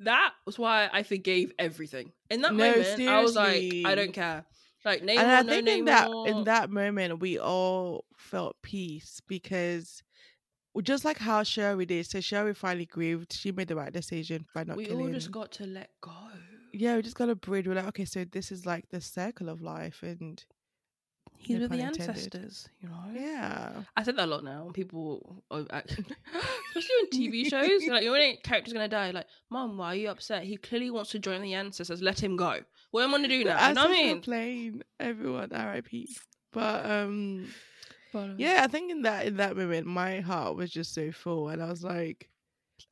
that 0.00 0.32
was 0.46 0.58
why 0.58 0.88
I 0.92 1.02
forgave 1.02 1.52
everything. 1.58 2.12
In 2.30 2.42
that 2.42 2.54
No, 2.54 2.70
moment, 2.70 3.00
I 3.08 3.22
was 3.22 3.36
like, 3.36 3.72
I 3.84 3.94
don't 3.94 4.12
care. 4.12 4.44
Like 4.84 5.02
Namor, 5.02 5.18
and 5.18 5.30
I 5.30 5.42
no 5.42 5.52
think 5.52 5.68
in 5.68 5.84
that 5.86 6.10
in 6.26 6.44
that 6.44 6.68
moment 6.70 7.20
we 7.20 7.38
all 7.38 8.04
felt 8.18 8.56
peace 8.62 9.20
because 9.26 10.02
just 10.82 11.04
like 11.06 11.18
how 11.18 11.42
Shuri 11.42 11.86
did, 11.86 12.04
so 12.06 12.20
Shuri 12.20 12.52
finally 12.52 12.84
grieved. 12.86 13.32
She 13.32 13.50
made 13.52 13.68
the 13.68 13.76
right 13.76 13.92
decision 13.92 14.44
by 14.54 14.64
not 14.64 14.76
we 14.76 14.84
killing. 14.86 15.06
all 15.06 15.12
just 15.12 15.30
got 15.30 15.52
to 15.52 15.66
let 15.66 15.88
go. 16.02 16.12
yeah, 16.72 16.96
we 16.96 17.02
just 17.02 17.16
got 17.16 17.30
a 17.30 17.34
bridge. 17.34 17.66
We're 17.66 17.74
like, 17.76 17.86
okay, 17.86 18.04
so 18.04 18.24
this 18.24 18.50
is 18.52 18.66
like 18.66 18.88
the 18.90 19.00
circle 19.00 19.48
of 19.48 19.62
life, 19.62 20.02
and 20.02 20.44
He's 21.46 21.56
No 21.56 21.62
with 21.62 21.70
the 21.70 21.78
pun 21.78 21.86
intended. 21.88 22.08
ancestors, 22.08 22.68
you 22.80 22.88
know. 22.88 23.02
yeah, 23.14 23.72
I 23.96 24.02
said 24.02 24.16
that 24.16 24.24
a 24.24 24.30
lot 24.30 24.44
now. 24.44 24.70
People, 24.74 25.42
oh, 25.50 25.66
act- 25.70 25.90
especially 26.70 26.94
on 27.02 27.10
TV 27.10 27.48
shows, 27.48 27.68
like, 27.88 28.02
you 28.02 28.06
know, 28.06 28.12
when 28.12 28.20
a 28.22 28.36
character's 28.38 28.72
gonna 28.72 28.88
die, 28.88 29.10
like, 29.10 29.26
Mom, 29.50 29.76
why 29.78 29.88
are 29.88 29.94
you 29.96 30.08
upset? 30.08 30.44
He 30.44 30.56
clearly 30.56 30.90
wants 30.90 31.10
to 31.10 31.18
join 31.18 31.42
the 31.42 31.54
ancestors. 31.54 32.02
Let 32.02 32.22
him 32.22 32.36
go. 32.36 32.60
What 32.90 33.02
am 33.04 33.10
I 33.10 33.18
gonna 33.18 33.28
do 33.28 33.44
now? 33.44 33.68
You 33.68 33.74
know 33.74 33.82
what 33.82 33.90
I 33.90 33.92
mean? 33.92 34.20
Plain 34.20 34.82
everyone, 35.00 35.52
R.I.P. 35.52 36.08
But 36.52 36.86
um, 36.86 37.48
But, 38.12 38.18
um, 38.30 38.36
yeah, 38.38 38.60
I 38.62 38.68
think 38.68 38.90
in 38.90 39.02
that 39.02 39.26
in 39.26 39.36
that 39.38 39.56
moment, 39.56 39.86
my 39.86 40.20
heart 40.20 40.56
was 40.56 40.70
just 40.70 40.94
so 40.94 41.10
full, 41.12 41.48
and 41.48 41.62
I 41.62 41.68
was 41.68 41.82
like, 41.82 42.28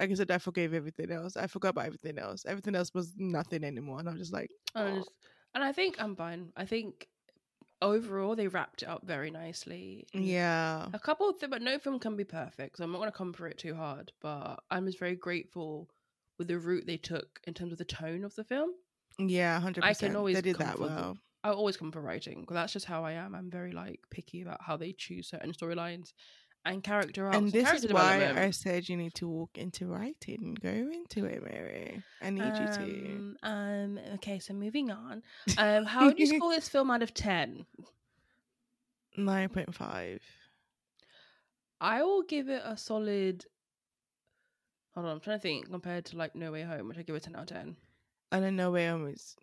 like 0.00 0.10
I 0.10 0.14
said, 0.14 0.30
I 0.30 0.38
forgave 0.38 0.74
everything 0.74 1.10
else. 1.12 1.36
I 1.36 1.46
forgot 1.46 1.70
about 1.70 1.86
everything 1.86 2.18
else. 2.18 2.44
Everything 2.46 2.74
else 2.74 2.92
was 2.94 3.12
nothing 3.16 3.62
anymore, 3.64 4.00
and 4.00 4.08
I 4.08 4.12
was 4.12 4.20
just 4.20 4.32
like, 4.32 4.50
and, 4.74 4.88
I 4.88 4.90
"Aw." 4.92 4.96
just- 4.96 5.10
and 5.54 5.62
I 5.62 5.70
think 5.72 5.96
I'm 6.02 6.16
fine. 6.16 6.48
I 6.56 6.64
think 6.64 7.06
overall 7.82 8.34
they 8.36 8.48
wrapped 8.48 8.82
it 8.82 8.88
up 8.88 9.02
very 9.04 9.30
nicely. 9.30 10.06
Yeah, 10.14 10.86
A 10.94 10.98
couple 10.98 11.28
of 11.28 11.36
things, 11.38 11.50
but 11.50 11.60
no 11.62 11.78
film 11.78 11.98
can 11.98 12.16
be 12.16 12.24
perfect, 12.24 12.78
so 12.78 12.84
I'm 12.84 12.92
not 12.92 12.98
going 12.98 13.10
to 13.10 13.16
come 13.16 13.32
for 13.32 13.46
it 13.48 13.58
too 13.58 13.74
hard. 13.74 14.12
But 14.22 14.62
I'm 14.70 14.86
just 14.86 14.98
very 14.98 15.16
grateful 15.16 15.90
with 16.38 16.48
the 16.48 16.58
route 16.58 16.86
they 16.86 16.96
took 16.96 17.40
in 17.44 17.54
terms 17.54 17.72
of 17.72 17.78
the 17.78 17.84
tone 17.84 18.24
of 18.24 18.34
the 18.36 18.44
film. 18.44 18.70
yeah, 19.18 19.60
hundred 19.60 19.84
I 19.84 19.88
percent. 19.88 20.10
can 20.12 20.16
always 20.16 20.36
they 20.36 20.42
did 20.42 20.58
that 20.58 20.78
well. 20.78 21.18
I 21.44 21.50
always 21.50 21.76
come 21.76 21.90
for 21.90 22.00
writing 22.00 22.40
because 22.40 22.54
that's 22.54 22.72
just 22.72 22.86
how 22.86 23.04
I 23.04 23.12
am. 23.12 23.34
I'm 23.34 23.50
very 23.50 23.72
like 23.72 24.00
picky 24.10 24.42
about 24.42 24.62
how 24.62 24.76
they 24.76 24.92
choose 24.92 25.28
certain 25.28 25.52
storylines 25.52 26.12
and 26.64 26.82
character 26.82 27.26
arcs. 27.26 27.36
And 27.36 27.52
this 27.52 27.64
character 27.64 27.88
is 27.88 27.92
why 27.92 28.32
I 28.36 28.50
said 28.50 28.88
you 28.88 28.96
need 28.96 29.14
to 29.14 29.28
walk 29.28 29.50
into 29.58 29.86
writing. 29.86 30.42
And 30.44 30.60
go 30.60 30.68
into 30.68 31.24
it, 31.26 31.42
Mary. 31.42 32.02
I 32.20 32.30
need 32.30 32.44
you 32.44 32.66
to. 32.66 32.82
Um, 32.82 33.36
um. 33.42 33.98
Okay. 34.14 34.38
So 34.38 34.54
moving 34.54 34.90
on. 34.90 35.22
Um. 35.58 35.84
How 35.84 36.06
would 36.06 36.18
you 36.18 36.26
score 36.36 36.52
this 36.52 36.68
film 36.68 36.90
out 36.90 37.02
of 37.02 37.14
ten? 37.14 37.66
Nine 39.16 39.48
point 39.48 39.74
five. 39.74 40.20
I 41.80 42.02
will 42.02 42.22
give 42.22 42.48
it 42.48 42.62
a 42.64 42.76
solid. 42.76 43.44
Hold 44.94 45.06
on, 45.06 45.12
I'm 45.12 45.20
trying 45.20 45.38
to 45.38 45.42
think 45.42 45.70
compared 45.70 46.04
to 46.06 46.16
like 46.16 46.34
No 46.36 46.52
Way 46.52 46.62
Home, 46.62 46.88
which 46.88 46.98
I 46.98 47.02
give 47.02 47.16
it 47.16 47.22
ten 47.22 47.34
out 47.34 47.42
of 47.42 47.48
ten. 47.48 47.76
I 48.30 48.40
don't 48.40 48.56
know 48.56 48.70
where 48.70 48.90
home 48.92 49.08
is. 49.08 49.36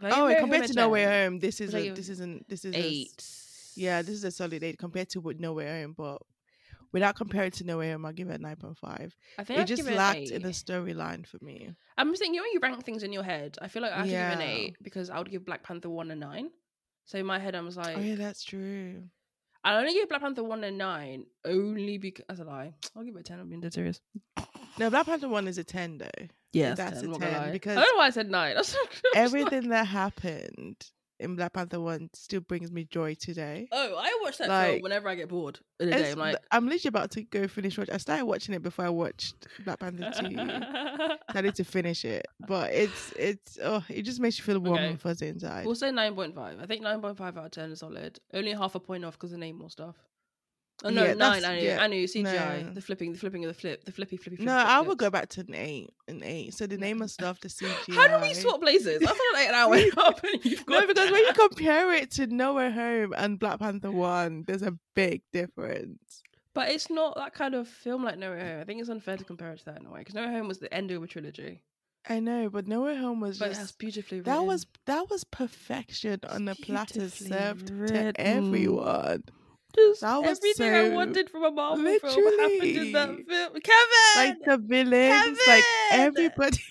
Give 0.00 0.12
Oh, 0.12 0.16
No 0.16 0.26
Way 0.26 0.36
compared 0.40 0.64
to 0.66 0.72
a 0.72 0.74
No 0.76 0.88
Way 0.88 1.04
Home, 1.04 1.38
this 1.40 1.60
is 1.60 1.74
a 1.74 1.90
this 1.90 2.08
isn't 2.08 2.48
this 2.48 2.64
is 2.64 2.74
a 2.74 2.78
eight. 2.78 3.24
yeah, 3.76 4.02
this 4.02 4.14
is 4.14 4.24
a 4.24 4.30
solid 4.30 4.62
eight 4.62 4.78
compared 4.78 5.08
to 5.10 5.34
No 5.38 5.52
Way 5.54 5.82
Home, 5.82 5.94
but 5.96 6.22
without 6.92 7.16
comparing 7.16 7.50
to 7.52 7.64
No 7.64 7.78
Way 7.78 7.92
Home, 7.92 8.04
I'll 8.04 8.12
give 8.12 8.30
it 8.30 8.38
a 8.38 8.42
nine 8.42 8.56
point 8.56 8.78
five. 8.78 9.14
I 9.38 9.44
think 9.44 9.58
It 9.58 9.62
I'd 9.62 9.68
just 9.68 9.86
it 9.86 9.96
lacked 9.96 10.30
in 10.30 10.42
the 10.42 10.50
storyline 10.50 11.26
for 11.26 11.38
me. 11.42 11.70
I'm 11.96 12.10
just 12.10 12.20
thinking, 12.20 12.34
you 12.34 12.40
know, 12.40 12.44
when 12.44 12.52
you 12.52 12.60
rank 12.60 12.84
things 12.84 13.02
in 13.02 13.12
your 13.12 13.22
head. 13.22 13.58
I 13.60 13.68
feel 13.68 13.82
like 13.82 13.92
I 13.92 13.98
have 13.98 14.06
to 14.06 14.10
give 14.10 14.20
an 14.20 14.40
eight 14.40 14.76
because 14.82 15.10
I 15.10 15.18
would 15.18 15.30
give 15.30 15.44
Black 15.44 15.62
Panther 15.62 15.90
one 15.90 16.10
and 16.10 16.20
nine. 16.20 16.50
So 17.04 17.18
in 17.18 17.26
my 17.26 17.38
head, 17.38 17.54
I 17.54 17.60
was 17.60 17.76
oh, 17.76 17.82
like, 17.82 17.96
oh 17.96 18.00
yeah, 18.00 18.14
that's 18.14 18.44
true. 18.44 19.02
I 19.62 19.76
only 19.76 19.92
give 19.92 20.08
Black 20.08 20.22
Panther 20.22 20.44
one 20.44 20.64
and 20.64 20.78
nine 20.78 21.26
only 21.44 21.98
because 21.98 22.24
as 22.28 22.40
a 22.40 22.44
lie. 22.44 22.74
I'll 22.96 23.04
give 23.04 23.16
it 23.16 23.20
a 23.20 23.22
ten. 23.22 23.40
I'm 23.40 23.48
being 23.48 23.60
dead 23.60 23.74
serious. 23.74 24.00
No, 24.78 24.90
Black 24.90 25.06
Panther 25.06 25.28
one 25.28 25.48
is 25.48 25.58
a 25.58 25.64
ten 25.64 25.98
though. 25.98 26.26
Yeah, 26.52 26.74
that's 26.74 27.02
a 27.02 27.04
I'm 27.04 27.14
10 27.14 27.52
because 27.52 27.76
I 27.76 27.80
don't 27.80 27.94
know 27.94 27.98
why 27.98 28.06
I 28.06 28.10
said 28.10 28.30
nine. 28.30 28.56
Everything 29.14 29.68
that 29.68 29.86
happened 29.86 30.76
in 31.20 31.36
Black 31.36 31.52
Panther 31.52 31.80
one 31.80 32.10
still 32.14 32.40
brings 32.40 32.72
me 32.72 32.84
joy 32.84 33.14
today. 33.14 33.68
Oh, 33.70 33.96
I 33.98 34.18
watch 34.22 34.38
that 34.38 34.48
Like- 34.48 34.70
film 34.70 34.82
whenever 34.82 35.08
I 35.08 35.14
get 35.14 35.28
bored 35.28 35.60
in 35.78 35.88
a 35.88 35.92
day. 35.92 36.10
I'm 36.12 36.18
like, 36.18 36.36
I'm 36.50 36.66
literally 36.66 36.88
about 36.88 37.10
to 37.12 37.22
go 37.22 37.46
finish 37.46 37.78
watch. 37.78 37.90
I 37.92 37.98
started 37.98 38.24
watching 38.24 38.54
it 38.54 38.62
before 38.62 38.84
I 38.86 38.88
watched 38.88 39.46
Black 39.64 39.78
Panther 39.80 40.10
two. 40.18 40.36
I 40.38 41.40
need 41.42 41.54
to 41.54 41.64
finish 41.64 42.04
it, 42.04 42.26
but 42.48 42.72
it's 42.72 43.12
it's 43.18 43.58
oh, 43.62 43.84
it 43.88 44.02
just 44.02 44.20
makes 44.20 44.38
you 44.38 44.44
feel 44.44 44.58
warm 44.58 44.76
Okay. 44.78 44.88
and 44.88 45.00
fuzzy 45.00 45.28
inside. 45.28 45.66
we'll 45.66 45.74
say 45.74 45.90
nine 45.92 46.14
point 46.14 46.34
five. 46.34 46.58
I 46.60 46.66
think 46.66 46.82
nine 46.82 47.00
point 47.00 47.16
five 47.16 47.36
out 47.36 47.44
of 47.46 47.50
ten 47.52 47.70
is 47.70 47.80
solid. 47.80 48.18
Only 48.34 48.52
half 48.52 48.74
a 48.74 48.80
point 48.80 49.04
off 49.04 49.14
because 49.18 49.32
of 49.32 49.38
Namor 49.40 49.70
stuff. 49.70 49.96
Oh 50.82 50.88
no, 50.90 51.04
Yeah, 51.04 51.14
nine. 51.14 51.44
I 51.44 51.58
knew. 51.58 51.66
yeah, 51.66 51.82
I 51.82 51.86
knew 51.88 52.06
CGI. 52.06 52.64
no. 52.66 52.72
The 52.74 52.80
flipping, 52.80 53.12
the 53.12 53.18
flipping 53.18 53.44
of 53.44 53.48
the 53.54 53.60
flip, 53.60 53.84
the 53.84 53.92
flippy, 53.92 54.16
flippy. 54.16 54.42
no, 54.44 54.52
flip, 54.52 54.66
I 54.66 54.76
flip 54.78 54.88
would 54.88 54.98
go 54.98 55.10
back 55.10 55.28
to 55.30 55.40
an 55.40 55.54
eight, 55.54 55.90
an 56.08 56.22
eight. 56.24 56.54
So 56.54 56.66
the 56.66 56.78
Namor 56.78 57.10
stuff, 57.10 57.40
the 57.40 57.48
CGI. 57.48 57.94
How 57.94 58.08
do 58.18 58.22
we 58.26 58.32
swap 58.34 58.60
places? 58.62 59.02
I 59.02 59.06
thought 59.06 59.18
like 59.34 59.48
an 59.48 59.54
hour 59.54 59.70
went 59.70 59.98
up 59.98 60.22
and 60.24 60.44
you've 60.44 60.64
got 60.66 60.80
No, 60.80 60.86
because 60.86 61.10
when 61.10 61.22
you 61.24 61.32
compare 61.34 61.92
it 61.94 62.10
to 62.12 62.26
No 62.28 62.54
Way 62.54 62.70
Home 62.70 63.12
and 63.16 63.38
Black 63.38 63.58
Panther 63.58 63.90
One, 63.90 64.44
there's 64.46 64.62
a 64.62 64.76
big 64.94 65.22
difference. 65.32 66.22
But 66.54 66.70
it's 66.70 66.90
not 66.90 67.14
that 67.16 67.32
kind 67.34 67.54
of 67.54 67.68
film 67.68 68.02
like 68.04 68.18
No 68.18 68.32
Way 68.32 68.40
Home. 68.40 68.60
I 68.60 68.64
think 68.64 68.80
it's 68.80 68.88
unfair 68.88 69.16
to 69.16 69.24
compare 69.24 69.52
it 69.52 69.58
to 69.60 69.64
that 69.66 69.80
in 69.80 69.86
a 69.86 69.90
way 69.90 70.00
because 70.00 70.14
No 70.14 70.26
Way 70.26 70.32
Home 70.32 70.48
was 70.48 70.58
the 70.58 70.72
end 70.74 70.90
of 70.90 71.02
a 71.02 71.06
trilogy, 71.06 71.62
I 72.08 72.18
know, 72.20 72.48
but 72.48 72.66
No 72.66 72.80
Way 72.82 72.96
Home 72.96 73.20
was 73.20 73.38
but 73.38 73.48
just 73.48 73.60
that's 73.60 73.72
beautifully 73.72 74.18
written. 74.20 74.32
that 74.32 74.42
was 74.44 74.66
that 74.86 75.10
was 75.10 75.22
perfection 75.24 76.18
on 76.28 76.48
a 76.48 76.54
platter 76.54 77.08
served 77.10 77.68
written. 77.70 78.14
to 78.14 78.20
everyone. 78.20 79.24
Just 79.74 80.00
that 80.00 80.22
was 80.22 80.38
everything 80.38 80.72
I 80.74 80.88
wanted 80.94 81.30
from 81.30 81.44
a 81.44 81.50
Marvel 81.50 81.84
film 81.84 82.00
happened 82.38 82.62
in 82.62 82.92
that 82.92 83.08
film. 83.08 83.52
Kevin, 83.62 84.16
Like 84.16 84.36
the 84.44 84.58
villains, 84.58 85.38
like 85.46 85.64
everybody. 85.92 86.58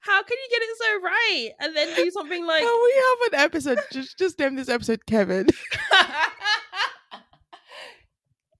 how 0.00 0.22
can 0.22 0.36
you 0.36 0.48
get 0.50 0.62
it 0.62 0.76
so 0.78 1.00
right 1.02 1.50
and 1.60 1.76
then 1.76 1.94
do 1.96 2.10
something 2.10 2.46
like? 2.46 2.62
Can 2.62 2.80
we 2.82 2.94
have 2.96 3.32
an 3.32 3.46
episode? 3.46 3.78
Just 3.92 4.18
just 4.18 4.38
name 4.38 4.56
this 4.56 4.68
episode 4.68 5.04
Kevin. 5.06 5.46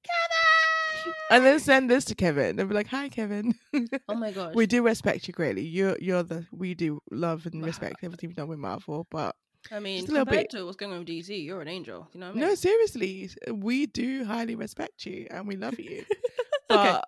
Kevin, 0.03 1.15
and 1.31 1.45
then 1.45 1.61
send 1.61 1.91
this 1.91 2.05
to 2.07 2.15
Kevin 2.15 2.59
and 2.59 2.69
be 2.69 2.75
like, 2.75 2.89
"Hi, 2.89 3.09
Kevin. 3.09 3.55
oh 4.09 4.15
my 4.15 4.33
gosh, 4.33 4.55
we 4.55 4.67
do 4.67 4.83
respect 4.83 5.29
you 5.29 5.35
greatly. 5.35 5.63
You're 5.65 5.97
you're 6.01 6.23
the 6.23 6.47
we 6.53 6.75
do 6.75 7.01
love 7.11 7.47
and 7.47 7.61
Wow. 7.61 7.67
respect 7.67 7.97
everything 8.03 8.31
you've 8.31 8.37
done 8.37 8.49
with 8.49 8.59
Marvel, 8.59 9.07
but 9.11 9.37
I 9.71 9.79
mean, 9.79 10.01
just 10.01 10.09
a 10.09 10.13
little 10.13 10.27
compared 10.27 10.49
bit. 10.51 10.59
to 10.59 10.65
what's 10.65 10.77
going 10.77 10.93
on 10.93 11.01
with 11.01 11.09
DC, 11.09 11.45
you're 11.45 11.61
an 11.61 11.69
angel. 11.69 12.09
You 12.13 12.21
know 12.21 12.27
what 12.27 12.37
I 12.37 12.39
mean? 12.39 12.49
no, 12.49 12.55
seriously, 12.55 13.31
we 13.53 13.87
do 13.87 14.25
highly 14.25 14.55
respect 14.55 15.07
you 15.07 15.27
and 15.31 15.47
we 15.47 15.57
love 15.57 15.79
you. 15.79 16.05
Okay. 16.71 17.01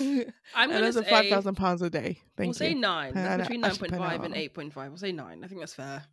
I'm 0.54 0.70
gonna 0.70 0.92
say 0.92 1.02
five 1.02 1.28
thousand 1.28 1.56
pounds 1.56 1.82
a 1.82 1.90
day. 1.90 2.20
Thank 2.36 2.38
we'll 2.38 2.48
you. 2.48 2.54
say 2.54 2.74
nine. 2.74 3.12
That's 3.14 3.42
between 3.42 3.60
nine 3.60 3.76
point 3.76 3.96
five 3.96 4.22
and 4.22 4.34
eight 4.34 4.54
point 4.54 4.72
five. 4.72 4.90
We'll 4.90 4.98
say 4.98 5.12
nine. 5.12 5.42
I 5.44 5.48
think 5.48 5.60
that's 5.60 5.74
fair. 5.74 6.04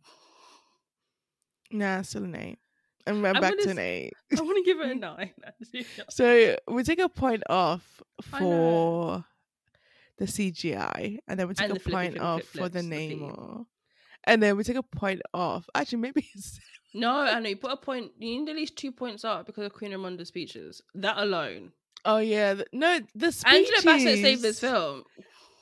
Nah, 1.70 2.02
still 2.02 2.24
an 2.24 2.34
eight. 2.34 2.58
And 3.06 3.22
we're 3.22 3.28
I'm 3.28 3.40
back 3.40 3.54
gonna 3.58 3.70
an 3.70 3.78
eight. 3.78 4.12
I 4.38 4.42
want 4.42 4.56
to 4.56 4.62
give 4.64 4.80
it 4.80 4.90
a 4.90 4.94
nine. 4.94 5.32
So 6.10 6.56
we 6.68 6.82
take 6.82 6.98
a 6.98 7.08
point 7.08 7.42
off 7.48 8.02
for 8.22 9.24
the 10.18 10.26
CGI, 10.26 11.18
and 11.26 11.38
then 11.38 11.48
we 11.48 11.54
take 11.54 11.70
And 11.70 11.78
a 11.78 11.80
point 11.80 12.12
flip 12.14 12.24
off 12.24 12.42
flip 12.42 12.64
for 12.64 12.68
the 12.68 12.82
name, 12.82 13.22
or 13.22 13.66
and 14.24 14.42
then 14.42 14.56
we 14.56 14.64
take 14.64 14.76
a 14.76 14.82
point 14.82 15.22
off. 15.34 15.68
Actually, 15.74 15.98
maybe 15.98 16.28
it's 16.34 16.58
no, 16.94 17.10
I 17.10 17.38
know 17.40 17.48
you 17.50 17.56
put 17.56 17.70
a 17.72 17.76
point. 17.76 18.12
You 18.18 18.40
need 18.40 18.48
at 18.50 18.56
least 18.56 18.76
two 18.76 18.92
points 18.92 19.24
up 19.24 19.46
because 19.46 19.64
of 19.66 19.72
Queen 19.74 19.92
Ramonda's 19.92 20.28
speeches. 20.28 20.82
That 20.94 21.18
alone. 21.18 21.72
oh 22.04 22.18
yeah, 22.18 22.54
no, 22.72 23.00
the 23.14 23.30
speeches. 23.32 23.70
Angela 23.84 23.96
Bassett 23.96 24.22
saved 24.22 24.42
this 24.42 24.60
film. 24.60 25.04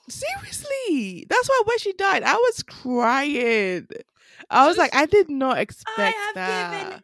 Seriously, 0.08 1.26
that's 1.28 1.48
why 1.48 1.62
when 1.66 1.78
she 1.78 1.92
died, 1.94 2.22
I 2.22 2.34
was 2.34 2.62
crying. 2.62 3.88
I 4.50 4.66
was 4.68 4.76
like, 4.78 4.94
I 4.94 5.06
did 5.06 5.28
not 5.30 5.58
expect 5.58 5.98
I 5.98 6.02
have 6.10 6.34
that. 6.36 6.70
given 6.70 7.02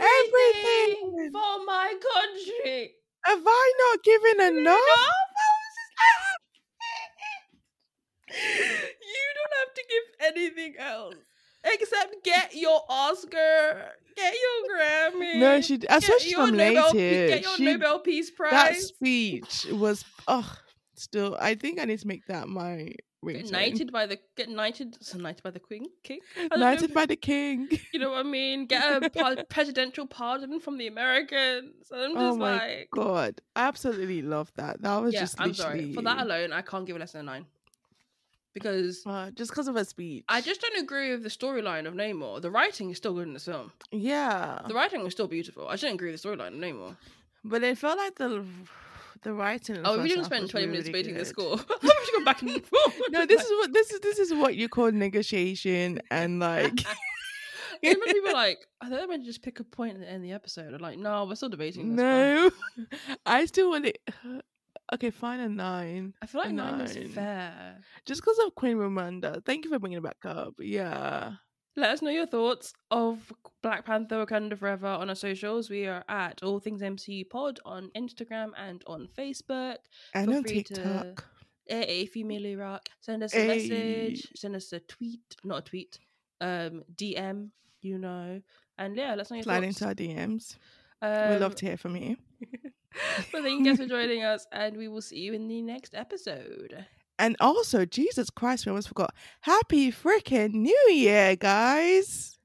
everything, 0.00 0.96
Everything. 1.12 1.30
for 1.32 1.64
my 1.64 1.94
country. 2.12 2.90
Have 3.24 3.42
I 3.46 3.72
not 3.94 4.02
given 4.02 4.58
enough? 4.58 4.80
don't 4.80 5.10
have 9.58 9.74
to 9.74 9.82
give 9.88 10.36
anything 10.36 10.74
else 10.78 11.14
except 11.64 12.24
get 12.24 12.54
your 12.54 12.80
Oscar, 12.88 13.92
get 14.16 14.34
your 14.34 14.76
Grammy. 14.78 15.38
No, 15.38 15.60
she 15.60 15.78
get 15.78 16.02
especially 16.02 16.32
nominated. 16.32 16.74
Nobel, 16.74 16.92
get 16.92 17.42
your 17.42 17.56
she, 17.56 17.64
Nobel 17.64 17.98
Peace 18.00 18.30
Prize. 18.30 18.52
that 18.52 18.76
speech 18.76 19.66
was 19.70 20.04
oh, 20.28 20.56
still. 20.94 21.36
I 21.40 21.54
think 21.54 21.80
I 21.80 21.84
need 21.84 22.00
to 22.00 22.06
make 22.06 22.26
that 22.26 22.48
my 22.48 22.92
Get 23.22 23.44
ringtone. 23.44 23.52
knighted 23.52 23.92
by 23.92 24.06
the 24.06 24.18
get 24.34 24.48
knighted, 24.48 24.96
so 25.02 25.18
knighted 25.18 25.42
by 25.42 25.50
the 25.50 25.60
queen, 25.60 25.84
king. 26.02 26.20
Know 26.38 26.56
Knighted 26.56 26.94
by 26.94 27.04
the 27.04 27.16
king. 27.16 27.68
you 27.92 28.00
know 28.00 28.12
what 28.12 28.20
I 28.20 28.28
mean? 28.28 28.64
Get 28.64 29.02
a 29.02 29.10
par- 29.10 29.36
presidential 29.50 30.06
pardon 30.06 30.58
from 30.58 30.78
the 30.78 30.86
Americans. 30.86 31.74
I'm 31.92 32.16
Oh 32.16 32.28
just 32.30 32.38
my 32.38 32.52
like, 32.56 32.88
God, 32.94 33.42
I 33.54 33.68
absolutely 33.68 34.22
love 34.22 34.50
that. 34.56 34.80
That 34.80 35.02
was 35.02 35.12
yeah, 35.12 35.20
just 35.20 35.38
I'm 35.38 35.52
sorry 35.52 35.92
for 35.92 36.00
that 36.00 36.22
alone. 36.22 36.54
I 36.54 36.62
can't 36.62 36.86
give 36.86 36.96
it 36.96 37.00
less 37.00 37.12
than 37.12 37.20
a 37.20 37.24
nine 37.24 37.46
because 38.54 39.02
Uh, 39.06 39.30
just 39.32 39.50
because 39.50 39.68
of 39.68 39.74
her 39.76 39.84
speech. 39.84 40.24
I 40.28 40.40
just 40.40 40.60
don't 40.60 40.78
agree 40.82 41.10
with 41.12 41.22
the 41.22 41.28
storyline 41.30 41.86
of 41.86 41.94
Namor. 41.94 42.40
The 42.42 42.50
writing 42.50 42.90
is 42.90 42.96
still 42.96 43.14
good 43.14 43.26
in 43.28 43.34
this 43.34 43.44
film. 43.44 43.72
yeah, 43.90 44.60
The 44.66 44.74
writing 44.74 45.02
was 45.02 45.12
still 45.12 45.28
beautiful. 45.28 45.68
I 45.68 45.72
just 45.72 45.82
didn't 45.82 45.94
agree 45.94 46.10
with 46.12 46.20
the 46.22 46.28
storyline 46.28 46.48
of 46.48 46.60
Namor. 46.60 46.96
but 47.44 47.62
it 47.62 47.78
felt 47.78 47.98
like 47.98 48.16
the 48.16 48.44
the 49.22 49.32
writing. 49.34 49.76
in 49.76 49.82
the 49.82 49.88
Oh, 49.90 50.02
we 50.02 50.08
didn't 50.08 50.24
spend 50.24 50.48
20 50.48 50.66
really, 50.66 50.70
minutes 50.78 50.88
really 50.88 51.02
debating 51.02 51.18
the 51.18 51.24
score. 51.26 51.52
I'm 51.82 51.88
just 51.88 52.12
going 52.12 52.24
back 52.24 52.40
and 52.42 52.64
forth. 52.64 53.00
No, 53.10 53.26
this 53.26 53.42
is 53.44 53.50
what 53.50 53.72
this 53.72 53.90
is. 53.92 54.00
This 54.00 54.18
is 54.18 54.32
what 54.32 54.56
you 54.56 54.68
call 54.68 54.90
negotiation 54.92 56.00
and 56.10 56.40
like. 56.40 56.80
And 57.82 57.96
when 57.98 58.12
people 58.12 58.34
like, 58.34 58.58
I 58.82 58.90
thought 58.90 59.00
I 59.00 59.06
meant 59.06 59.22
to 59.22 59.26
just 59.26 59.40
pick 59.40 59.58
a 59.58 59.64
point 59.64 59.94
at 59.94 60.00
the 60.00 60.06
end 60.06 60.16
of 60.16 60.22
the 60.22 60.32
episode. 60.32 60.74
I'm 60.74 60.80
like, 60.80 60.98
no, 60.98 61.24
we're 61.24 61.34
still 61.34 61.48
debating 61.48 61.96
this. 61.96 62.04
No, 62.04 62.50
I 63.24 63.46
still 63.46 63.70
want 63.70 63.86
it. 63.86 63.98
Okay, 64.92 65.10
fine 65.10 65.40
a 65.40 65.48
nine. 65.48 66.14
I 66.20 66.26
feel 66.26 66.40
like 66.40 66.50
a 66.50 66.52
nine 66.52 66.80
is 66.80 67.14
fair. 67.14 67.78
Just 68.06 68.22
because 68.22 68.38
of 68.40 68.54
Queen 68.56 68.76
Ramonda. 68.76 69.44
Thank 69.44 69.64
you 69.64 69.70
for 69.70 69.78
bringing 69.78 69.98
it 69.98 70.02
back 70.04 70.24
up. 70.24 70.54
Yeah. 70.58 71.34
Let 71.76 71.90
us 71.90 72.02
know 72.02 72.10
your 72.10 72.26
thoughts 72.26 72.72
of 72.90 73.32
Black 73.62 73.84
Panther 73.86 74.26
Wakanda 74.26 74.58
Forever 74.58 74.88
on 74.88 75.08
our 75.08 75.14
socials. 75.14 75.70
We 75.70 75.86
are 75.86 76.04
at 76.08 76.42
All 76.42 76.58
Things 76.58 76.82
MCU 76.82 77.28
Pod 77.30 77.60
on 77.64 77.90
Instagram 77.96 78.50
and 78.56 78.82
on 78.88 79.08
Facebook. 79.16 79.76
And 80.12 80.26
Feel 80.28 80.36
on 80.38 80.42
free 80.44 80.62
to- 80.64 80.74
TikTok. 80.74 81.24
Eh, 81.68 81.84
eh, 81.86 82.06
female 82.06 82.56
rock. 82.58 82.88
Send 83.00 83.22
us 83.22 83.32
a 83.32 83.36
Hey. 83.38 83.46
message. 83.46 84.28
Send 84.34 84.56
us 84.56 84.72
a 84.72 84.80
tweet, 84.80 85.36
not 85.44 85.58
a 85.58 85.62
tweet. 85.62 86.00
Um, 86.40 86.82
DM. 86.96 87.50
You 87.82 87.96
know, 87.98 88.42
and 88.76 88.94
yeah, 88.96 89.14
let's 89.14 89.30
know 89.30 89.36
your 89.36 89.44
Slide 89.44 89.62
thoughts. 89.62 89.80
into 89.80 89.86
our 89.86 89.94
DMs. 89.94 90.56
Um, 91.00 91.30
we 91.32 91.38
love 91.38 91.54
to 91.54 91.66
hear 91.66 91.76
from 91.78 91.96
you. 91.96 92.16
but 93.32 93.42
thank 93.42 93.60
you 93.60 93.64
guys 93.64 93.78
for 93.78 93.86
joining 93.86 94.22
us, 94.22 94.46
and 94.52 94.76
we 94.76 94.88
will 94.88 95.02
see 95.02 95.18
you 95.18 95.32
in 95.32 95.48
the 95.48 95.62
next 95.62 95.94
episode. 95.94 96.86
And 97.18 97.36
also, 97.38 97.84
Jesus 97.84 98.30
Christ, 98.30 98.64
we 98.64 98.70
almost 98.70 98.88
forgot. 98.88 99.14
Happy 99.42 99.92
freaking 99.92 100.52
New 100.52 100.90
Year, 100.90 101.36
guys. 101.36 102.38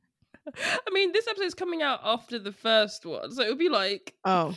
I 0.48 0.91
mean, 0.91 1.12
this 1.12 1.28
episode 1.28 1.46
is 1.46 1.54
coming 1.56 1.82
out 1.82 2.02
after 2.04 2.38
the 2.38 2.52
first 2.52 3.06
one, 3.06 3.32
so 3.32 3.41
it 3.41 3.50
would 3.50 3.58
be 3.58 3.70
like 3.70 4.14
Oh. 4.26 4.56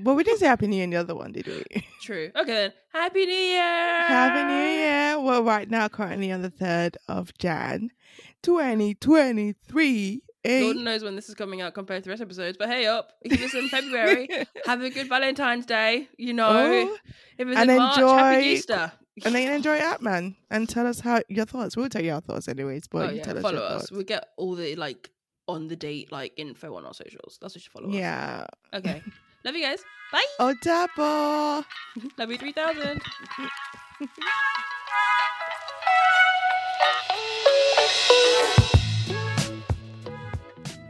Well, 0.00 0.16
we 0.16 0.24
didn't 0.24 0.40
say 0.40 0.46
Happy 0.46 0.66
New 0.66 0.76
Year 0.76 0.84
in 0.84 0.90
the 0.90 0.96
other 0.96 1.14
one, 1.14 1.32
did 1.32 1.46
we? 1.46 1.62
true. 2.02 2.30
Okay 2.34 2.52
then, 2.52 2.72
Happy 2.92 3.26
New 3.26 3.32
Year! 3.32 3.60
Happy 3.60 4.42
New 4.52 4.68
Year. 4.70 5.20
Well, 5.20 5.44
right 5.44 5.70
now, 5.70 5.86
currently 5.88 6.32
on 6.32 6.42
the 6.42 6.50
3rd 6.50 6.96
of 7.08 7.36
Jan, 7.38 7.90
2023. 8.42 10.22
Hey. 10.44 10.64
Lord 10.64 10.78
knows 10.78 11.04
when 11.04 11.14
this 11.14 11.28
is 11.28 11.36
coming 11.36 11.60
out 11.60 11.72
compared 11.72 12.02
to 12.02 12.08
the 12.08 12.10
rest 12.10 12.22
episodes, 12.22 12.56
but 12.58 12.68
hey 12.68 12.86
up. 12.86 13.12
If 13.20 13.40
it's 13.40 13.54
in 13.54 13.68
February, 13.68 14.28
have 14.66 14.82
a 14.82 14.90
good 14.90 15.08
Valentine's 15.08 15.66
Day, 15.66 16.08
you 16.18 16.32
know. 16.32 16.48
Oh, 16.48 16.96
if 17.38 17.46
it's 17.46 17.56
and 17.56 17.70
in 17.70 17.76
March, 17.76 17.98
enjoy, 17.98 18.16
happy 18.16 18.46
Easter. 18.46 18.92
And 19.24 19.34
then 19.34 19.52
enjoy 19.56 19.76
Ant-Man 19.76 20.34
and 20.50 20.68
tell 20.68 20.86
us 20.86 20.98
how 20.98 21.22
your 21.28 21.44
thoughts. 21.44 21.76
We'll 21.76 21.88
take 21.88 22.04
your 22.04 22.20
thoughts 22.20 22.48
anyways, 22.48 22.88
but 22.88 23.10
oh, 23.10 23.12
yeah. 23.12 23.22
tell 23.22 23.40
follow 23.40 23.60
us. 23.60 23.68
Follow 23.68 23.80
us. 23.80 23.92
We 23.92 24.04
get 24.04 24.30
all 24.36 24.56
the 24.56 24.74
like 24.74 25.10
on 25.46 25.68
the 25.68 25.76
date 25.76 26.10
like 26.10 26.32
info 26.36 26.74
on 26.74 26.86
our 26.86 26.94
socials. 26.94 27.38
That's 27.40 27.54
what 27.54 27.64
you 27.64 27.70
follow 27.70 27.90
yeah. 27.90 28.40
us. 28.40 28.48
Yeah. 28.72 28.78
Okay. 28.78 29.02
Love 29.44 29.54
you 29.54 29.62
guys. 29.62 29.82
Bye. 30.12 30.24
Oh 30.40 30.54
double. 30.62 31.64
Love 32.18 32.30
you 32.30 32.38
three 32.38 32.52
thousand. 32.52 33.00